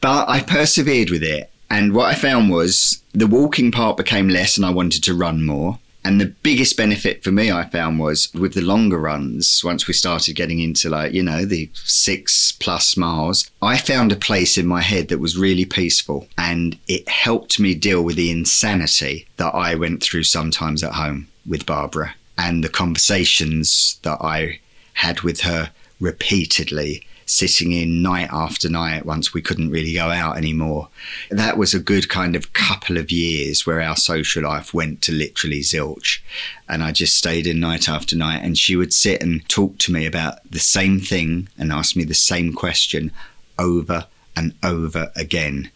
but 0.00 0.28
I 0.28 0.40
persevered 0.40 1.10
with 1.10 1.22
it. 1.22 1.50
And 1.70 1.94
what 1.94 2.10
I 2.10 2.14
found 2.14 2.50
was 2.50 3.02
the 3.14 3.26
walking 3.26 3.70
part 3.72 3.96
became 3.96 4.28
less, 4.28 4.56
and 4.58 4.66
I 4.66 4.70
wanted 4.70 5.02
to 5.04 5.14
run 5.14 5.44
more. 5.46 5.78
And 6.04 6.20
the 6.20 6.34
biggest 6.42 6.76
benefit 6.76 7.22
for 7.22 7.30
me, 7.30 7.52
I 7.52 7.68
found, 7.68 8.00
was 8.00 8.32
with 8.34 8.54
the 8.54 8.60
longer 8.60 8.98
runs, 8.98 9.62
once 9.64 9.86
we 9.86 9.94
started 9.94 10.34
getting 10.34 10.58
into 10.58 10.90
like, 10.90 11.12
you 11.12 11.22
know, 11.22 11.44
the 11.44 11.70
six 11.74 12.52
plus 12.52 12.96
miles, 12.96 13.50
I 13.60 13.76
found 13.76 14.10
a 14.10 14.16
place 14.16 14.58
in 14.58 14.66
my 14.66 14.80
head 14.80 15.08
that 15.08 15.20
was 15.20 15.38
really 15.38 15.64
peaceful. 15.64 16.26
And 16.36 16.78
it 16.88 17.08
helped 17.08 17.60
me 17.60 17.74
deal 17.74 18.02
with 18.02 18.16
the 18.16 18.30
insanity 18.30 19.26
that 19.36 19.54
I 19.54 19.74
went 19.76 20.02
through 20.02 20.24
sometimes 20.24 20.82
at 20.82 20.94
home 20.94 21.28
with 21.46 21.66
Barbara 21.66 22.14
and 22.36 22.64
the 22.64 22.68
conversations 22.68 24.00
that 24.02 24.18
I 24.20 24.60
had 24.94 25.20
with 25.20 25.40
her 25.42 25.70
repeatedly 26.00 27.06
sitting 27.32 27.72
in 27.72 28.02
night 28.02 28.28
after 28.30 28.68
night 28.68 29.06
once 29.06 29.32
we 29.32 29.40
couldn't 29.40 29.70
really 29.70 29.94
go 29.94 30.10
out 30.10 30.36
anymore. 30.36 30.88
That 31.30 31.56
was 31.56 31.72
a 31.72 31.80
good 31.80 32.10
kind 32.10 32.36
of 32.36 32.52
couple 32.52 32.98
of 32.98 33.10
years 33.10 33.66
where 33.66 33.80
our 33.80 33.96
social 33.96 34.42
life 34.42 34.74
went 34.74 35.00
to 35.02 35.12
literally 35.12 35.60
zilch. 35.60 36.20
And 36.68 36.82
I 36.82 36.92
just 36.92 37.16
stayed 37.16 37.46
in 37.46 37.58
night 37.58 37.88
after 37.88 38.14
night. 38.16 38.42
And 38.42 38.58
she 38.58 38.76
would 38.76 38.92
sit 38.92 39.22
and 39.22 39.48
talk 39.48 39.78
to 39.78 39.92
me 39.92 40.04
about 40.04 40.38
the 40.50 40.58
same 40.58 41.00
thing 41.00 41.48
and 41.56 41.72
ask 41.72 41.96
me 41.96 42.04
the 42.04 42.14
same 42.14 42.52
question 42.52 43.10
over 43.58 44.06
and 44.36 44.54
over 44.62 45.10
again. 45.16 45.70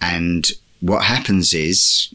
And 0.00 0.50
what 0.80 1.04
happens 1.04 1.54
is 1.54 2.12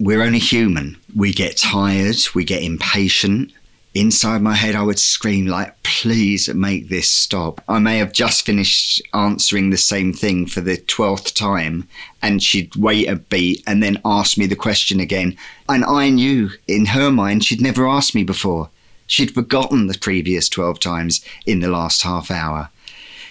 we're 0.00 0.22
only 0.22 0.40
human. 0.40 0.96
We 1.14 1.32
get 1.32 1.56
tired, 1.56 2.16
we 2.34 2.44
get 2.44 2.62
impatient, 2.62 3.52
inside 3.96 4.42
my 4.42 4.54
head, 4.54 4.74
I 4.74 4.82
would 4.82 4.98
scream, 4.98 5.46
like, 5.46 5.82
please 5.82 6.52
make 6.52 6.88
this 6.88 7.10
stop. 7.10 7.62
I 7.68 7.78
may 7.78 7.98
have 7.98 8.12
just 8.12 8.44
finished 8.44 9.00
answering 9.14 9.70
the 9.70 9.76
same 9.76 10.12
thing 10.12 10.46
for 10.46 10.60
the 10.60 10.76
12th 10.76 11.34
time, 11.34 11.88
and 12.22 12.42
she'd 12.42 12.76
wait 12.76 13.08
a 13.08 13.16
beat 13.16 13.62
and 13.66 13.82
then 13.82 14.00
ask 14.04 14.36
me 14.36 14.46
the 14.46 14.56
question 14.56 15.00
again. 15.00 15.36
And 15.68 15.84
I 15.84 16.10
knew 16.10 16.50
in 16.68 16.86
her 16.86 17.10
mind 17.10 17.44
she'd 17.44 17.60
never 17.60 17.86
asked 17.86 18.14
me 18.14 18.22
before. 18.22 18.70
She'd 19.06 19.34
forgotten 19.34 19.86
the 19.86 19.98
previous 19.98 20.48
12 20.48 20.80
times 20.80 21.24
in 21.46 21.60
the 21.60 21.70
last 21.70 22.02
half 22.02 22.30
hour. 22.30 22.70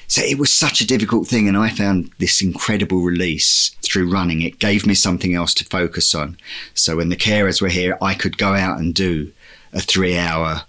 So 0.07 0.21
it 0.21 0.37
was 0.37 0.53
such 0.53 0.81
a 0.81 0.87
difficult 0.87 1.27
thing, 1.27 1.47
and 1.47 1.57
I 1.57 1.69
found 1.69 2.11
this 2.19 2.41
incredible 2.41 3.01
release 3.01 3.75
through 3.81 4.11
running. 4.11 4.41
It 4.41 4.59
gave 4.59 4.85
me 4.85 4.93
something 4.93 5.33
else 5.33 5.53
to 5.55 5.65
focus 5.65 6.13
on. 6.13 6.37
So 6.73 6.97
when 6.97 7.09
the 7.09 7.15
carers 7.15 7.61
were 7.61 7.69
here, 7.69 7.97
I 8.01 8.13
could 8.13 8.37
go 8.37 8.53
out 8.53 8.79
and 8.79 8.93
do 8.93 9.31
a 9.75 9.81
three 9.81 10.17
hour 10.17 10.63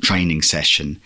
training 0.00 0.42
session. 0.42 1.00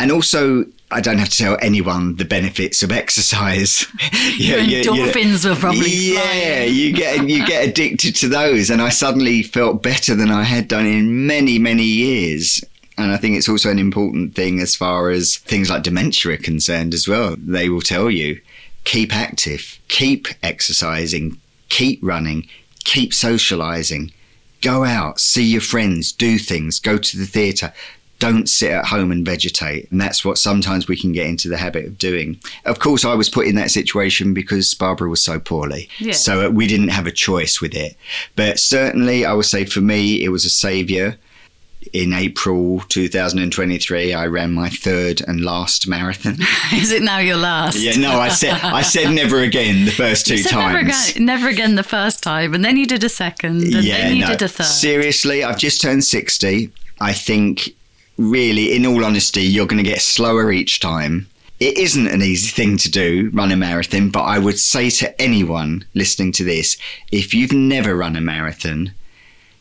And 0.00 0.10
also, 0.10 0.64
I 0.90 1.00
don't 1.00 1.18
have 1.18 1.28
to 1.28 1.36
tell 1.36 1.58
anyone 1.60 2.16
the 2.16 2.24
benefits 2.24 2.82
of 2.82 2.90
exercise. 2.90 3.86
yeah, 4.38 4.56
Your 4.56 4.82
endorphins 4.82 5.44
yeah, 5.44 5.50
were 5.50 5.56
probably 5.56 5.90
yeah. 5.90 6.20
Flying. 6.20 6.74
You 6.74 6.92
get 6.92 7.28
you 7.28 7.46
get 7.46 7.68
addicted 7.68 8.16
to 8.16 8.28
those, 8.28 8.70
and 8.70 8.82
I 8.82 8.88
suddenly 8.88 9.42
felt 9.42 9.82
better 9.82 10.14
than 10.14 10.30
I 10.30 10.42
had 10.42 10.68
done 10.68 10.86
in 10.86 11.26
many 11.26 11.58
many 11.58 11.84
years. 11.84 12.64
And 12.98 13.12
I 13.12 13.16
think 13.16 13.36
it's 13.36 13.48
also 13.48 13.70
an 13.70 13.78
important 13.78 14.34
thing 14.34 14.60
as 14.60 14.76
far 14.76 15.10
as 15.10 15.36
things 15.36 15.70
like 15.70 15.82
dementia 15.82 16.32
are 16.32 16.36
concerned 16.36 16.92
as 16.92 17.08
well. 17.08 17.34
They 17.38 17.68
will 17.68 17.80
tell 17.80 18.10
you 18.10 18.40
keep 18.84 19.14
active, 19.14 19.78
keep 19.88 20.28
exercising, 20.42 21.38
keep 21.68 22.00
running, 22.02 22.48
keep 22.84 23.14
socializing 23.14 24.12
Go 24.60 24.84
out, 24.84 25.20
see 25.20 25.44
your 25.44 25.60
friends, 25.60 26.12
do 26.12 26.38
things, 26.38 26.80
go 26.80 26.98
to 26.98 27.18
the 27.18 27.26
theatre. 27.26 27.72
Don't 28.18 28.50
sit 28.50 28.70
at 28.70 28.84
home 28.84 29.10
and 29.10 29.24
vegetate. 29.24 29.90
And 29.90 29.98
that's 29.98 30.26
what 30.26 30.36
sometimes 30.36 30.86
we 30.86 30.96
can 30.96 31.12
get 31.12 31.26
into 31.26 31.48
the 31.48 31.56
habit 31.56 31.86
of 31.86 31.96
doing. 31.96 32.38
Of 32.66 32.78
course, 32.78 33.02
I 33.02 33.14
was 33.14 33.30
put 33.30 33.46
in 33.46 33.54
that 33.54 33.70
situation 33.70 34.34
because 34.34 34.74
Barbara 34.74 35.08
was 35.08 35.22
so 35.22 35.40
poorly. 35.40 35.88
Yeah. 35.98 36.12
So 36.12 36.46
uh, 36.46 36.50
we 36.50 36.66
didn't 36.66 36.88
have 36.88 37.06
a 37.06 37.12
choice 37.12 37.62
with 37.62 37.74
it. 37.74 37.96
But 38.36 38.58
certainly, 38.58 39.24
I 39.24 39.32
would 39.32 39.46
say 39.46 39.64
for 39.64 39.80
me, 39.80 40.22
it 40.22 40.28
was 40.28 40.44
a 40.44 40.50
saviour. 40.50 41.16
In 41.94 42.12
April 42.12 42.80
2023, 42.88 44.12
I 44.12 44.26
ran 44.26 44.52
my 44.52 44.68
third 44.68 45.22
and 45.26 45.40
last 45.40 45.88
marathon. 45.88 46.36
Is 46.74 46.92
it 46.92 47.02
now 47.02 47.18
your 47.18 47.38
last? 47.38 47.78
Yeah, 47.78 47.96
no, 47.96 48.20
I 48.20 48.28
said 48.28 48.60
I 48.62 48.82
said 48.82 49.10
never 49.12 49.40
again 49.40 49.86
the 49.86 49.90
first 49.90 50.26
two 50.26 50.42
times. 50.42 50.74
Never 50.74 50.78
again, 50.78 51.24
never 51.24 51.48
again 51.48 51.74
the 51.76 51.82
first 51.82 52.22
time, 52.22 52.54
and 52.54 52.62
then 52.62 52.76
you 52.76 52.86
did 52.86 53.02
a 53.02 53.08
second, 53.08 53.62
and 53.62 53.72
then 53.72 54.16
you 54.16 54.26
did 54.26 54.42
a 54.42 54.48
third. 54.48 54.66
Seriously, 54.66 55.42
I've 55.42 55.58
just 55.58 55.80
turned 55.80 56.04
60. 56.04 56.70
I 57.00 57.12
think, 57.14 57.70
really, 58.18 58.76
in 58.76 58.84
all 58.84 59.02
honesty, 59.04 59.42
you're 59.42 59.66
going 59.66 59.82
to 59.82 59.90
get 59.90 60.02
slower 60.02 60.52
each 60.52 60.80
time. 60.80 61.28
It 61.60 61.76
isn't 61.78 62.06
an 62.06 62.22
easy 62.22 62.48
thing 62.50 62.76
to 62.78 62.90
do, 62.90 63.30
run 63.32 63.52
a 63.52 63.56
marathon, 63.56 64.10
but 64.10 64.22
I 64.22 64.38
would 64.38 64.58
say 64.58 64.90
to 64.90 65.20
anyone 65.20 65.84
listening 65.94 66.32
to 66.32 66.44
this 66.44 66.76
if 67.10 67.34
you've 67.34 67.52
never 67.52 67.96
run 67.96 68.16
a 68.16 68.20
marathon, 68.20 68.92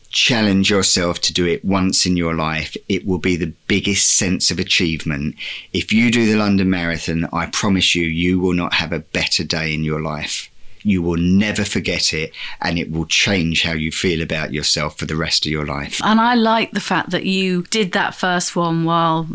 challenge 0.10 0.70
yourself 0.70 1.20
to 1.22 1.34
do 1.34 1.46
it 1.46 1.64
once 1.64 2.06
in 2.06 2.18
your 2.18 2.36
life. 2.36 2.76
It 2.88 3.06
will 3.06 3.20
be 3.20 3.36
the 3.36 3.54
biggest 3.68 4.18
sense 4.18 4.52
of 4.52 4.60
achievement. 4.60 5.36
If 5.74 5.92
you 5.92 6.12
do 6.12 6.26
the 6.26 6.38
London 6.38 6.70
Marathon, 6.70 7.28
I 7.32 7.48
promise 7.48 7.96
you, 7.96 8.04
you 8.04 8.40
will 8.40 8.54
not 8.54 8.74
have 8.74 8.92
a 8.92 9.00
better 9.00 9.44
day 9.44 9.74
in 9.74 9.84
your 9.84 10.02
life. 10.02 10.49
You 10.84 11.02
will 11.02 11.18
never 11.18 11.66
forget 11.66 12.14
it, 12.14 12.34
and 12.62 12.78
it 12.78 12.92
will 12.92 13.06
change 13.06 13.64
how 13.64 13.74
you 13.74 13.92
feel 13.92 14.22
about 14.22 14.54
yourself 14.54 14.98
for 14.98 15.06
the 15.06 15.16
rest 15.16 15.46
of 15.46 15.52
your 15.52 15.66
life. 15.66 16.02
And 16.04 16.20
I 16.20 16.36
like 16.36 16.72
the 16.72 16.80
fact 16.80 17.12
that 17.12 17.26
you 17.26 17.64
did 17.64 17.92
that 17.94 18.16
first 18.16 18.56
one 18.56 18.84
while 18.86 19.28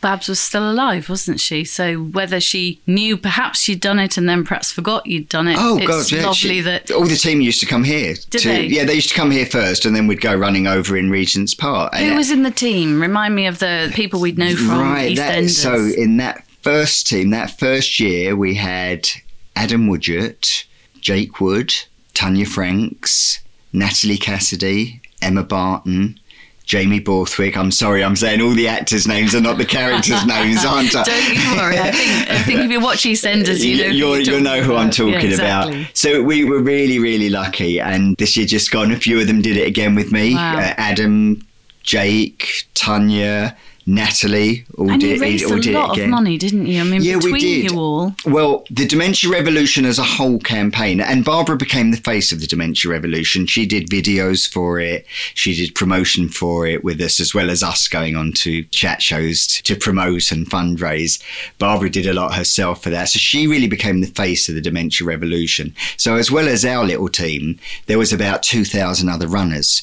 Babs 0.00 0.28
was 0.28 0.40
still 0.40 0.68
alive, 0.68 1.08
wasn't 1.08 1.40
she? 1.40 1.64
So 1.64 1.96
whether 1.96 2.40
she 2.40 2.80
knew 2.86 3.16
perhaps 3.16 3.60
she'd 3.60 3.80
done 3.80 3.98
it 3.98 4.16
and 4.16 4.28
then 4.28 4.44
perhaps 4.44 4.72
forgot 4.72 5.06
you'd 5.06 5.28
done 5.28 5.48
it, 5.48 5.56
Oh 5.58 5.78
it's 5.78 5.86
God! 5.86 6.10
Yeah, 6.12 6.26
lovely 6.26 6.34
she- 6.34 6.60
that 6.62 6.90
all 6.90 7.06
the 7.06 7.16
team 7.16 7.40
used 7.40 7.60
to 7.60 7.66
come 7.66 7.84
here. 7.84 8.14
Did 8.30 8.40
to, 8.42 8.48
they? 8.48 8.66
Yeah, 8.66 8.84
they 8.84 8.94
used 8.94 9.10
to 9.10 9.14
come 9.14 9.30
here 9.30 9.46
first, 9.46 9.84
and 9.84 9.94
then 9.94 10.06
we'd 10.06 10.20
go 10.20 10.34
running 10.34 10.66
over 10.66 10.96
in 10.96 11.10
Regent's 11.10 11.54
Park. 11.54 11.94
Who 11.94 12.14
was 12.14 12.30
in 12.30 12.42
the 12.42 12.50
team? 12.50 13.00
Remind 13.00 13.34
me 13.34 13.46
of 13.46 13.58
the 13.60 13.90
people 13.94 14.20
we'd 14.20 14.38
know 14.38 14.54
from 14.56 14.80
right? 14.80 15.16
That, 15.16 15.48
so 15.50 15.74
in 15.76 16.16
that 16.16 16.44
first 16.62 17.06
team, 17.06 17.30
that 17.30 17.58
first 17.58 18.00
year, 18.00 18.34
we 18.34 18.54
had 18.54 19.08
Adam 19.54 19.88
Woodyatt, 19.88 20.64
Jake 21.02 21.40
Wood, 21.40 21.74
Tanya 22.14 22.46
Franks, 22.46 23.40
Natalie 23.74 24.16
Cassidy, 24.16 25.02
Emma 25.20 25.42
Barton. 25.42 26.18
Jamie 26.64 27.00
Borthwick. 27.00 27.56
I'm 27.56 27.72
sorry, 27.72 28.04
I'm 28.04 28.14
saying 28.14 28.40
all 28.40 28.52
the 28.52 28.68
actors' 28.68 29.06
names 29.06 29.34
are 29.34 29.40
not 29.40 29.58
the 29.58 29.64
characters' 29.64 30.24
names, 30.24 30.64
aren't 30.64 30.94
I? 30.94 31.02
Don't 31.02 31.34
you 31.34 31.56
worry. 31.56 31.76
I 31.76 31.90
think, 31.90 32.30
I 32.30 32.42
think 32.44 32.60
if 32.60 32.70
you 32.70 32.80
watch 32.80 32.98
EastEnders, 32.98 33.64
you 33.64 33.78
know 33.78 33.88
you'll, 33.88 34.16
you're 34.20 34.34
you'll 34.34 34.40
know 34.40 34.62
who 34.62 34.76
I'm 34.76 34.90
talking 34.90 35.32
Yeah, 35.32 35.64
about. 35.64 35.74
So 35.92 36.22
we 36.22 36.44
were 36.44 36.60
really, 36.60 37.00
really 37.00 37.30
lucky. 37.30 37.80
And 37.80 38.16
this 38.16 38.36
year 38.36 38.46
just 38.46 38.70
gone, 38.70 38.92
a 38.92 38.96
few 38.96 39.20
of 39.20 39.26
them 39.26 39.42
did 39.42 39.56
it 39.56 39.66
again 39.66 39.96
with 39.96 40.12
me. 40.12 40.36
Wow. 40.36 40.58
Uh, 40.58 40.74
Adam, 40.78 41.44
Jake, 41.82 42.68
Tanya, 42.74 43.56
Natalie 43.86 44.64
all 44.78 44.90
And 44.90 45.00
did, 45.00 45.16
you 45.16 45.20
raised 45.22 45.44
all 45.44 45.58
a 45.58 45.72
lot 45.72 45.98
it 45.98 46.04
of 46.04 46.08
money, 46.10 46.38
didn't 46.38 46.66
you? 46.66 46.80
I 46.80 46.84
mean, 46.84 47.02
Yeah, 47.02 47.16
we 47.16 47.32
between 47.32 47.40
did. 47.40 47.70
you 47.72 47.78
all, 47.78 48.14
Well, 48.24 48.64
the 48.70 48.86
Dementia 48.86 49.30
Revolution 49.30 49.84
as 49.84 49.98
a 49.98 50.04
whole 50.04 50.38
campaign, 50.38 51.00
and 51.00 51.24
Barbara 51.24 51.56
became 51.56 51.90
the 51.90 51.96
face 51.96 52.32
of 52.32 52.40
the 52.40 52.46
Dementia 52.46 52.90
Revolution. 52.90 53.46
She 53.46 53.66
did 53.66 53.88
videos 53.90 54.48
for 54.50 54.78
it, 54.80 55.06
she 55.34 55.54
did 55.54 55.74
promotion 55.74 56.28
for 56.28 56.66
it 56.66 56.84
with 56.84 57.00
us, 57.00 57.20
as 57.20 57.34
well 57.34 57.50
as 57.50 57.62
us 57.62 57.88
going 57.88 58.16
on 58.16 58.32
to 58.32 58.62
chat 58.64 59.02
shows 59.02 59.46
to 59.46 59.76
promote 59.76 60.30
and 60.32 60.48
fundraise. 60.48 61.22
Barbara 61.58 61.90
did 61.90 62.06
a 62.06 62.12
lot 62.12 62.34
herself 62.34 62.82
for 62.82 62.90
that. 62.90 63.08
So 63.08 63.18
she 63.18 63.46
really 63.46 63.68
became 63.68 64.00
the 64.00 64.06
face 64.06 64.48
of 64.48 64.54
the 64.54 64.60
Dementia 64.60 65.06
Revolution. 65.06 65.74
So, 65.96 66.16
as 66.16 66.30
well 66.30 66.48
as 66.48 66.64
our 66.64 66.84
little 66.84 67.08
team, 67.08 67.58
there 67.86 67.98
was 67.98 68.12
about 68.12 68.42
2,000 68.42 69.08
other 69.08 69.26
runners. 69.26 69.82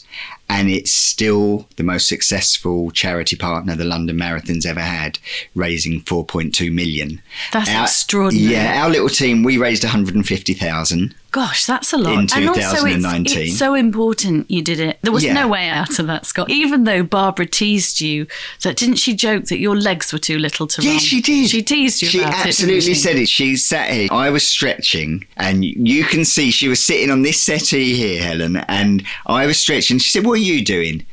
And 0.51 0.67
it's 0.69 0.91
still 0.91 1.67
the 1.75 1.83
most 1.83 2.07
successful 2.07 2.89
charity 2.89 3.35
partner 3.35 3.75
the 3.75 3.85
London 3.85 4.17
Marathon's 4.17 4.65
ever 4.65 4.79
had, 4.81 5.19
raising 5.53 6.01
4.2 6.01 6.71
million. 6.73 7.21
that's 7.53 7.69
Our- 7.69 7.83
extraordinary. 7.83 8.53
Yeah, 8.53 8.83
our 8.83 8.89
little 8.89 9.09
team, 9.09 9.43
we 9.43 9.57
raised 9.57 9.83
150,000. 9.83 11.13
Gosh, 11.31 11.65
that's 11.67 11.93
a 11.93 11.97
lot. 11.97 12.13
In 12.13 12.19
and 12.41 12.49
also, 12.49 12.59
it's, 12.61 12.71
2019. 12.81 13.37
it's 13.43 13.57
so 13.57 13.75
important 13.75 14.49
you 14.49 14.63
did 14.63 14.79
it. 14.79 14.97
There 15.03 15.11
was 15.11 15.23
Yeah. 15.23 15.33
no 15.33 15.47
way 15.47 15.69
out 15.69 15.99
of 15.99 16.07
that, 16.07 16.25
Scott. 16.25 16.49
Even 16.49 16.85
though 16.85 17.03
Barbara 17.03 17.45
teased 17.45 18.01
you, 18.01 18.25
that 18.63 18.75
didn't 18.75 18.95
she 18.95 19.13
joke 19.15 19.45
that 19.45 19.59
your 19.59 19.75
legs 19.75 20.11
were 20.11 20.17
too 20.19 20.39
little 20.39 20.65
to 20.67 20.81
run? 20.81 20.93
Yeah, 20.93 20.97
she 20.99 21.21
did. 21.21 21.49
She 21.49 21.61
teased 21.61 22.01
you 22.01 22.07
She 22.07 22.19
about 22.21 22.33
absolutely 22.47 22.77
it. 22.77 22.81
she? 22.81 22.93
said 22.95 23.15
it. 23.15 23.29
She 23.29 23.55
sat 23.57 23.91
here. 23.91 24.07
I 24.11 24.31
was 24.31 24.45
stretching, 24.47 25.25
and 25.37 25.63
you 25.63 26.03
can 26.03 26.25
see 26.25 26.49
she 26.49 26.67
was 26.67 26.83
sitting 26.83 27.11
on 27.11 27.21
this 27.21 27.39
settee 27.41 27.95
here, 27.95 28.23
Helen, 28.23 28.57
and 28.67 29.03
I 29.27 29.45
was 29.45 29.59
stretching. 29.59 29.99
She 29.99 30.09
said, 30.09 30.25
What 30.25 30.33
are 30.33 30.37
you 30.37 30.65
doing? 30.65 31.05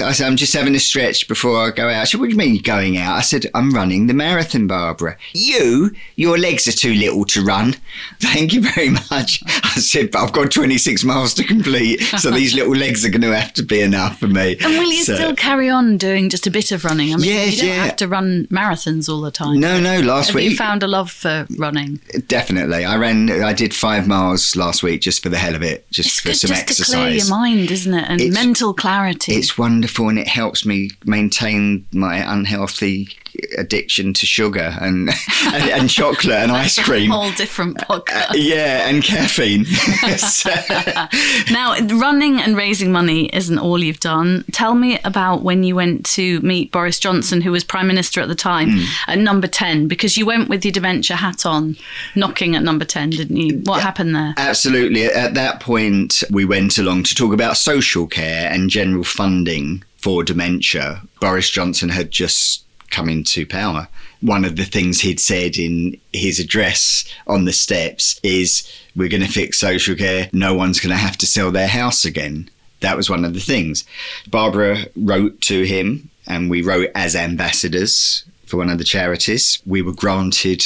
So 0.00 0.06
I 0.06 0.12
said, 0.12 0.28
I'm 0.28 0.36
just 0.36 0.54
having 0.54 0.74
a 0.74 0.78
stretch 0.80 1.28
before 1.28 1.58
I 1.58 1.70
go 1.72 1.86
out. 1.90 2.08
She 2.08 2.12
said, 2.12 2.20
What 2.20 2.26
do 2.30 2.32
you 2.32 2.38
mean 2.38 2.62
going 2.62 2.96
out? 2.96 3.16
I 3.16 3.20
said, 3.20 3.44
I'm 3.54 3.70
running 3.70 4.06
the 4.06 4.14
marathon, 4.14 4.66
Barbara. 4.66 5.18
You? 5.34 5.90
Your 6.16 6.38
legs 6.38 6.66
are 6.66 6.72
too 6.72 6.94
little 6.94 7.26
to 7.26 7.44
run. 7.44 7.74
Thank 8.20 8.54
you 8.54 8.62
very 8.62 8.88
much. 8.88 9.42
I 9.46 9.74
said, 9.78 10.10
But 10.10 10.22
I've 10.22 10.32
got 10.32 10.50
26 10.50 11.04
miles 11.04 11.34
to 11.34 11.44
complete, 11.44 12.00
so 12.18 12.30
these 12.30 12.54
little 12.54 12.72
legs 12.74 13.04
are 13.04 13.10
going 13.10 13.20
to 13.20 13.38
have 13.38 13.52
to 13.54 13.62
be 13.62 13.82
enough 13.82 14.18
for 14.18 14.26
me. 14.26 14.56
And 14.62 14.72
will 14.78 14.90
you 14.90 15.04
So- 15.04 15.16
still 15.16 15.36
carry 15.36 15.68
on 15.68 15.98
doing 15.98 16.30
just 16.30 16.46
a 16.46 16.50
bit 16.50 16.72
of 16.72 16.82
running? 16.86 17.12
I 17.12 17.18
mean, 17.18 17.26
Yes, 17.28 17.56
you 17.56 17.68
don't 17.68 17.76
yeah. 17.76 17.84
have 17.84 17.96
to 17.96 18.08
run 18.08 18.46
marathons 18.50 19.06
all 19.06 19.20
the 19.20 19.30
time. 19.30 19.60
No, 19.60 19.78
no, 19.80 20.00
last 20.00 20.28
Have 20.28 20.36
week. 20.36 20.50
you 20.50 20.56
found 20.56 20.82
a 20.82 20.86
love 20.88 21.10
for 21.10 21.46
running? 21.58 22.00
Definitely. 22.26 22.86
I 22.86 22.96
ran, 22.96 23.30
I 23.30 23.52
did 23.52 23.74
five 23.74 24.08
miles 24.08 24.56
last 24.56 24.82
week 24.82 25.02
just 25.02 25.22
for 25.22 25.28
the 25.28 25.36
hell 25.36 25.54
of 25.54 25.62
it, 25.62 25.86
just 25.90 26.08
It's 26.08 26.20
for 26.20 26.28
good 26.30 26.36
some 26.38 26.48
just 26.48 26.68
to 26.68 26.84
clear 26.84 27.06
exercise. 27.08 27.28
your 27.28 27.36
mind, 27.38 27.70
isn't 27.70 27.92
it? 27.92 28.06
And 28.08 28.18
It's- 28.18 28.32
mental 28.34 28.72
clarity. 28.72 29.34
It's 29.34 29.58
wonderful 29.58 29.89
and 29.98 30.18
it 30.18 30.28
helps 30.28 30.64
me 30.64 30.90
maintain 31.04 31.86
my 31.92 32.16
unhealthy 32.32 33.08
addiction 33.58 34.12
to 34.14 34.26
sugar 34.26 34.76
and, 34.80 35.10
and, 35.46 35.70
and 35.70 35.90
chocolate 35.90 36.36
and 36.36 36.52
ice 36.52 36.78
cream. 36.82 37.10
whole 37.10 37.30
different 37.32 37.76
podcast. 37.78 38.32
Yeah, 38.34 38.88
and 38.88 39.02
caffeine. 39.02 39.64
So- 40.18 40.50
Now, 41.50 41.76
running 41.96 42.40
and 42.40 42.56
raising 42.56 42.92
money 42.92 43.26
isn't 43.34 43.58
all 43.58 43.82
you've 43.82 44.00
done. 44.00 44.44
Tell 44.52 44.74
me 44.74 44.98
about 45.04 45.42
when 45.42 45.62
you 45.62 45.74
went 45.76 46.04
to 46.06 46.40
meet 46.40 46.70
Boris 46.72 46.98
Johnson, 46.98 47.40
who 47.40 47.52
was 47.52 47.64
Prime 47.64 47.86
Minister 47.86 48.20
at 48.20 48.28
the 48.28 48.34
time, 48.34 48.70
Hmm. 48.70 48.84
at 49.08 49.18
number 49.18 49.46
10, 49.46 49.88
because 49.88 50.16
you 50.16 50.26
went 50.26 50.48
with 50.48 50.64
your 50.64 50.72
dementia 50.72 51.16
hat 51.16 51.44
on, 51.46 51.76
knocking 52.14 52.54
at 52.56 52.62
number 52.62 52.84
10, 52.84 53.10
didn't 53.10 53.36
you? 53.36 53.58
What 53.64 53.82
happened 53.82 54.14
there? 54.14 54.34
Absolutely. 54.36 55.04
At 55.06 55.34
that 55.34 55.60
point, 55.60 56.22
we 56.30 56.44
went 56.44 56.78
along 56.78 57.04
to 57.04 57.14
talk 57.14 57.32
about 57.32 57.56
social 57.56 58.06
care 58.06 58.50
and 58.50 58.70
general 58.70 59.04
funding 59.04 59.82
for 59.96 60.22
dementia. 60.24 61.02
Boris 61.20 61.50
Johnson 61.50 61.88
had 61.88 62.10
just 62.10 62.64
come 62.90 63.08
into 63.08 63.46
power. 63.46 63.88
One 64.20 64.44
of 64.44 64.56
the 64.56 64.64
things 64.64 65.00
he'd 65.00 65.20
said 65.20 65.56
in 65.56 65.98
his 66.12 66.38
address 66.38 67.04
on 67.26 67.44
the 67.44 67.52
steps 67.52 68.20
is, 68.22 68.70
We're 68.94 69.08
going 69.08 69.22
to 69.22 69.28
fix 69.28 69.58
social 69.58 69.94
care. 69.94 70.28
No 70.32 70.54
one's 70.54 70.80
going 70.80 70.90
to 70.90 70.96
have 70.96 71.16
to 71.18 71.26
sell 71.26 71.50
their 71.50 71.68
house 71.68 72.04
again. 72.04 72.50
That 72.80 72.96
was 72.96 73.10
one 73.10 73.24
of 73.24 73.34
the 73.34 73.40
things. 73.40 73.84
Barbara 74.28 74.86
wrote 74.96 75.40
to 75.42 75.64
him, 75.64 76.10
and 76.26 76.50
we 76.50 76.62
wrote 76.62 76.90
as 76.94 77.14
ambassadors 77.14 78.24
for 78.46 78.56
one 78.56 78.70
of 78.70 78.78
the 78.78 78.84
charities. 78.84 79.62
We 79.64 79.82
were 79.82 79.92
granted 79.92 80.64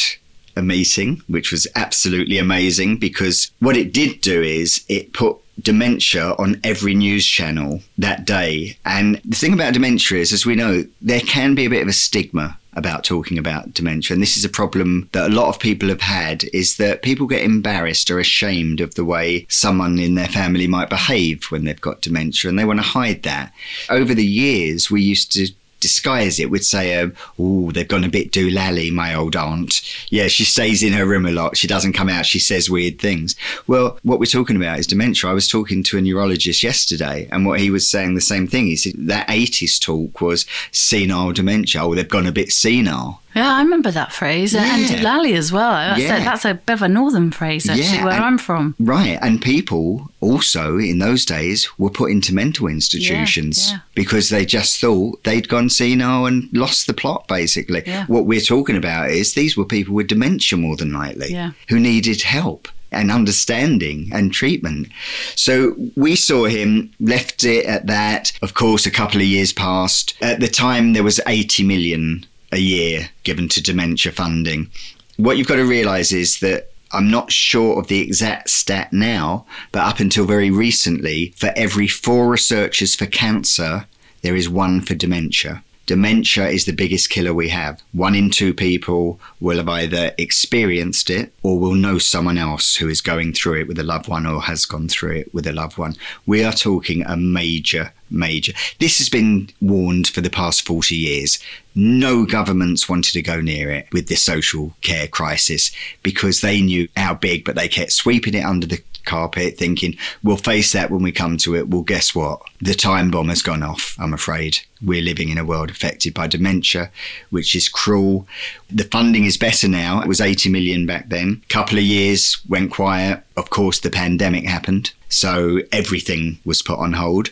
a 0.57 0.63
meeting, 0.63 1.23
which 1.27 1.51
was 1.51 1.67
absolutely 1.75 2.39
amazing 2.39 2.99
because 2.99 3.51
what 3.61 3.77
it 3.77 3.93
did 3.93 4.21
do 4.21 4.43
is 4.43 4.85
it 4.89 5.13
put 5.13 5.37
dementia 5.61 6.35
on 6.39 6.61
every 6.65 6.95
news 6.95 7.27
channel 7.27 7.81
that 7.99 8.25
day. 8.25 8.77
And 8.85 9.21
the 9.25 9.37
thing 9.37 9.53
about 9.53 9.75
dementia 9.75 10.19
is, 10.19 10.33
as 10.33 10.47
we 10.47 10.55
know, 10.55 10.85
there 11.01 11.21
can 11.21 11.55
be 11.55 11.65
a 11.65 11.71
bit 11.71 11.83
of 11.83 11.89
a 11.89 11.93
stigma 11.93 12.59
about 12.77 13.05
talking 13.05 13.39
about 13.39 13.73
dementia 13.73 14.15
and 14.15 14.23
this 14.23 14.37
is 14.37 14.45
a 14.45 14.49
problem 14.49 15.09
that 15.13 15.31
a 15.31 15.35
lot 15.35 15.49
of 15.49 15.61
people 15.61 15.89
have 15.89 16.01
had 16.01 16.45
is 16.53 16.77
that 16.77 17.03
people 17.03 17.27
get 17.27 17.43
embarrassed 17.45 18.11
or 18.11 18.19
ashamed 18.19 18.81
of 18.81 18.95
the 18.97 19.05
way 19.05 19.47
someone 19.49 19.99
in 19.99 20.17
their 20.17 20.29
family 20.29 20.67
might 20.67 20.91
behave 20.91 21.45
when 21.45 21.65
they've 21.65 21.81
got 21.81 22.01
dementia 22.01 22.49
and 22.49 22.59
they 22.59 22.65
want 22.65 22.79
to 22.79 22.85
hide 22.85 23.23
that 23.23 23.53
over 23.91 24.15
the 24.15 24.27
years 24.27 24.91
we 24.91 25.01
used 25.01 25.31
to 25.31 25.49
disguise 25.85 26.41
it. 26.41 26.49
We'd 26.51 26.65
say, 26.65 26.99
um, 26.99 27.13
"Oh, 27.39 27.71
they've 27.71 27.95
gone 27.95 28.05
a 28.05 28.09
bit 28.09 28.33
doolally, 28.33 28.91
my 28.91 29.15
old 29.15 29.37
aunt. 29.37 29.83
Yeah, 30.09 30.29
she 30.29 30.45
stays 30.45 30.83
in 30.83 30.95
her 30.95 31.05
room 31.05 31.27
a 31.27 31.31
lot. 31.31 31.59
She 31.59 31.67
doesn't 31.67 31.93
come 31.93 32.09
out. 32.09 32.25
She 32.25 32.39
says 32.39 32.71
weird 32.71 32.99
things." 32.99 33.37
Well, 33.67 33.99
what 34.03 34.19
we're 34.19 34.39
talking 34.39 34.57
about 34.57 34.79
is 34.79 34.87
dementia. 34.87 35.29
I 35.29 35.35
was 35.35 35.47
talking 35.47 35.83
to 35.83 35.99
a 35.99 36.01
neurologist 36.01 36.63
yesterday, 36.63 37.29
and 37.31 37.45
what 37.45 37.61
he 37.61 37.69
was 37.71 37.89
saying 37.89 38.15
the 38.15 38.31
same 38.33 38.47
thing. 38.47 38.67
He 38.67 38.77
said 38.77 38.95
that 38.97 39.29
'80s 39.29 39.79
talk 39.79 40.23
was 40.23 40.47
senile 40.73 41.33
dementia. 41.33 41.83
Oh, 41.85 41.95
they've 41.95 42.09
gone 42.09 42.27
a 42.27 42.33
bit 42.33 42.51
senile. 42.51 43.21
Yeah, 43.35 43.53
I 43.53 43.63
remember 43.63 43.91
that 43.91 44.13
phrase. 44.13 44.55
And 44.55 44.89
Yeah. 44.91 44.99
doolally 45.03 45.35
as 45.37 45.51
well. 45.53 45.73
That's, 45.73 46.01
Yeah. 46.01 46.19
a, 46.23 46.25
that's 46.25 46.45
a 46.45 46.55
bit 46.55 46.73
of 46.75 46.83
a 46.83 46.89
northern 46.89 47.31
phrase, 47.31 47.69
actually, 47.69 47.85
Yeah, 47.99 48.05
where 48.05 48.15
and- 48.15 48.25
I'm 48.25 48.39
from. 48.39 48.75
Right. 48.79 49.19
And 49.21 49.41
people 49.43 50.11
also 50.21 50.79
in 50.79 50.99
those 50.99 51.25
days 51.25 51.69
were 51.79 51.91
put 51.91 52.11
into 52.11 52.35
mental 52.35 52.67
institutions 52.69 53.69
yeah. 53.71 53.79
because 53.95 54.29
they 54.29 54.45
just 54.47 54.81
thought 54.81 55.23
they'd 55.25 55.49
gone 55.49 55.69
senile 55.71 56.27
and 56.27 56.49
lost 56.53 56.87
the 56.87 56.95
plot, 56.95 57.27
basically. 57.29 57.83
What 58.07 58.27
we're 58.27 58.41
talking 58.41 58.77
about 58.77 59.11
is 59.11 59.35
these 59.35 59.57
were 59.57 59.65
people 59.65 59.95
with 59.95 60.07
dementia 60.07 60.57
more 60.59 60.77
than 60.77 60.93
likely 60.93 61.33
Yeah. 61.33 61.51
who 61.69 61.79
needed 61.81 62.23
help 62.23 62.69
and 62.93 63.11
understanding 63.11 64.09
and 64.13 64.33
treatment. 64.33 64.87
So 65.35 65.75
we 65.97 66.15
saw 66.15 66.45
him, 66.45 66.91
left 67.01 67.43
it 67.43 67.67
at 67.67 67.89
that. 67.89 68.31
Of 68.41 68.55
course, 68.55 68.87
a 68.87 68.91
couple 68.91 69.21
of 69.21 69.27
years 69.27 69.53
passed. 69.53 70.15
At 70.23 70.39
the 70.39 70.47
time, 70.47 70.93
there 70.93 71.03
was 71.03 71.21
80 71.27 71.65
million 71.65 72.25
a 72.55 72.59
year 72.59 73.11
given 73.25 73.49
to 73.51 73.63
dementia 73.63 74.13
funding. 74.13 74.71
What 75.17 75.37
you've 75.37 75.49
got 75.49 75.57
to 75.57 75.65
realize 75.65 76.13
is 76.13 76.41
that 76.41 76.71
I'm 76.93 77.11
not 77.11 77.33
sure 77.33 77.79
of 77.79 77.89
the 77.89 78.01
exact 78.01 78.51
stat 78.51 78.93
now, 78.93 79.47
but 79.73 79.83
up 79.85 79.99
until 79.99 80.27
very 80.27 80.51
recently, 80.51 81.35
for 81.37 81.53
every 81.57 81.89
four 81.89 82.29
researchers 82.29 82.95
for 82.95 83.07
cancer, 83.07 83.87
there 84.23 84.37
is 84.37 84.49
one 84.49 84.81
for 84.81 84.95
dementia. 84.95 85.63
Dementia 85.87 86.49
is 86.49 86.65
the 86.65 86.73
biggest 86.73 87.11
killer 87.11 87.35
we 87.35 87.51
have. 87.51 87.83
One 87.93 88.15
in 88.15 88.31
two 88.31 88.55
people 88.55 89.21
will 89.39 89.59
have 89.59 89.69
either 89.69 90.13
experienced 90.17 91.11
it 91.11 91.33
or 91.43 91.59
will 91.59 91.75
know 91.75 91.99
someone 91.99 92.39
else 92.39 92.77
who 92.77 92.89
is 92.89 93.03
going 93.03 93.35
through 93.35 93.61
it 93.61 93.69
with 93.69 93.79
a 93.79 93.83
loved 93.83 94.09
one 94.09 94.25
or 94.25 94.41
has 94.43 94.65
gone 94.65 94.89
through 94.89 95.17
it 95.17 95.35
with 95.35 95.47
a 95.47 95.53
loved 95.53 95.77
one. 95.77 95.95
We 96.25 96.43
are 96.43 96.53
talking 96.53 97.03
a 97.05 97.19
major, 97.19 97.93
major. 98.11 98.55
This 98.79 98.97
has 98.97 99.11
been 99.11 99.51
warned 99.61 100.09
for 100.09 100.23
the 100.23 100.31
past 100.31 100.67
40 100.67 100.97
years. 100.97 101.39
No 101.75 102.25
governments 102.25 102.89
wanted 102.89 103.13
to 103.13 103.23
go 103.23 103.43
near 103.43 103.71
it 103.71 103.89
with 103.93 104.07
the 104.07 104.17
social 104.17 104.75
care 104.81 105.09
crisis 105.09 105.71
because 106.03 106.41
they 106.41 106.63
knew 106.63 106.89
how 106.97 107.15
big, 107.15 107.45
but 107.45 107.57
they 107.57 107.69
kept 107.69 107.93
sweeping 107.93 108.35
it 108.35 108.45
under 108.45 108.67
the 108.67 108.83
carpet, 109.05 109.57
thinking, 109.57 109.97
we'll 110.23 110.37
face 110.37 110.73
that 110.73 110.91
when 110.91 111.03
we 111.03 111.13
come 111.13 111.37
to 111.39 111.55
it. 111.57 111.69
Well, 111.69 111.83
guess 111.83 112.15
what? 112.15 112.43
The 112.61 112.75
time 112.75 113.11
bomb 113.11 113.29
has 113.29 113.43
gone 113.43 113.63
off, 113.63 113.97
I'm 113.99 114.15
afraid. 114.15 114.59
We're 114.83 115.03
living 115.03 115.29
in 115.29 115.39
a 115.39 115.45
world 115.45 115.71
affected 115.71 116.15
by 116.15 116.27
dementia, 116.27 116.91
which 117.31 117.55
is 117.55 117.69
cruel. 117.69 118.27
The 118.71 118.85
funding 118.85 119.25
is 119.25 119.37
better 119.37 119.69
now. 119.69 120.01
It 120.01 120.09
was 120.09 120.21
80 120.21 120.51
million 120.51 120.87
back 120.87 121.09
then. 121.09 121.43
A 121.45 121.53
couple 121.53 121.79
of 121.79 121.85
years 121.85 122.39
went 122.49 122.73
quiet. 122.73 123.23
Of 123.37 123.51
course, 123.51 123.81
the 123.81 123.91
pandemic 123.91 124.45
happened. 124.45 124.93
So 125.09 125.61
everything 125.73 126.39
was 126.45 126.63
put 126.63 126.79
on 126.79 126.95
hold. 126.95 127.31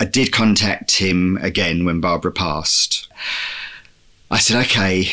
I 0.00 0.04
did 0.04 0.32
contact 0.32 0.98
him 0.98 1.38
again 1.42 1.84
when 1.84 2.00
Barbara 2.00 2.32
passed. 2.32 3.08
I 4.30 4.38
said, 4.38 4.64
okay, 4.66 5.08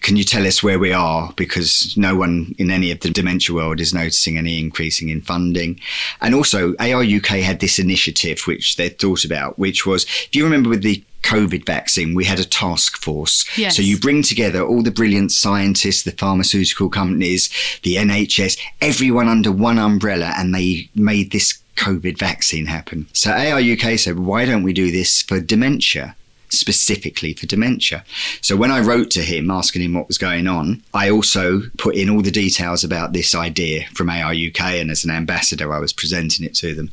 can 0.00 0.16
you 0.16 0.24
tell 0.24 0.46
us 0.46 0.62
where 0.62 0.78
we 0.78 0.92
are? 0.92 1.32
Because 1.36 1.94
no 1.96 2.16
one 2.16 2.54
in 2.58 2.70
any 2.70 2.90
of 2.90 3.00
the 3.00 3.10
dementia 3.10 3.54
world 3.54 3.80
is 3.80 3.92
noticing 3.92 4.38
any 4.38 4.58
increasing 4.58 5.08
in 5.10 5.20
funding. 5.20 5.80
And 6.20 6.34
also, 6.34 6.74
AR 6.78 7.02
UK 7.02 7.40
had 7.40 7.60
this 7.60 7.78
initiative 7.78 8.40
which 8.46 8.76
they 8.76 8.88
thought 8.88 9.24
about, 9.24 9.58
which 9.58 9.84
was, 9.84 10.04
if 10.04 10.34
you 10.34 10.44
remember 10.44 10.70
with 10.70 10.82
the 10.82 11.04
COVID 11.22 11.66
vaccine, 11.66 12.14
we 12.14 12.24
had 12.24 12.38
a 12.38 12.44
task 12.44 12.96
force. 12.96 13.44
Yes. 13.58 13.76
So 13.76 13.82
you 13.82 13.98
bring 13.98 14.22
together 14.22 14.62
all 14.62 14.82
the 14.82 14.90
brilliant 14.90 15.32
scientists, 15.32 16.02
the 16.02 16.12
pharmaceutical 16.12 16.88
companies, 16.88 17.50
the 17.82 17.96
NHS, 17.96 18.58
everyone 18.80 19.28
under 19.28 19.50
one 19.50 19.78
umbrella, 19.78 20.32
and 20.36 20.54
they 20.54 20.88
made 20.94 21.32
this 21.32 21.58
COVID 21.76 22.18
vaccine 22.18 22.66
happen. 22.66 23.06
So 23.12 23.32
AR 23.32 23.60
UK 23.60 23.98
said, 23.98 24.18
why 24.18 24.44
don't 24.44 24.62
we 24.62 24.72
do 24.72 24.90
this 24.90 25.22
for 25.22 25.40
dementia? 25.40 26.14
Specifically 26.58 27.34
for 27.34 27.46
dementia. 27.46 28.04
So 28.40 28.56
when 28.56 28.70
I 28.70 28.80
wrote 28.80 29.10
to 29.12 29.22
him 29.22 29.50
asking 29.50 29.82
him 29.82 29.94
what 29.94 30.08
was 30.08 30.18
going 30.18 30.46
on, 30.46 30.82
I 30.92 31.10
also 31.10 31.62
put 31.78 31.96
in 31.96 32.10
all 32.10 32.22
the 32.22 32.30
details 32.30 32.84
about 32.84 33.12
this 33.12 33.34
idea 33.34 33.86
from 33.94 34.10
AR 34.10 34.32
UK 34.32 34.60
and 34.60 34.90
as 34.90 35.04
an 35.04 35.10
ambassador 35.10 35.72
I 35.72 35.78
was 35.78 35.92
presenting 35.92 36.44
it 36.44 36.54
to 36.56 36.74
them. 36.74 36.90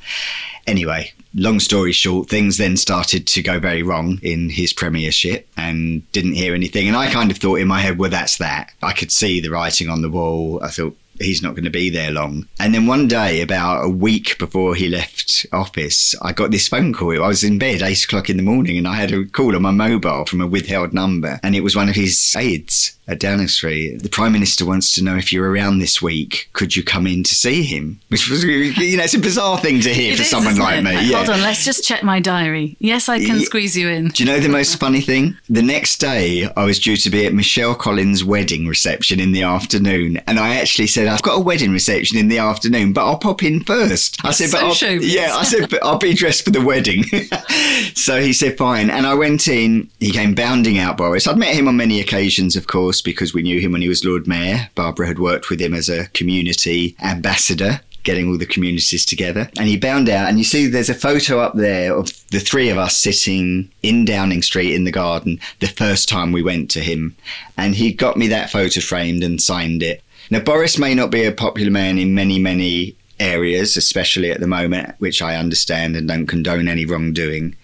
Anyway, 0.68 1.12
long 1.34 1.60
story 1.60 1.92
short, 1.92 2.30
things 2.30 2.58
then 2.58 2.78
started 2.78 3.26
to 3.28 3.42
go 3.42 3.60
very 3.60 3.84
wrong 3.84 4.20
in 4.22 4.50
his 4.50 4.74
premiership 4.74 5.48
and 5.58 6.10
didn't 6.12 6.34
hear 6.34 6.54
anything. 6.54 6.88
And 6.88 6.98
I 6.98 7.12
kind 7.12 7.32
of 7.32 7.38
thought 7.38 7.60
in 7.60 7.68
my 7.68 7.80
head, 7.80 7.98
well, 7.98 8.10
that's 8.10 8.38
that. 8.38 8.72
I 8.84 8.94
could 8.94 9.12
see 9.12 9.40
the 9.40 9.50
writing 9.50 9.90
on 9.90 10.02
the 10.02 10.10
wall. 10.10 10.62
I 10.64 10.68
thought, 10.70 10.96
he's 11.24 11.42
not 11.42 11.52
going 11.56 11.64
to 11.66 11.70
be 11.70 11.90
there 11.90 12.12
long. 12.12 12.48
And 12.60 12.74
then 12.74 12.88
one 12.88 13.08
day, 13.08 13.42
about 13.42 13.86
a 13.86 13.90
week 13.90 14.38
before 14.38 14.76
he 14.76 14.88
left 14.90 15.46
office, 15.52 16.16
I 16.22 16.34
got 16.34 16.52
this 16.52 16.68
phone 16.68 16.94
call. 16.94 17.24
I 17.24 17.28
was 17.28 17.44
in 17.44 17.58
bed, 17.60 17.82
eight 17.82 18.04
o'clock 18.04 18.30
in 18.30 18.38
the 18.38 18.44
morning, 18.44 18.78
and 18.78 18.88
I 18.88 18.96
had 18.96 19.12
a 19.12 19.26
call 19.26 19.56
on 19.56 19.62
my 19.62 19.72
mobile 19.72 20.26
from 20.26 20.42
a 20.42 20.48
withheld 20.48 20.94
number. 20.94 21.40
And 21.44 21.56
it 21.56 21.62
was 21.62 21.76
one 21.76 21.90
of 21.90 21.96
his 21.96 22.36
aides 22.38 22.98
at 23.08 23.20
Downing 23.20 23.48
Street. 23.48 24.02
The 24.04 24.10
Prime 24.10 24.32
Minister 24.32 24.66
wants 24.66 24.94
to 24.96 25.04
know 25.04 25.18
if 25.18 25.34
you're 25.34 25.50
around 25.50 25.80
this 25.80 26.02
week. 26.02 26.50
Could 26.54 26.76
you 26.76 26.84
come 26.84 27.06
in 27.08 27.24
to 27.24 27.36
see 27.36 27.64
him? 27.64 28.00
Which 28.10 28.30
was, 28.30 28.44
you 28.44 28.72
know, 28.98 29.04
it's 29.04 29.14
a 29.14 29.20
bizarre 29.20 29.58
thing 29.60 29.82
to 29.82 29.94
hear 29.94 30.14
It 30.14 30.18
for 30.18 30.22
is, 30.22 30.30
someone 30.30 30.58
like 30.58 30.80
it? 30.80 30.84
me. 30.84 31.10
Yeah. 31.10 31.18
Hold 31.18 31.30
on, 31.32 31.42
let's 31.42 31.66
just 31.66 31.84
check 31.84 32.04
my 32.04 32.20
diary. 32.20 32.78
Yes, 32.80 33.10
I 33.10 33.20
can 33.20 33.40
Yeah. 33.40 33.46
squeeze 33.46 33.76
you 33.76 33.90
in. 33.90 34.10
Do 34.10 34.24
you 34.24 34.30
know 34.30 34.40
the 34.40 34.48
most 34.50 34.80
funny 34.80 35.02
thing? 35.02 35.36
The 35.50 35.62
next 35.62 35.98
day, 36.00 36.48
I 36.56 36.64
was 36.64 36.80
due 36.80 36.96
to 36.96 37.10
be 37.10 37.26
at 37.26 37.34
Michelle 37.34 37.76
Collins' 37.76 38.24
wedding 38.24 38.68
reception 38.68 39.20
in 39.20 39.32
the 39.34 39.44
afternoon, 39.44 40.22
and 40.28 40.40
I 40.40 40.56
actually 40.56 40.88
said, 40.88 41.08
"I've 41.14 41.22
got 41.22 41.38
a 41.38 41.42
wedding 41.42 41.72
reception 41.72 42.18
in 42.18 42.28
the 42.28 42.40
afternoon, 42.40 42.94
but 42.94 43.06
I'll 43.06 43.18
pop 43.18 43.44
in 43.44 43.64
first. 43.64 44.18
I 44.24 44.32
said, 44.32 44.50
So 44.50 44.60
"But 44.60 44.84
I'll, 44.84 45.02
yeah," 45.02 45.36
I 45.36 45.44
said, 45.44 45.70
"But 45.70 45.84
I'll 45.84 45.98
be 45.98 46.14
dressed 46.14 46.44
for 46.46 46.52
the 46.52 46.62
wedding." 46.62 47.04
so 47.96 48.22
he 48.22 48.34
said, 48.34 48.58
"Fine," 48.58 48.90
and 48.90 49.06
I 49.06 49.14
went 49.14 49.48
in. 49.48 49.90
He 50.00 50.12
came 50.12 50.34
bounding 50.34 50.78
out, 50.78 50.98
Boris. 50.98 51.28
I'd 51.28 51.38
met 51.38 51.56
him 51.56 51.68
on 51.68 51.78
many 51.78 52.00
occasions, 52.00 52.56
of 52.56 52.68
course, 52.68 53.02
because 53.02 53.34
we 53.34 53.44
knew 53.44 53.60
him 53.60 53.72
when 53.72 53.82
he 53.82 53.90
was 53.90 54.06
Lord 54.06 54.28
Mayor. 54.28 54.70
Barbara 54.76 55.08
had 55.08 55.20
worked 55.20 55.50
with 55.50 55.62
him 55.62 55.74
as 55.74 55.90
a 55.90 56.08
community 56.10 56.96
ambassador 57.04 57.82
getting 58.04 58.30
all 58.30 58.38
the 58.38 58.46
communities 58.46 59.06
together. 59.06 59.50
And 59.58 59.68
he 59.68 59.78
bound 59.78 60.10
out, 60.10 60.30
and 60.30 60.38
you 60.38 60.44
see 60.44 60.68
there's 60.68 60.90
a 60.90 60.96
photo 60.96 61.40
up 61.40 61.56
there 61.56 61.96
of 61.96 62.10
the 62.30 62.40
three 62.40 62.70
of 62.70 62.78
us 62.78 62.98
sitting 62.98 63.70
in 63.84 64.06
Downing 64.06 64.42
Street 64.42 64.74
in 64.74 64.84
the 64.84 64.92
garden 64.92 65.40
the 65.60 65.68
first 65.68 66.10
time 66.10 66.32
we 66.32 66.44
went 66.44 66.72
to 66.72 66.80
him. 66.80 67.16
And 67.58 67.76
he 67.76 67.94
got 67.94 68.18
me 68.18 68.28
that 68.28 68.50
photo 68.50 68.82
framed 68.82 69.24
and 69.24 69.42
signed 69.42 69.84
it. 69.84 70.04
Now, 70.32 70.40
Boris 70.40 70.78
may 70.80 70.96
not 70.96 71.12
be 71.12 71.26
a 71.26 71.32
popular 71.34 71.72
man 71.72 71.98
in 71.98 72.16
many, 72.16 72.40
many 72.40 72.96
areas, 73.20 73.76
especially 73.76 74.32
at 74.32 74.40
the 74.40 74.48
moment, 74.48 74.96
which 75.00 75.22
I 75.22 75.36
understand 75.36 75.96
and 75.98 76.08
don't 76.08 76.26
condone 76.26 76.70
any 76.70 76.86
wrongdoing. 76.86 77.56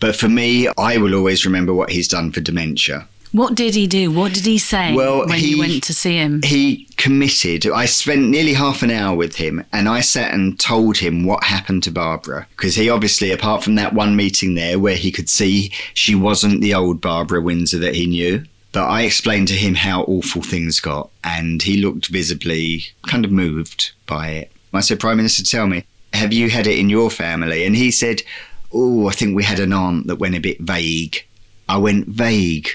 But 0.00 0.16
for 0.16 0.28
me, 0.28 0.66
I 0.78 0.96
will 0.96 1.14
always 1.14 1.44
remember 1.44 1.74
what 1.74 1.90
he's 1.90 2.08
done 2.08 2.32
for 2.32 2.40
dementia. 2.40 3.06
What 3.32 3.54
did 3.54 3.74
he 3.74 3.86
do? 3.86 4.10
What 4.10 4.32
did 4.32 4.46
he 4.46 4.56
say 4.56 4.94
Well, 4.94 5.26
when 5.28 5.38
he- 5.38 5.48
you 5.50 5.58
went 5.58 5.82
to 5.84 5.92
see 5.92 6.14
him? 6.16 6.40
he 6.42 6.86
committed. 6.96 7.66
I 7.66 7.84
spent 7.84 8.28
nearly 8.30 8.54
half 8.54 8.82
an 8.82 8.90
hour 8.90 9.14
with 9.14 9.36
him 9.36 9.62
and 9.72 9.86
I 9.88 10.00
sat 10.00 10.32
and 10.32 10.58
told 10.58 10.96
him 10.96 11.24
what 11.24 11.44
happened 11.44 11.82
to 11.82 11.90
Barbara. 11.90 12.46
Because 12.56 12.76
he 12.76 12.88
obviously, 12.88 13.30
apart 13.30 13.62
from 13.62 13.74
that 13.74 13.92
one 13.92 14.16
meeting 14.16 14.54
there 14.54 14.78
where 14.78 14.96
he 14.96 15.10
could 15.10 15.28
see 15.28 15.70
she 15.92 16.14
wasn't 16.14 16.62
the 16.62 16.72
old 16.72 17.02
Barbara 17.02 17.42
Windsor 17.42 17.78
that 17.80 17.94
he 17.94 18.06
knew, 18.06 18.44
but 18.76 18.90
I 18.90 19.04
explained 19.04 19.48
to 19.48 19.54
him 19.54 19.74
how 19.74 20.02
awful 20.02 20.42
things 20.42 20.80
got 20.80 21.08
and 21.24 21.62
he 21.62 21.78
looked 21.78 22.08
visibly 22.08 22.84
kind 23.08 23.24
of 23.24 23.32
moved 23.32 23.92
by 24.04 24.28
it. 24.32 24.52
I 24.74 24.80
said, 24.80 25.00
Prime 25.00 25.16
Minister, 25.16 25.42
tell 25.44 25.66
me, 25.66 25.86
have 26.12 26.34
you 26.34 26.50
had 26.50 26.66
it 26.66 26.78
in 26.78 26.90
your 26.90 27.10
family? 27.10 27.64
And 27.64 27.74
he 27.74 27.90
said, 27.90 28.20
Oh, 28.74 29.08
I 29.08 29.12
think 29.12 29.34
we 29.34 29.44
had 29.44 29.60
an 29.60 29.72
aunt 29.72 30.08
that 30.08 30.18
went 30.18 30.34
a 30.34 30.40
bit 30.40 30.60
vague. 30.60 31.24
I 31.66 31.78
went 31.78 32.06
vague. 32.08 32.68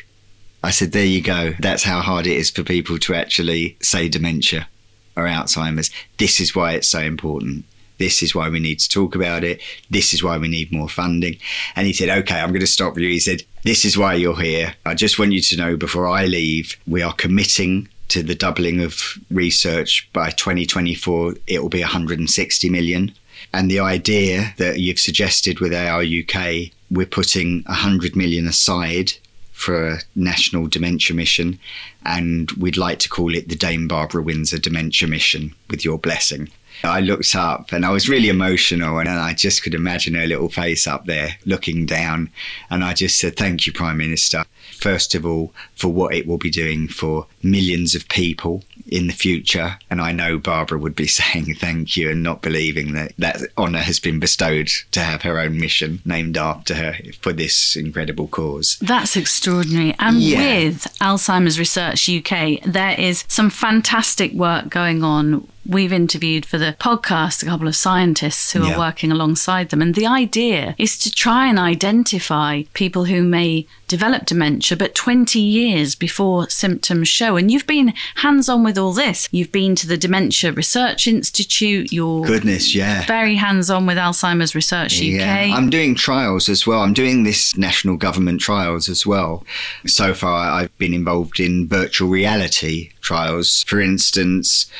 I 0.63 0.71
said, 0.71 0.91
there 0.91 1.05
you 1.05 1.21
go. 1.21 1.53
That's 1.59 1.83
how 1.83 2.01
hard 2.01 2.25
it 2.25 2.35
is 2.35 2.49
for 2.49 2.63
people 2.63 2.97
to 2.97 3.13
actually 3.13 3.77
say 3.79 4.09
dementia 4.09 4.67
or 5.15 5.25
Alzheimer's. 5.25 5.91
This 6.17 6.39
is 6.39 6.55
why 6.55 6.71
it's 6.71 6.89
so 6.89 7.01
important. 7.01 7.63
This 8.01 8.23
is 8.23 8.33
why 8.33 8.49
we 8.49 8.59
need 8.59 8.79
to 8.79 8.89
talk 8.89 9.13
about 9.15 9.43
it. 9.43 9.61
This 9.91 10.13
is 10.13 10.23
why 10.23 10.37
we 10.39 10.47
need 10.47 10.71
more 10.71 10.89
funding. 10.89 11.37
And 11.75 11.85
he 11.85 11.93
said, 11.93 12.09
okay, 12.09 12.39
I'm 12.39 12.49
going 12.49 12.61
to 12.61 12.67
stop 12.67 12.97
you. 12.97 13.07
He 13.07 13.19
said, 13.19 13.43
this 13.63 13.85
is 13.85 13.95
why 13.95 14.15
you're 14.15 14.41
here. 14.41 14.73
I 14.87 14.95
just 14.95 15.19
want 15.19 15.33
you 15.33 15.41
to 15.41 15.57
know 15.57 15.77
before 15.77 16.07
I 16.07 16.25
leave, 16.25 16.75
we 16.87 17.03
are 17.03 17.13
committing 17.13 17.87
to 18.07 18.23
the 18.23 18.35
doubling 18.35 18.81
of 18.81 18.99
research 19.29 20.09
by 20.13 20.31
2024. 20.31 21.35
It 21.45 21.61
will 21.61 21.69
be 21.69 21.81
160 21.81 22.69
million. 22.69 23.13
And 23.53 23.69
the 23.69 23.79
idea 23.79 24.53
that 24.57 24.79
you've 24.79 24.99
suggested 24.99 25.59
with 25.59 25.73
AR 25.73 26.01
UK, 26.01 26.71
we're 26.89 27.05
putting 27.05 27.61
100 27.63 28.15
million 28.15 28.47
aside 28.47 29.11
for 29.51 29.87
a 29.87 29.99
national 30.15 30.65
dementia 30.65 31.15
mission, 31.15 31.59
and 32.03 32.49
we'd 32.53 32.77
like 32.77 32.97
to 32.97 33.09
call 33.09 33.35
it 33.35 33.47
the 33.47 33.55
Dame 33.55 33.87
Barbara 33.87 34.23
Windsor 34.23 34.57
Dementia 34.57 35.07
Mission 35.07 35.53
with 35.69 35.85
your 35.85 35.99
blessing. 35.99 36.49
I 36.83 36.99
looked 36.99 37.35
up 37.35 37.71
and 37.71 37.85
I 37.85 37.89
was 37.89 38.09
really 38.09 38.29
emotional, 38.29 38.99
and 38.99 39.09
I 39.09 39.33
just 39.33 39.63
could 39.63 39.73
imagine 39.73 40.15
her 40.15 40.27
little 40.27 40.49
face 40.49 40.87
up 40.87 41.05
there 41.05 41.37
looking 41.45 41.85
down. 41.85 42.29
And 42.69 42.83
I 42.83 42.93
just 42.93 43.19
said, 43.19 43.35
Thank 43.35 43.67
you, 43.67 43.73
Prime 43.73 43.97
Minister. 43.97 44.45
first 44.81 45.13
of 45.15 45.25
all, 45.25 45.53
for 45.75 45.89
what 45.89 46.13
it 46.13 46.25
will 46.25 46.37
be 46.37 46.49
doing 46.49 46.87
for 46.87 47.27
millions 47.43 47.95
of 47.95 48.07
people 48.09 48.63
in 48.87 49.07
the 49.07 49.13
future. 49.13 49.77
And 49.89 50.01
I 50.01 50.11
know 50.11 50.37
Barbara 50.37 50.79
would 50.79 50.95
be 50.95 51.07
saying 51.21 51.55
thank 51.55 51.95
you 51.97 52.09
and 52.09 52.23
not 52.23 52.41
believing 52.41 52.93
that 52.93 53.13
that 53.17 53.41
honour 53.57 53.79
has 53.79 53.99
been 53.99 54.19
bestowed 54.19 54.69
to 54.91 55.01
have 55.01 55.21
her 55.21 55.39
own 55.39 55.59
mission 55.59 56.01
named 56.05 56.37
after 56.37 56.75
her 56.75 56.95
for 57.21 57.33
this 57.33 57.75
incredible 57.75 58.27
cause. 58.27 58.77
That's 58.81 59.15
extraordinary. 59.15 59.95
And 59.99 60.21
yeah. 60.21 60.65
with 60.65 60.83
Alzheimer's 60.99 61.59
Research 61.59 62.09
UK, 62.09 62.61
there 62.63 62.99
is 62.99 63.23
some 63.27 63.49
fantastic 63.49 64.33
work 64.33 64.69
going 64.69 65.03
on 65.03 65.47
we've 65.65 65.93
interviewed 65.93 66.45
for 66.45 66.57
the 66.57 66.75
podcast 66.79 67.43
a 67.43 67.45
couple 67.45 67.67
of 67.67 67.75
scientists 67.75 68.51
who 68.51 68.65
yeah. 68.65 68.73
are 68.73 68.79
working 68.79 69.11
alongside 69.11 69.69
them. 69.69 69.81
And 69.81 69.95
the 69.95 70.07
idea 70.07 70.75
is 70.77 70.97
to 70.99 71.11
try 71.11 71.47
and 71.47 71.59
identify 71.59 72.63
people 72.73 73.05
who 73.05 73.23
may 73.23 73.67
develop 73.87 74.25
dementia, 74.25 74.77
but 74.77 74.95
20 74.95 75.39
years 75.39 75.95
before 75.95 76.49
symptoms 76.49 77.09
show. 77.09 77.35
And 77.35 77.51
you've 77.51 77.67
been 77.67 77.93
hands 78.15 78.49
on 78.49 78.63
with 78.63 78.77
all 78.77 78.93
this. 78.93 79.27
You've 79.31 79.51
been 79.51 79.75
to 79.75 79.87
the 79.87 79.97
Dementia 79.97 80.51
Research 80.53 81.07
Institute. 81.07 81.91
You're 81.91 82.25
goodness, 82.25 82.73
yeah, 82.73 83.05
very 83.05 83.35
hands 83.35 83.69
on 83.69 83.85
with 83.85 83.97
Alzheimer's 83.97 84.55
Research 84.55 84.97
UK. 84.97 85.03
yeah. 85.03 85.43
UK. 85.43 85.57
I'm 85.57 85.69
doing 85.69 85.93
trials 85.93 86.49
as 86.49 86.65
well. 86.65 86.81
I'm 86.81 86.93
doing 86.93 87.23
this 87.23 87.57
national 87.57 87.97
government 87.97 88.39
trials 88.41 88.89
as 88.89 89.05
well. 89.05 89.45
So 89.85 90.13
far, 90.13 90.49
I've 90.49 90.75
been 90.77 90.93
involved 90.93 91.39
in 91.39 91.67
virtual 91.67 92.09
reality 92.09 92.91
trials. 93.01 93.63
For 93.63 93.81
instance, 93.81 94.71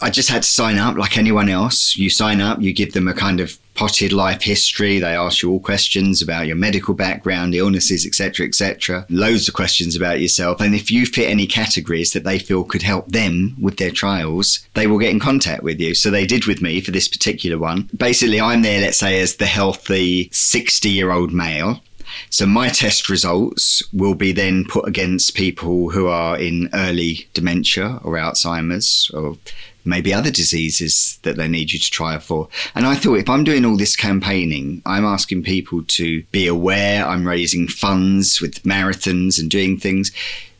I 0.00 0.10
just 0.10 0.28
had 0.28 0.42
to 0.42 0.48
sign 0.48 0.78
up 0.78 0.96
like 0.96 1.16
anyone 1.16 1.48
else. 1.48 1.96
You 1.96 2.10
sign 2.10 2.40
up, 2.40 2.60
you 2.60 2.72
give 2.72 2.92
them 2.92 3.08
a 3.08 3.14
kind 3.14 3.40
of 3.40 3.58
potted 3.74 4.12
life 4.12 4.42
history. 4.42 4.98
They 4.98 5.14
ask 5.14 5.42
you 5.42 5.50
all 5.50 5.60
questions 5.60 6.20
about 6.20 6.46
your 6.46 6.56
medical 6.56 6.94
background, 6.94 7.54
illnesses, 7.54 8.06
etc., 8.06 8.46
etc. 8.46 9.06
Loads 9.08 9.48
of 9.48 9.54
questions 9.54 9.96
about 9.96 10.20
yourself. 10.20 10.60
And 10.60 10.74
if 10.74 10.90
you 10.90 11.06
fit 11.06 11.30
any 11.30 11.46
categories 11.46 12.12
that 12.12 12.24
they 12.24 12.38
feel 12.38 12.64
could 12.64 12.82
help 12.82 13.08
them 13.08 13.56
with 13.60 13.76
their 13.76 13.90
trials, 13.90 14.66
they 14.74 14.86
will 14.86 14.98
get 14.98 15.10
in 15.10 15.20
contact 15.20 15.62
with 15.62 15.80
you. 15.80 15.94
So 15.94 16.10
they 16.10 16.26
did 16.26 16.46
with 16.46 16.60
me 16.60 16.80
for 16.80 16.90
this 16.90 17.08
particular 17.08 17.58
one. 17.58 17.88
Basically, 17.96 18.40
I'm 18.40 18.62
there, 18.62 18.80
let's 18.80 18.98
say, 18.98 19.20
as 19.20 19.36
the 19.36 19.46
healthy 19.46 20.28
60 20.32 20.88
year 20.90 21.12
old 21.12 21.32
male. 21.32 21.80
So 22.30 22.46
my 22.46 22.68
test 22.68 23.08
results 23.08 23.82
will 23.92 24.14
be 24.14 24.32
then 24.32 24.64
put 24.64 24.88
against 24.88 25.34
people 25.34 25.90
who 25.90 26.06
are 26.06 26.38
in 26.38 26.70
early 26.72 27.28
dementia 27.34 28.00
or 28.02 28.14
Alzheimer's 28.14 29.10
or 29.12 29.36
maybe 29.86 30.12
other 30.12 30.30
diseases 30.30 31.18
that 31.22 31.36
they 31.36 31.48
need 31.48 31.72
you 31.72 31.78
to 31.78 31.90
try 31.90 32.18
for. 32.18 32.48
And 32.74 32.86
I 32.86 32.94
thought 32.94 33.18
if 33.18 33.28
I'm 33.28 33.44
doing 33.44 33.64
all 33.64 33.76
this 33.76 33.96
campaigning, 33.96 34.82
I'm 34.84 35.04
asking 35.04 35.44
people 35.44 35.82
to 35.84 36.22
be 36.24 36.46
aware, 36.46 37.06
I'm 37.06 37.26
raising 37.26 37.68
funds 37.68 38.40
with 38.40 38.62
marathons 38.64 39.40
and 39.40 39.50
doing 39.50 39.78
things 39.78 40.12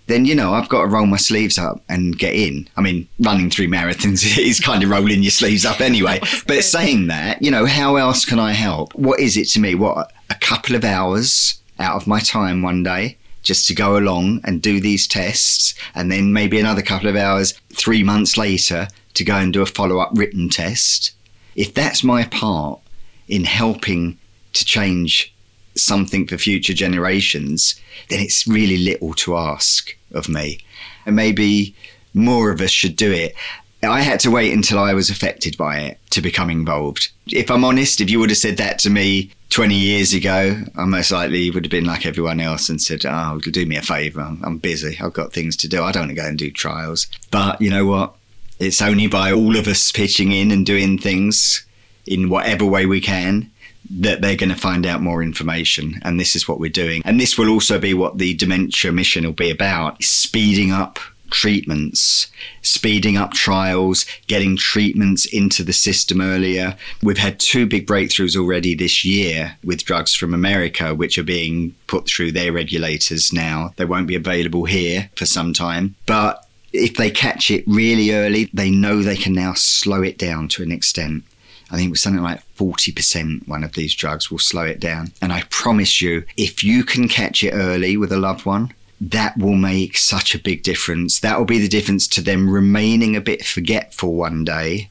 then 0.07 0.25
you 0.25 0.35
know 0.35 0.55
I've 0.55 0.69
got 0.69 0.83
to 0.83 0.87
roll 0.87 1.07
my 1.07 1.17
sleeves 1.17 1.59
up 1.59 1.83
and 1.89 2.19
get 2.19 2.35
in. 2.35 2.69
I 2.77 2.81
mean, 2.81 3.09
running 3.19 3.51
through 3.51 3.69
marathons 3.69 4.39
is 4.39 4.61
kind 4.61 4.83
of 4.83 4.91
rolling 4.91 5.23
your 5.23 5.31
sleeves 5.31 5.65
up 5.65 5.81
anyway. 5.81 6.21
but 6.47 6.65
saying 6.65 7.09
that, 7.09 7.43
you 7.43 7.51
know, 7.51 7.67
how 7.67 7.97
else 7.97 8.25
can 8.25 8.39
I 8.39 8.53
help? 8.53 8.95
What 8.95 9.21
is 9.21 9.37
it 9.37 9.49
to 9.51 9.61
me? 9.61 9.75
What 9.75 10.13
a 10.31 10.35
couple 10.37 10.77
of 10.77 10.85
hours 10.85 11.61
out 11.79 11.97
of 11.97 12.07
my 12.07 12.21
time 12.21 12.63
one 12.63 12.83
day 12.83 13.17
just 13.43 13.69
to 13.69 13.75
go 13.75 13.97
along 13.97 14.41
and 14.43 14.61
do 14.61 14.81
these 14.81 15.07
tests, 15.07 15.75
and 15.95 16.11
then 16.11 16.33
maybe 16.33 16.59
another 16.59 16.83
couple 16.83 17.09
of 17.09 17.15
hours 17.15 17.53
three 17.73 18.03
months 18.03 18.37
later 18.37 18.89
to 19.17 19.25
go 19.25 19.37
and 19.37 19.53
do 19.53 19.63
a 19.63 19.67
follow 19.67 19.99
up 19.99 20.11
written 20.15 20.49
test, 20.49 21.13
if 21.55 21.75
that's 21.75 22.05
my 22.05 22.25
part 22.25 22.81
in 23.29 23.45
helping 23.45 24.19
to 24.53 24.65
change 24.65 25.35
something 25.75 26.27
for 26.27 26.39
future 26.39 26.73
generations, 26.73 27.79
then 28.09 28.21
it's 28.21 28.47
really 28.47 28.79
little 28.79 29.15
to 29.15 29.37
ask 29.37 29.97
of 30.13 30.29
me. 30.29 30.59
And 31.05 31.17
maybe 31.17 31.75
more 32.15 32.51
of 32.51 32.61
us 32.61 32.71
should 32.71 32.97
do 32.97 33.13
it. 33.13 33.35
I 33.83 34.01
had 34.01 34.21
to 34.21 34.31
wait 34.31 34.53
until 34.53 34.79
I 34.79 34.95
was 34.95 35.11
affected 35.11 35.57
by 35.57 35.81
it 35.81 35.99
to 36.11 36.23
become 36.23 36.51
involved. 36.51 37.11
If 37.29 37.51
I'm 37.51 37.65
honest, 37.65 38.01
if 38.01 38.11
you 38.11 38.19
would 38.19 38.31
have 38.31 38.39
said 38.39 38.57
that 38.57 38.79
to 38.81 38.91
me 38.91 39.31
20 39.51 39.75
years 39.75 40.13
ago, 40.15 40.61
I 40.77 40.85
most 40.87 41.13
likely 41.13 41.51
would 41.51 41.65
have 41.65 41.71
been 41.71 41.85
like 41.85 42.07
everyone 42.07 42.41
else 42.41 42.69
and 42.69 42.81
said, 42.81 43.05
Oh, 43.05 43.39
do 43.39 43.67
me 43.67 43.77
a 43.77 43.83
favour. 43.83 44.37
I'm 44.43 44.59
busy. 44.59 44.99
I've 45.01 45.13
got 45.13 45.33
things 45.33 45.57
to 45.59 45.69
do. 45.69 45.85
I 45.85 45.93
don't 45.93 46.05
want 46.05 46.11
to 46.11 46.17
go 46.17 46.27
and 46.27 46.39
do 46.39 46.51
trials. 46.51 47.07
But 47.31 47.61
you 47.61 47.71
know 47.71 47.87
what? 47.87 48.16
It's 48.59 48.83
only 48.83 49.07
by 49.07 49.33
all 49.33 49.57
of 49.57 49.67
us 49.69 49.93
pitching 49.93 50.33
in 50.33 50.51
and 50.51 50.65
doing 50.65 50.99
things 50.99 51.67
in 52.07 52.29
whatever 52.29 52.65
way 52.65 52.87
we 52.87 53.01
can 53.01 53.51
that 53.89 54.21
they're 54.21 54.37
going 54.37 54.51
to 54.51 54.57
find 54.57 54.87
out 54.87 55.01
more 55.01 55.23
information. 55.23 56.01
And 56.03 56.19
this 56.19 56.35
is 56.35 56.49
what 56.49 56.59
we're 56.59 56.71
doing. 56.71 57.03
And 57.05 57.21
this 57.21 57.39
will 57.39 57.49
also 57.49 57.79
be 57.79 57.95
what 57.95 58.19
the 58.19 58.35
dementia 58.35 58.93
mission 58.93 59.25
will 59.25 59.33
be 59.33 59.51
about 59.51 60.03
speeding 60.03 60.73
up 60.73 60.99
treatments, 61.31 62.29
speeding 62.63 63.17
up 63.17 63.33
trials, 63.33 64.07
getting 64.27 64.57
treatments 64.57 65.25
into 65.27 65.63
the 65.65 65.73
system 65.73 66.21
earlier. 66.21 66.77
We've 67.03 67.19
had 67.19 67.41
two 67.41 67.67
big 67.67 67.87
breakthroughs 67.87 68.37
already 68.37 68.75
this 68.75 69.05
year 69.05 69.57
with 69.65 69.85
drugs 69.85 70.15
from 70.15 70.35
America, 70.35 70.95
which 70.95 71.19
are 71.19 71.25
being 71.25 71.75
put 71.89 72.07
through 72.07 72.33
their 72.33 72.53
regulators 72.53 73.33
now. 73.33 73.73
They 73.77 73.85
won't 73.85 74.07
be 74.07 74.15
available 74.15 74.65
here 74.65 75.11
for 75.17 75.27
some 75.27 75.53
time. 75.53 75.97
But 76.07 76.46
if 76.77 76.97
they 76.97 77.11
catch 77.11 77.51
it 77.51 77.65
really 77.67 78.13
early, 78.13 78.51
they 78.53 78.71
know 78.71 79.03
they 79.03 79.17
can 79.17 79.33
now 79.33 79.55
slow 79.55 80.03
it 80.03 80.19
down 80.19 80.49
to 80.49 80.63
an 80.63 80.73
extent. 80.73 81.25
I 81.71 81.77
think 81.77 81.89
it 81.89 81.91
was 81.91 82.03
something 82.03 82.23
like 82.23 82.43
40% 82.57 83.49
one 83.49 83.65
of 83.65 83.73
these 83.73 83.95
drugs 83.95 84.31
will 84.31 84.39
slow 84.39 84.63
it 84.63 84.79
down. 84.79 85.13
And 85.21 85.33
I 85.33 85.43
promise 85.51 86.01
you, 86.01 86.25
if 86.37 86.63
you 86.63 86.85
can 86.85 87.09
catch 87.09 87.43
it 87.43 87.53
early 87.53 87.97
with 87.97 88.13
a 88.13 88.19
loved 88.19 88.47
one, 88.47 88.73
that 89.01 89.37
will 89.37 89.55
make 89.55 89.97
such 89.97 90.35
a 90.35 90.39
big 90.39 90.63
difference. 90.63 91.21
That 91.21 91.39
will 91.39 91.45
be 91.45 91.59
the 91.59 91.69
difference 91.69 92.07
to 92.09 92.21
them 92.21 92.49
remaining 92.49 93.17
a 93.17 93.21
bit 93.21 93.45
forgetful 93.45 94.15
one 94.15 94.45
day 94.45 94.89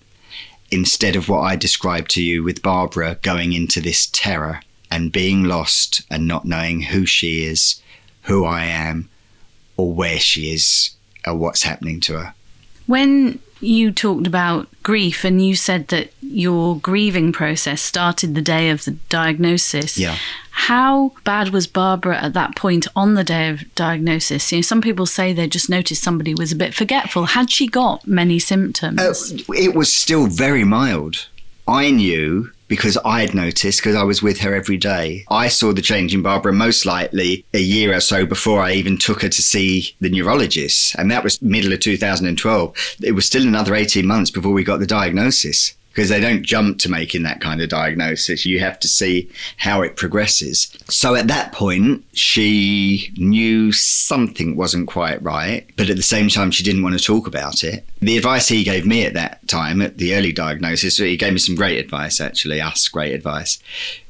instead 0.69 1.15
of 1.15 1.29
what 1.29 1.41
I 1.41 1.55
described 1.55 2.11
to 2.11 2.21
you 2.21 2.43
with 2.43 2.61
Barbara 2.61 3.17
going 3.21 3.53
into 3.53 3.79
this 3.79 4.07
terror 4.11 4.61
and 4.91 5.11
being 5.11 5.45
lost 5.45 6.01
and 6.09 6.27
not 6.27 6.45
knowing 6.45 6.81
who 6.81 7.05
she 7.05 7.45
is, 7.45 7.81
who 8.23 8.45
I 8.45 8.65
am, 8.65 9.09
or 9.77 9.93
where 9.93 10.19
she 10.19 10.53
is 10.53 10.94
or 11.25 11.35
what's 11.35 11.63
happening 11.63 11.99
to 12.01 12.19
her. 12.19 12.33
When 12.87 13.39
you 13.61 13.91
talked 13.91 14.27
about 14.27 14.67
grief 14.83 15.23
and 15.23 15.45
you 15.45 15.55
said 15.55 15.87
that 15.87 16.11
your 16.21 16.77
grieving 16.77 17.31
process 17.31 17.81
started 17.81 18.35
the 18.35 18.41
day 18.41 18.69
of 18.69 18.85
the 18.85 18.91
diagnosis. 19.09 19.97
Yeah. 19.97 20.17
How 20.51 21.11
bad 21.23 21.49
was 21.49 21.67
Barbara 21.67 22.17
at 22.17 22.33
that 22.33 22.55
point 22.55 22.87
on 22.95 23.15
the 23.15 23.23
day 23.23 23.49
of 23.49 23.63
diagnosis? 23.75 24.51
You 24.51 24.59
know, 24.59 24.61
some 24.61 24.81
people 24.81 25.05
say 25.05 25.33
they 25.33 25.47
just 25.47 25.69
noticed 25.69 26.03
somebody 26.03 26.33
was 26.33 26.51
a 26.51 26.55
bit 26.55 26.73
forgetful. 26.73 27.25
Had 27.25 27.51
she 27.51 27.67
got 27.67 28.07
many 28.07 28.39
symptoms? 28.39 28.99
Uh, 28.99 29.53
it 29.53 29.75
was 29.75 29.91
still 29.91 30.27
very 30.27 30.63
mild. 30.63 31.27
I 31.67 31.91
knew 31.91 32.51
because 32.67 32.97
I 33.05 33.21
had 33.21 33.33
noticed 33.35 33.79
because 33.79 33.95
I 33.95 34.03
was 34.03 34.21
with 34.21 34.39
her 34.39 34.55
every 34.55 34.77
day. 34.77 35.25
I 35.29 35.47
saw 35.47 35.73
the 35.73 35.81
change 35.81 36.13
in 36.13 36.21
Barbara 36.21 36.53
most 36.53 36.85
likely 36.85 37.45
a 37.53 37.59
year 37.59 37.95
or 37.95 37.99
so 37.99 38.25
before 38.25 38.61
I 38.61 38.73
even 38.73 38.97
took 38.97 39.21
her 39.21 39.29
to 39.29 39.41
see 39.41 39.95
the 39.99 40.09
neurologist. 40.09 40.95
And 40.95 41.11
that 41.11 41.23
was 41.23 41.41
middle 41.41 41.73
of 41.73 41.79
2012. 41.79 42.97
It 43.03 43.11
was 43.11 43.25
still 43.25 43.43
another 43.43 43.75
18 43.75 44.05
months 44.05 44.31
before 44.31 44.51
we 44.51 44.63
got 44.63 44.79
the 44.79 44.87
diagnosis 44.87 45.75
because 45.95 46.09
they 46.09 46.19
don't 46.19 46.43
jump 46.43 46.77
to 46.77 46.91
making 46.91 47.23
that 47.23 47.39
kind 47.39 47.61
of 47.61 47.69
diagnosis. 47.69 48.45
You 48.45 48.59
have 48.59 48.77
to 48.81 48.87
see 48.87 49.31
how 49.55 49.81
it 49.81 49.95
progresses. 49.95 50.69
So 50.89 51.15
at 51.15 51.29
that 51.29 51.53
point, 51.53 52.03
she 52.11 53.13
knew 53.15 53.71
something 53.71 54.57
wasn't 54.57 54.89
quite 54.89 55.23
right, 55.23 55.65
but 55.77 55.89
at 55.89 55.95
the 55.95 56.03
same 56.03 56.27
time, 56.27 56.51
she 56.51 56.65
didn't 56.65 56.83
want 56.83 56.99
to 56.99 57.03
talk 57.03 57.27
about 57.27 57.63
it. 57.63 57.87
The 58.01 58.17
advice 58.17 58.49
he 58.49 58.65
gave 58.65 58.85
me 58.85 59.05
at 59.05 59.13
that 59.13 59.47
time, 59.47 59.81
at 59.81 59.97
the 59.97 60.15
early 60.15 60.33
diagnosis, 60.33 60.97
he 60.97 61.15
gave 61.15 61.31
me 61.31 61.39
some 61.39 61.55
great 61.55 61.79
advice, 61.79 62.19
actually, 62.19 62.59
us 62.59 62.89
great 62.89 63.13
advice, 63.13 63.57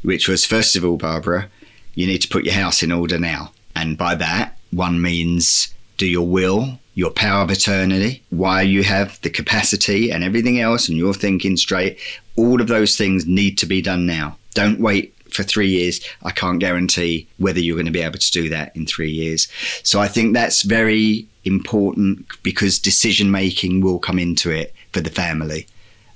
which 0.02 0.28
was 0.28 0.44
first 0.44 0.76
of 0.76 0.84
all, 0.84 0.98
Barbara, 0.98 1.50
you 1.94 2.08
need 2.08 2.24
to 2.24 2.28
put 2.28 2.46
your 2.46 2.56
house 2.56 2.82
in 2.82 2.92
order 2.92 3.20
now. 3.20 3.52
And 3.76 3.96
by 3.96 4.16
that, 4.16 4.58
one 4.72 5.00
means 5.00 5.72
do 5.98 6.08
your 6.08 6.28
will 6.28 6.80
your 6.96 7.12
power 7.12 7.44
of 7.44 7.50
attorney, 7.50 8.24
why 8.30 8.62
you 8.62 8.84
have 8.84 9.22
the 9.22 9.30
capacity 9.30 10.12
and 10.12 10.24
everything 10.24 10.60
else, 10.60 10.90
and 10.90 10.98
you're 10.98 11.14
thinking 11.14 11.58
straight. 11.58 12.00
All 12.38 12.62
of 12.62 12.68
those 12.68 12.98
things 12.98 13.28
need 13.28 13.58
to 13.60 13.66
be 13.66 13.82
done 13.82 14.06
now. 14.06 14.38
Don't 14.54 14.80
wait 14.80 15.14
for 15.30 15.44
three 15.44 15.68
years. 15.68 16.00
I 16.24 16.32
can't 16.32 16.60
guarantee 16.60 17.28
whether 17.38 17.60
you're 17.60 17.76
going 17.76 17.86
to 17.86 17.92
be 17.92 18.02
able 18.02 18.20
to 18.20 18.32
do 18.32 18.50
that 18.50 18.76
in 18.76 18.86
three 18.86 19.12
years. 19.12 19.50
So 19.84 20.00
I 20.00 20.08
think 20.08 20.34
that's 20.34 20.64
very 20.64 21.28
important 21.44 22.26
because 22.42 22.80
decision 22.80 23.30
making 23.30 23.82
will 23.82 24.00
come 24.00 24.18
into 24.18 24.50
it 24.50 24.74
for 24.94 25.02
the 25.02 25.10
family 25.10 25.68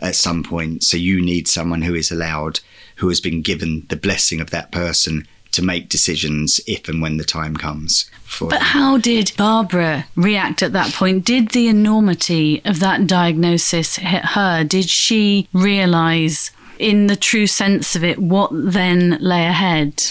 at 0.02 0.16
some 0.16 0.44
point. 0.44 0.84
So 0.84 0.96
you 0.96 1.22
need 1.22 1.50
someone 1.50 1.82
who 1.82 1.94
is 1.94 2.12
allowed, 2.12 2.62
who 2.96 3.10
has 3.10 3.20
been 3.20 3.42
given 3.42 3.86
the 3.90 3.98
blessing 3.98 4.40
of 4.40 4.52
that 4.52 4.72
person 4.72 5.28
to 5.52 5.64
make 5.64 5.90
decisions 5.90 6.60
if 6.68 6.88
and 6.88 7.02
when 7.02 7.18
the 7.18 7.24
time 7.24 7.56
comes. 7.56 8.10
but 8.40 8.62
how 8.62 8.98
did 8.98 9.32
Barbara 9.38 10.06
react 10.16 10.62
at 10.62 10.74
that 10.74 10.94
point? 10.94 11.26
Did 11.26 11.50
the 11.50 11.68
enormity 11.68 12.62
of 12.66 12.80
that 12.80 13.08
diagnosis 13.08 13.96
hit 13.96 14.26
her? 14.26 14.64
Did 14.64 14.90
she 14.90 15.48
realize, 15.54 16.52
in 16.78 17.08
the 17.08 17.16
true 17.16 17.48
sense 17.48 17.96
of 17.96 18.04
it, 18.04 18.20
what 18.20 18.52
then 18.54 19.18
lay 19.20 19.46
ahead? 19.46 20.04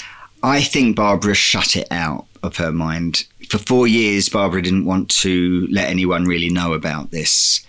I 0.43 0.62
think 0.62 0.97
Barbara 0.97 1.34
shut 1.34 1.76
it 1.76 1.89
out 1.91 2.26
of 2.43 2.57
her 2.57 2.72
mind 2.72 3.24
for 3.49 3.59
four 3.59 3.89
years, 3.89 4.28
Barbara 4.28 4.62
didn't 4.62 4.84
want 4.84 5.09
to 5.09 5.66
let 5.70 5.89
anyone 5.89 6.24
really 6.24 6.51
know 6.51 6.74
about 6.74 7.11
this. 7.11 7.64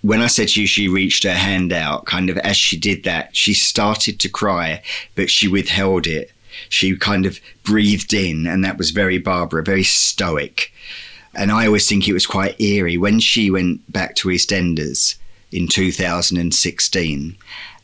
When 0.00 0.20
I 0.20 0.26
said 0.26 0.48
to 0.48 0.60
you, 0.60 0.66
she 0.66 0.88
reached 0.88 1.22
her 1.24 1.34
hand 1.34 1.72
out, 1.72 2.06
kind 2.06 2.28
of 2.30 2.38
as 2.38 2.56
she 2.56 2.78
did 2.78 3.04
that, 3.04 3.36
she 3.36 3.54
started 3.54 4.18
to 4.20 4.28
cry, 4.28 4.82
but 5.14 5.30
she 5.30 5.46
withheld 5.46 6.06
it. 6.06 6.32
She 6.68 6.96
kind 6.96 7.26
of 7.26 7.40
breathed 7.62 8.14
in, 8.14 8.46
and 8.46 8.64
that 8.64 8.78
was 8.78 8.90
very 8.90 9.18
Barbara, 9.18 9.62
very 9.62 9.84
stoic. 9.84 10.72
And 11.34 11.50
I 11.50 11.66
always 11.66 11.88
think 11.88 12.06
it 12.06 12.12
was 12.12 12.26
quite 12.26 12.60
eerie 12.60 12.98
when 12.98 13.20
she 13.20 13.50
went 13.50 13.90
back 13.90 14.14
to 14.16 14.28
EastEnders 14.28 15.16
in 15.50 15.68
2016 15.68 17.36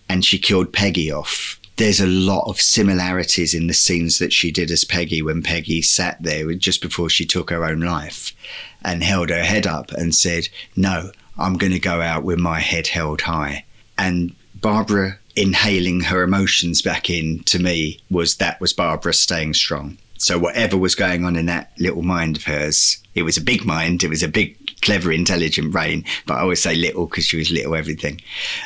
and 0.08 0.24
she 0.24 0.38
killed 0.38 0.72
Peggy 0.72 1.12
off. 1.12 1.60
There's 1.76 2.00
a 2.00 2.06
lot 2.06 2.48
of 2.48 2.60
similarities 2.60 3.54
in 3.54 3.68
the 3.68 3.74
scenes 3.74 4.18
that 4.18 4.32
she 4.32 4.50
did 4.50 4.70
as 4.70 4.84
Peggy 4.84 5.22
when 5.22 5.42
Peggy 5.42 5.80
sat 5.80 6.20
there 6.20 6.52
just 6.54 6.82
before 6.82 7.08
she 7.08 7.24
took 7.24 7.50
her 7.50 7.64
own 7.64 7.80
life 7.80 8.34
and 8.82 9.02
held 9.02 9.30
her 9.30 9.44
head 9.44 9.66
up 9.66 9.92
and 9.92 10.14
said, 10.14 10.48
No, 10.74 11.12
I'm 11.38 11.56
going 11.56 11.72
to 11.72 11.78
go 11.78 12.00
out 12.00 12.24
with 12.24 12.38
my 12.38 12.58
head 12.58 12.88
held 12.88 13.20
high. 13.20 13.64
And 13.96 14.34
Barbara 14.56 15.18
inhaling 15.38 16.00
her 16.00 16.22
emotions 16.22 16.82
back 16.82 17.08
in 17.08 17.38
to 17.44 17.58
me 17.58 18.00
was 18.10 18.36
that 18.36 18.60
was 18.60 18.72
Barbara 18.72 19.14
staying 19.14 19.54
strong. 19.54 19.96
So 20.18 20.36
whatever 20.36 20.76
was 20.76 20.96
going 20.96 21.24
on 21.24 21.36
in 21.36 21.46
that 21.46 21.70
little 21.78 22.02
mind 22.02 22.36
of 22.36 22.42
hers, 22.42 22.98
it 23.14 23.22
was 23.22 23.36
a 23.36 23.42
big 23.42 23.64
mind, 23.64 24.02
it 24.02 24.08
was 24.08 24.24
a 24.24 24.28
big, 24.28 24.56
clever, 24.82 25.12
intelligent 25.12 25.70
brain, 25.70 26.04
but 26.26 26.34
I 26.34 26.40
always 26.40 26.60
say 26.60 26.74
little 26.74 27.06
because 27.06 27.24
she 27.26 27.36
was 27.36 27.52
little 27.52 27.76
everything. 27.76 28.20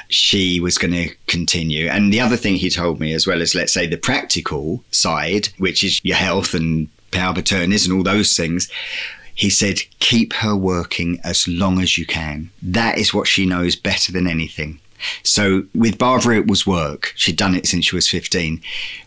She 0.09 0.61
was 0.61 0.79
going 0.79 0.95
to 0.95 1.15
continue. 1.27 1.89
And 1.89 2.11
the 2.11 2.21
other 2.21 2.39
thing 2.39 2.55
he 2.55 2.71
told 2.71 3.01
me, 3.01 3.13
as 3.13 3.27
well 3.27 3.43
as 3.43 3.55
let's 3.55 3.75
say 3.75 3.87
the 3.87 3.99
practical 3.99 4.83
side, 4.93 5.49
which 5.59 5.85
is 5.85 6.03
your 6.03 6.17
health 6.17 6.55
and 6.55 6.89
power 7.11 7.33
of 7.33 7.39
attorneys 7.39 7.87
and 7.87 7.95
all 7.95 8.03
those 8.03 8.35
things, 8.35 8.71
he 9.35 9.51
said, 9.51 9.79
keep 9.99 10.33
her 10.35 10.57
working 10.57 11.21
as 11.23 11.47
long 11.47 11.81
as 11.81 11.99
you 11.99 12.07
can. 12.07 12.51
That 12.63 12.97
is 12.97 13.13
what 13.13 13.29
she 13.29 13.45
knows 13.45 13.77
better 13.77 14.11
than 14.11 14.27
anything. 14.27 14.81
So 15.23 15.65
with 15.75 15.99
Barbara, 15.99 16.39
it 16.39 16.47
was 16.47 16.67
work. 16.67 17.13
She'd 17.17 17.37
done 17.37 17.55
it 17.55 17.67
since 17.67 17.87
she 17.87 17.97
was 17.97 18.09
15. 18.09 18.61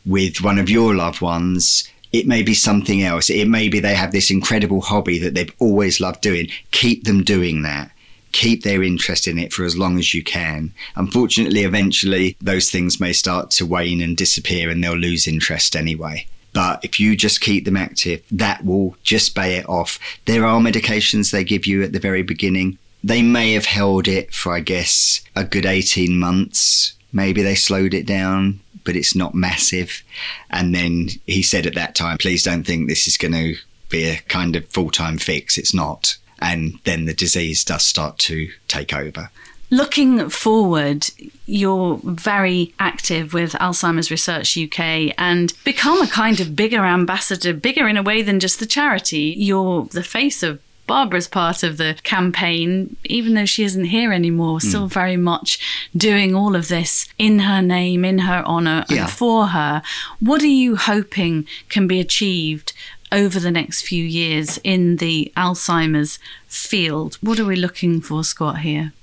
With 0.05 0.41
one 0.41 0.59
of 0.59 0.69
your 0.69 0.95
loved 0.95 1.21
ones, 1.21 1.89
it 2.11 2.27
may 2.27 2.43
be 2.43 2.53
something 2.53 3.03
else. 3.03 3.29
It 3.29 3.47
may 3.47 3.67
be 3.67 3.79
they 3.79 3.95
have 3.95 4.11
this 4.11 4.31
incredible 4.31 4.81
hobby 4.81 5.19
that 5.19 5.33
they've 5.33 5.53
always 5.59 5.99
loved 5.99 6.21
doing. 6.21 6.49
Keep 6.71 7.03
them 7.03 7.23
doing 7.23 7.63
that. 7.63 7.91
Keep 8.31 8.63
their 8.63 8.83
interest 8.83 9.27
in 9.27 9.37
it 9.37 9.53
for 9.53 9.63
as 9.63 9.77
long 9.77 9.97
as 9.97 10.13
you 10.13 10.23
can. 10.23 10.73
Unfortunately, 10.95 11.63
eventually, 11.63 12.35
those 12.41 12.69
things 12.69 12.99
may 12.99 13.13
start 13.13 13.51
to 13.51 13.65
wane 13.65 14.01
and 14.01 14.17
disappear 14.17 14.69
and 14.69 14.83
they'll 14.83 14.93
lose 14.93 15.27
interest 15.27 15.75
anyway. 15.75 16.25
But 16.55 16.85
if 16.85 17.01
you 17.01 17.17
just 17.17 17.41
keep 17.41 17.65
them 17.65 17.75
active, 17.75 18.23
that 18.31 18.63
will 18.63 18.95
just 19.03 19.35
bay 19.35 19.55
it 19.57 19.67
off. 19.67 19.99
There 20.23 20.45
are 20.45 20.61
medications 20.61 21.31
they 21.31 21.43
give 21.43 21.65
you 21.65 21.83
at 21.83 21.91
the 21.91 21.99
very 21.99 22.23
beginning. 22.23 22.77
They 23.05 23.21
may 23.21 23.53
have 23.53 23.65
held 23.65 24.07
it 24.07 24.33
for, 24.33 24.53
I 24.53 24.59
guess, 24.59 25.21
a 25.35 25.43
good 25.43 25.65
18 25.65 26.19
months. 26.19 26.93
Maybe 27.13 27.41
they 27.41 27.55
slowed 27.55 27.93
it 27.93 28.05
down 28.05 28.59
but 28.85 28.95
it's 28.95 29.15
not 29.15 29.35
massive. 29.35 30.03
And 30.51 30.73
then 30.73 31.09
he 31.25 31.41
said 31.41 31.65
at 31.65 31.75
that 31.75 31.95
time, 31.95 32.17
please 32.17 32.43
don't 32.43 32.63
think 32.63 32.87
this 32.87 33.07
is 33.07 33.17
going 33.17 33.33
to 33.33 33.55
be 33.89 34.05
a 34.05 34.17
kind 34.29 34.55
of 34.55 34.65
full 34.69 34.91
time 34.91 35.17
fix. 35.17 35.57
It's 35.57 35.73
not. 35.73 36.15
And 36.39 36.79
then 36.85 37.05
the 37.05 37.13
disease 37.13 37.65
does 37.65 37.83
start 37.83 38.17
to 38.19 38.49
take 38.69 38.93
over. 38.93 39.29
Looking 39.71 40.29
forward, 40.29 41.09
you're 41.47 41.99
very 42.03 42.73
active 42.79 43.33
with 43.33 43.53
Alzheimer's 43.53 44.11
Research 44.11 44.57
UK 44.57 45.13
and 45.17 45.53
become 45.63 46.01
a 46.01 46.07
kind 46.07 46.39
of 46.39 46.55
bigger 46.55 46.85
ambassador, 46.85 47.51
bigger 47.51 47.87
in 47.87 47.97
a 47.97 48.03
way 48.03 48.21
than 48.21 48.39
just 48.39 48.59
the 48.59 48.67
charity. 48.67 49.33
You're 49.35 49.85
the 49.85 50.03
face 50.03 50.43
of 50.43 50.59
Barbara's 50.87 51.27
part 51.27 51.63
of 51.63 51.77
the 51.77 51.97
campaign, 52.03 52.95
even 53.05 53.33
though 53.33 53.45
she 53.45 53.63
isn't 53.63 53.85
here 53.85 54.11
anymore, 54.13 54.59
mm. 54.59 54.61
still 54.61 54.87
very 54.87 55.17
much 55.17 55.59
doing 55.95 56.35
all 56.35 56.55
of 56.55 56.67
this 56.67 57.07
in 57.17 57.39
her 57.39 57.61
name, 57.61 58.05
in 58.05 58.19
her 58.19 58.43
honour, 58.45 58.85
yeah. 58.89 59.03
and 59.03 59.09
for 59.09 59.47
her. 59.47 59.81
What 60.19 60.41
are 60.41 60.47
you 60.47 60.75
hoping 60.75 61.47
can 61.69 61.87
be 61.87 61.99
achieved 61.99 62.73
over 63.11 63.39
the 63.39 63.51
next 63.51 63.81
few 63.83 64.03
years 64.03 64.59
in 64.63 64.97
the 64.97 65.31
Alzheimer's 65.35 66.19
field? 66.47 67.17
What 67.21 67.39
are 67.39 67.45
we 67.45 67.55
looking 67.55 68.01
for, 68.01 68.23
Scott, 68.23 68.59
here? 68.59 68.93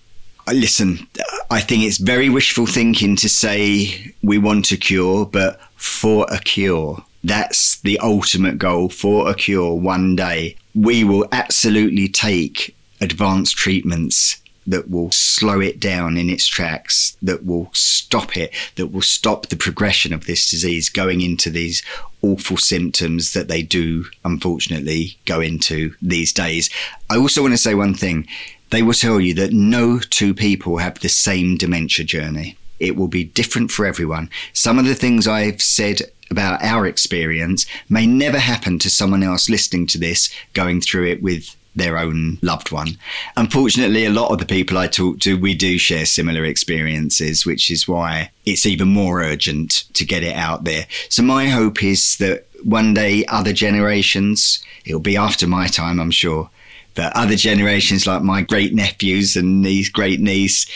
Uh, 0.47 0.53
listen, 0.53 1.07
I 1.51 1.61
think 1.61 1.85
it's 1.85 1.99
very 1.99 2.29
wishful 2.29 2.67
thinking 2.67 3.17
to 3.17 3.29
say 3.29 4.15
we 4.23 4.39
want 4.39 4.73
a 4.73 4.77
cure, 4.77 5.27
but 5.27 5.61
for 5.77 6.27
a 6.31 6.39
cure. 6.39 7.05
That's 7.25 7.81
the 7.81 7.99
ultimate 8.01 8.59
goal 8.59 8.89
for 8.89 9.29
a 9.29 9.35
cure 9.35 9.75
one 9.75 10.17
day 10.17 10.57
we 10.75 11.05
will 11.05 11.27
absolutely 11.33 12.09
take 12.09 12.75
advanced 13.01 13.57
treatments 13.57 14.41
that 14.67 14.89
will 14.91 15.11
slow 15.11 15.61
it 15.61 15.81
down 15.81 16.17
in 16.17 16.31
its 16.31 16.47
tracks, 16.47 17.17
that 17.21 17.45
will 17.45 17.69
stop 17.73 18.37
it, 18.37 18.55
that 18.77 18.89
will 18.89 19.03
stop 19.03 19.49
the 19.49 19.57
progression 19.57 20.13
of 20.13 20.27
this 20.27 20.49
disease 20.49 20.89
going 20.89 21.21
into 21.21 21.51
these 21.51 21.83
awful 22.23 22.57
symptoms 22.57 23.33
that 23.33 23.49
they 23.49 23.63
do, 23.63 24.05
unfortunately, 24.25 25.17
go 25.25 25.41
into 25.41 25.93
these 26.01 26.33
days. 26.33 26.71
I 27.11 27.17
also 27.17 27.43
want 27.43 27.55
to 27.55 27.59
say 27.59 27.75
one 27.75 27.95
thing. 27.95 28.29
They 28.71 28.83
will 28.83 28.95
tell 28.95 29.21
you 29.21 29.35
that 29.35 29.53
no 29.53 29.99
two 29.99 30.33
people 30.33 30.79
have 30.79 31.01
the 31.01 31.09
same 31.09 31.57
dementia 31.57 32.05
journey. 32.05 32.57
It 32.79 32.97
will 32.97 33.09
be 33.09 33.25
different 33.25 33.71
for 33.71 33.85
everyone. 33.85 34.31
Some 34.53 34.79
of 34.79 34.87
the 34.87 34.95
things 34.95 35.29
I've 35.29 35.61
said 35.61 36.03
about 36.33 36.63
our 36.65 36.87
experience 36.87 37.67
may 37.89 38.07
never 38.07 38.41
happen 38.41 38.81
to 38.81 38.91
someone 38.91 39.23
else 39.23 39.49
listening 39.49 39.87
to 39.89 39.99
this 39.99 40.35
going 40.55 40.81
through 40.81 41.07
it 41.07 41.23
with 41.23 41.55
their 41.75 41.99
own 41.99 42.39
loved 42.43 42.71
one. 42.71 42.99
Unfortunately, 43.37 44.05
a 44.05 44.11
lot 44.11 44.31
of 44.31 44.39
the 44.39 44.47
people 44.47 44.77
I 44.77 44.89
talk 44.89 45.21
to, 45.21 45.39
we 45.39 45.55
do 45.55 45.79
share 45.79 46.05
similar 46.05 46.45
experiences, 46.45 47.47
which 47.47 47.71
is 47.71 47.89
why 47.89 48.31
it's 48.45 48.67
even 48.67 48.89
more 48.89 49.23
urgent 49.23 49.85
to 49.95 50.05
get 50.05 50.23
it 50.23 50.37
out 50.37 50.65
there. 50.65 50.87
So, 51.09 51.23
my 51.23 51.49
hope 51.49 51.83
is 51.83 52.17
that 52.19 52.47
one 52.63 52.95
day 52.95 53.25
other 53.27 53.53
generations, 53.53 54.63
it'll 54.85 55.01
be 55.01 55.17
after 55.17 55.47
my 55.47 55.67
time, 55.67 55.99
I'm 55.99 56.11
sure, 56.11 56.51
but 56.95 57.17
other 57.17 57.37
generations 57.37 58.07
like 58.07 58.23
my 58.23 58.43
great 58.43 58.75
nephews 58.75 59.35
and 59.37 59.63
niece, 59.63 59.89
great 59.89 60.21
niece, 60.21 60.67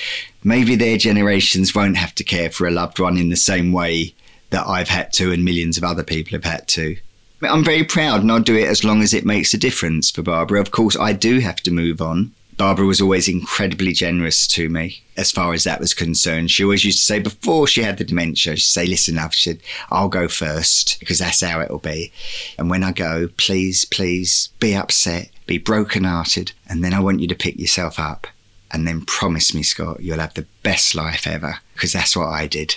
maybe 0.44 0.76
their 0.76 0.96
generations 0.96 1.74
won't 1.74 1.96
have 1.96 2.14
to 2.14 2.24
care 2.24 2.50
for 2.50 2.66
a 2.66 2.70
loved 2.70 2.98
one 2.98 3.18
in 3.18 3.28
the 3.28 3.36
same 3.36 3.72
way 3.72 4.14
that 4.56 4.66
I've 4.66 4.88
had 4.88 5.12
to 5.14 5.32
and 5.32 5.44
millions 5.44 5.76
of 5.76 5.84
other 5.84 6.02
people 6.02 6.32
have 6.32 6.50
had 6.50 6.66
to. 6.68 6.96
I'm 7.42 7.62
very 7.62 7.84
proud 7.84 8.22
and 8.22 8.32
I'll 8.32 8.40
do 8.40 8.56
it 8.56 8.68
as 8.68 8.84
long 8.84 9.02
as 9.02 9.12
it 9.12 9.26
makes 9.26 9.52
a 9.52 9.58
difference 9.58 10.10
for 10.10 10.22
Barbara. 10.22 10.62
Of 10.62 10.70
course, 10.70 10.96
I 10.96 11.12
do 11.12 11.40
have 11.40 11.56
to 11.64 11.70
move 11.70 12.00
on. 12.00 12.32
Barbara 12.56 12.86
was 12.86 13.02
always 13.02 13.28
incredibly 13.28 13.92
generous 13.92 14.46
to 14.46 14.70
me 14.70 15.02
as 15.18 15.30
far 15.30 15.52
as 15.52 15.64
that 15.64 15.78
was 15.78 15.92
concerned. 15.92 16.50
She 16.50 16.64
always 16.64 16.86
used 16.86 17.00
to 17.00 17.04
say, 17.04 17.18
before 17.18 17.66
she 17.66 17.82
had 17.82 17.98
the 17.98 18.04
dementia, 18.04 18.56
she'd 18.56 18.64
say, 18.64 18.86
Listen, 18.86 19.16
love, 19.16 19.34
she 19.34 19.58
I'll 19.90 20.08
go 20.08 20.26
first 20.26 20.98
because 21.00 21.18
that's 21.18 21.42
how 21.42 21.60
it'll 21.60 21.78
be. 21.78 22.10
And 22.56 22.70
when 22.70 22.82
I 22.82 22.92
go, 22.92 23.28
please, 23.36 23.84
please 23.84 24.48
be 24.58 24.74
upset, 24.74 25.28
be 25.44 25.58
broken-hearted, 25.58 26.52
and 26.66 26.82
then 26.82 26.94
I 26.94 27.00
want 27.00 27.20
you 27.20 27.28
to 27.28 27.34
pick 27.34 27.58
yourself 27.58 27.98
up. 27.98 28.26
And 28.70 28.88
then 28.88 29.04
promise 29.04 29.52
me, 29.52 29.62
Scott, 29.62 30.00
you'll 30.00 30.18
have 30.18 30.32
the 30.32 30.46
best 30.62 30.94
life 30.94 31.26
ever 31.26 31.58
because 31.74 31.92
that's 31.92 32.16
what 32.16 32.28
I 32.28 32.46
did. 32.46 32.76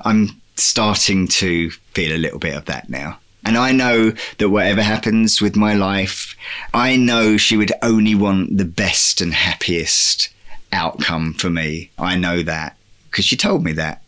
I'm 0.00 0.40
starting 0.58 1.28
to 1.28 1.70
feel 1.70 2.14
a 2.14 2.18
little 2.18 2.38
bit 2.38 2.56
of 2.56 2.66
that 2.66 2.88
now. 2.88 3.18
And 3.44 3.56
I 3.56 3.72
know 3.72 4.12
that 4.38 4.50
whatever 4.50 4.82
happens 4.82 5.40
with 5.40 5.56
my 5.56 5.74
life, 5.74 6.36
I 6.74 6.96
know 6.96 7.36
she 7.36 7.56
would 7.56 7.72
only 7.82 8.14
want 8.14 8.58
the 8.58 8.64
best 8.64 9.20
and 9.20 9.32
happiest 9.32 10.28
outcome 10.72 11.34
for 11.34 11.48
me. 11.48 11.90
I 11.98 12.16
know 12.16 12.42
that 12.42 12.76
because 13.10 13.24
she 13.24 13.36
told 13.36 13.64
me 13.64 13.72
that. 13.72 14.02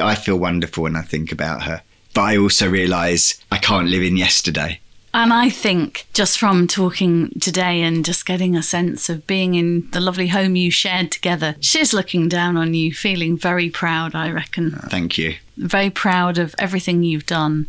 I 0.00 0.14
feel 0.14 0.36
wonderful 0.36 0.84
when 0.84 0.96
I 0.96 1.02
think 1.02 1.32
about 1.32 1.62
her. 1.64 1.82
But 2.14 2.22
I 2.22 2.36
also 2.36 2.68
realize 2.68 3.42
I 3.50 3.58
can't 3.58 3.88
live 3.88 4.02
in 4.02 4.16
yesterday. 4.16 4.80
And 5.12 5.32
I 5.32 5.48
think 5.48 6.06
just 6.12 6.38
from 6.38 6.66
talking 6.66 7.30
today 7.40 7.82
and 7.82 8.04
just 8.04 8.26
getting 8.26 8.56
a 8.56 8.62
sense 8.62 9.08
of 9.08 9.26
being 9.28 9.54
in 9.54 9.88
the 9.92 10.00
lovely 10.00 10.28
home 10.28 10.56
you 10.56 10.72
shared 10.72 11.12
together, 11.12 11.54
she's 11.60 11.94
looking 11.94 12.28
down 12.28 12.56
on 12.56 12.74
you, 12.74 12.92
feeling 12.92 13.36
very 13.36 13.70
proud, 13.70 14.16
I 14.16 14.30
reckon. 14.30 14.72
Thank 14.88 15.16
you. 15.16 15.36
Very 15.56 15.90
proud 15.90 16.38
of 16.38 16.54
everything 16.58 17.02
you've 17.02 17.26
done 17.26 17.68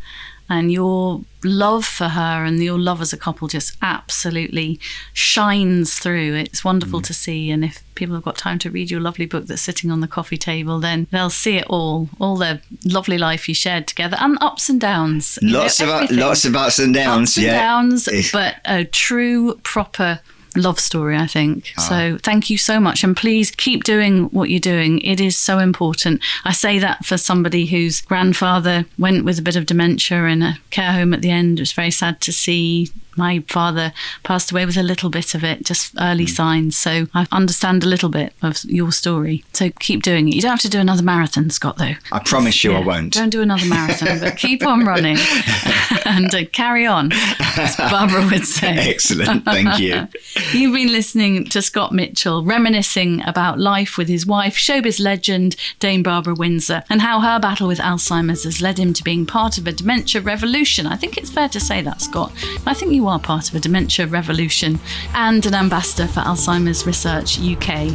and 0.49 0.71
your 0.71 1.21
love 1.43 1.86
for 1.86 2.09
her 2.09 2.45
and 2.45 2.61
your 2.61 2.77
love 2.77 3.01
as 3.01 3.11
a 3.11 3.17
couple 3.17 3.47
just 3.47 3.75
absolutely 3.81 4.79
shines 5.13 5.95
through. 5.97 6.36
It's 6.36 6.63
wonderful 6.63 7.01
mm. 7.01 7.05
to 7.05 7.13
see. 7.13 7.49
And 7.49 7.65
if 7.65 7.83
people 7.95 8.15
have 8.15 8.23
got 8.23 8.38
time 8.38 8.59
to 8.59 8.69
read 8.69 8.91
your 8.91 8.99
lovely 8.99 9.25
book 9.25 9.47
that's 9.47 9.61
sitting 9.61 9.89
on 9.89 10.01
the 10.01 10.07
coffee 10.07 10.38
table, 10.38 10.79
then 10.79 11.07
they'll 11.11 11.29
see 11.31 11.57
it 11.57 11.65
all, 11.67 12.09
all 12.19 12.38
the 12.38 12.61
lovely 12.83 13.17
life 13.17 13.49
you 13.49 13.55
shared 13.55 13.88
together 13.88 14.17
and 14.19 14.38
ups 14.41 14.69
and 14.69 14.79
downs. 14.79 15.39
Lots 15.41 15.79
know, 15.79 16.03
of 16.03 16.11
lots 16.11 16.45
of 16.45 16.55
ups 16.55 16.77
and 16.77 16.93
downs. 16.93 17.29
Ups 17.29 17.38
and 17.38 17.45
yeah. 17.47 17.59
downs, 17.59 18.31
but 18.31 18.57
a 18.65 18.86
true 18.86 19.59
proper 19.63 20.19
love 20.56 20.80
story, 20.80 21.18
I 21.18 21.28
think. 21.28 21.74
Oh. 21.78 21.82
So 21.82 22.18
thank 22.24 22.49
you 22.49 22.58
so 22.58 22.80
much. 22.80 23.03
And 23.03 23.16
please 23.16 23.51
keep 23.51 23.84
doing 23.84 24.26
what 24.26 24.49
you're 24.49 24.60
doing. 24.60 24.99
It 25.01 25.20
is 25.20 25.38
so 25.38 25.60
important. 25.60 26.22
I 26.43 26.53
say 26.53 26.80
that 26.80 27.06
for 27.06 27.18
somebody 27.18 27.66
whose 27.66 28.01
grandfather 28.01 28.86
went 28.97 29.26
with 29.26 29.39
a 29.39 29.41
bit 29.41 29.56
of 29.56 29.66
dementia 29.66 30.26
in 30.26 30.41
a 30.41 30.58
care 30.70 30.93
home 30.93 31.14
at 31.14 31.22
the 31.22 31.32
end. 31.32 31.60
It 31.60 31.64
was 31.64 31.74
very 31.74 31.91
sad 31.91 32.22
to 32.22 32.32
see 32.32 32.91
My 33.16 33.43
father 33.47 33.93
passed 34.24 34.51
away 34.51 34.66
with 34.66 34.78
a 34.78 34.84
little 34.84 35.09
bit 35.09 35.36
of 35.36 35.43
it, 35.43 35.63
just 35.63 35.93
early 35.99 36.28
signs. 36.28 36.78
So 36.78 37.07
I 37.13 37.28
understand 37.32 37.84
a 37.84 37.88
little 37.88 38.09
bit 38.09 38.34
of 38.41 38.63
your 38.66 38.91
story. 38.91 39.43
So 39.53 39.70
keep 39.80 40.03
doing 40.03 40.28
it. 40.28 40.36
You 40.36 40.41
don't 40.41 40.51
have 40.51 40.61
to 40.61 40.70
do 40.70 40.80
another 40.80 41.03
marathon, 41.03 41.49
Scott, 41.49 41.78
though. 41.78 41.93
I 42.11 42.20
promise 42.20 42.63
you 42.63 42.74
I 42.74 42.80
won't. 42.80 43.13
Don't 43.13 43.30
do 43.30 43.41
another 43.41 43.66
marathon, 43.66 44.20
but 44.20 44.38
keep 44.38 44.66
on 44.66 44.86
running 44.86 45.18
and 46.05 46.34
uh, 46.34 46.45
carry 46.51 46.86
on, 46.86 47.11
as 47.13 47.76
Barbara 47.78 48.26
would 48.32 48.45
say. 48.45 48.76
Excellent. 48.89 49.45
Thank 49.45 49.80
you. 49.80 50.07
You've 50.53 50.74
been 50.74 50.91
listening 50.91 51.45
to 51.45 51.61
Scott 51.61 51.91
Mitchell 51.91 52.43
reminiscing 52.43 53.24
about 53.26 53.59
life 53.59 53.97
with 53.97 54.07
his 54.07 54.26
wife, 54.26 54.55
showbiz 54.55 54.99
legend 54.99 55.55
Dame 55.80 56.03
Barbara 56.03 56.36
Windsor, 56.36 56.84
and 56.89 57.01
how 57.01 57.20
her 57.20 57.39
battle 57.39 57.68
with 57.68 57.80
Alzheimer's 57.80 58.43
has 58.43 58.61
led 58.61 58.78
him 58.78 58.93
to 58.93 59.03
being 59.03 59.26
part 59.26 59.57
of 59.57 59.68
a 59.68 59.72
dementia 59.72 60.22
revolution. 60.22 60.88
I 60.88 60.95
think 60.95 61.18
it's 61.18 61.30
fair 61.30 61.49
to 61.49 61.59
say 61.59 61.82
that, 61.82 62.01
Scott. 62.01 62.32
I 62.66 62.74
think 62.74 62.91
are 63.08 63.20
part 63.20 63.49
of 63.49 63.56
a 63.56 63.60
dementia 63.60 64.08
revolution 64.08 64.80
and 65.14 65.45
an 65.45 65.53
ambassador 65.53 66.08
for 66.08 66.22
Alzheimer's 66.22 66.86
Research 66.86 67.39
UK. 67.39 67.89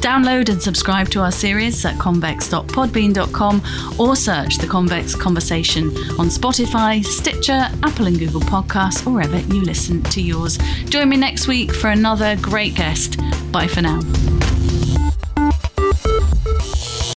Download 0.00 0.48
and 0.48 0.62
subscribe 0.62 1.08
to 1.10 1.20
our 1.20 1.32
series 1.32 1.84
at 1.84 1.98
convex.podbean.com 1.98 3.62
or 3.98 4.16
search 4.16 4.58
The 4.58 4.66
Convex 4.66 5.14
Conversation 5.14 5.88
on 6.18 6.28
Spotify, 6.28 7.04
Stitcher, 7.04 7.68
Apple 7.82 8.06
and 8.06 8.18
Google 8.18 8.40
Podcasts, 8.40 9.06
or 9.06 9.10
wherever 9.10 9.38
you 9.54 9.62
listen 9.62 10.02
to 10.04 10.20
yours. 10.20 10.58
Join 10.86 11.08
me 11.08 11.16
next 11.16 11.48
week 11.48 11.72
for 11.72 11.88
another 11.88 12.36
great 12.40 12.74
guest. 12.74 13.18
Bye 13.52 13.66
for 13.66 13.82
now. 13.82 14.00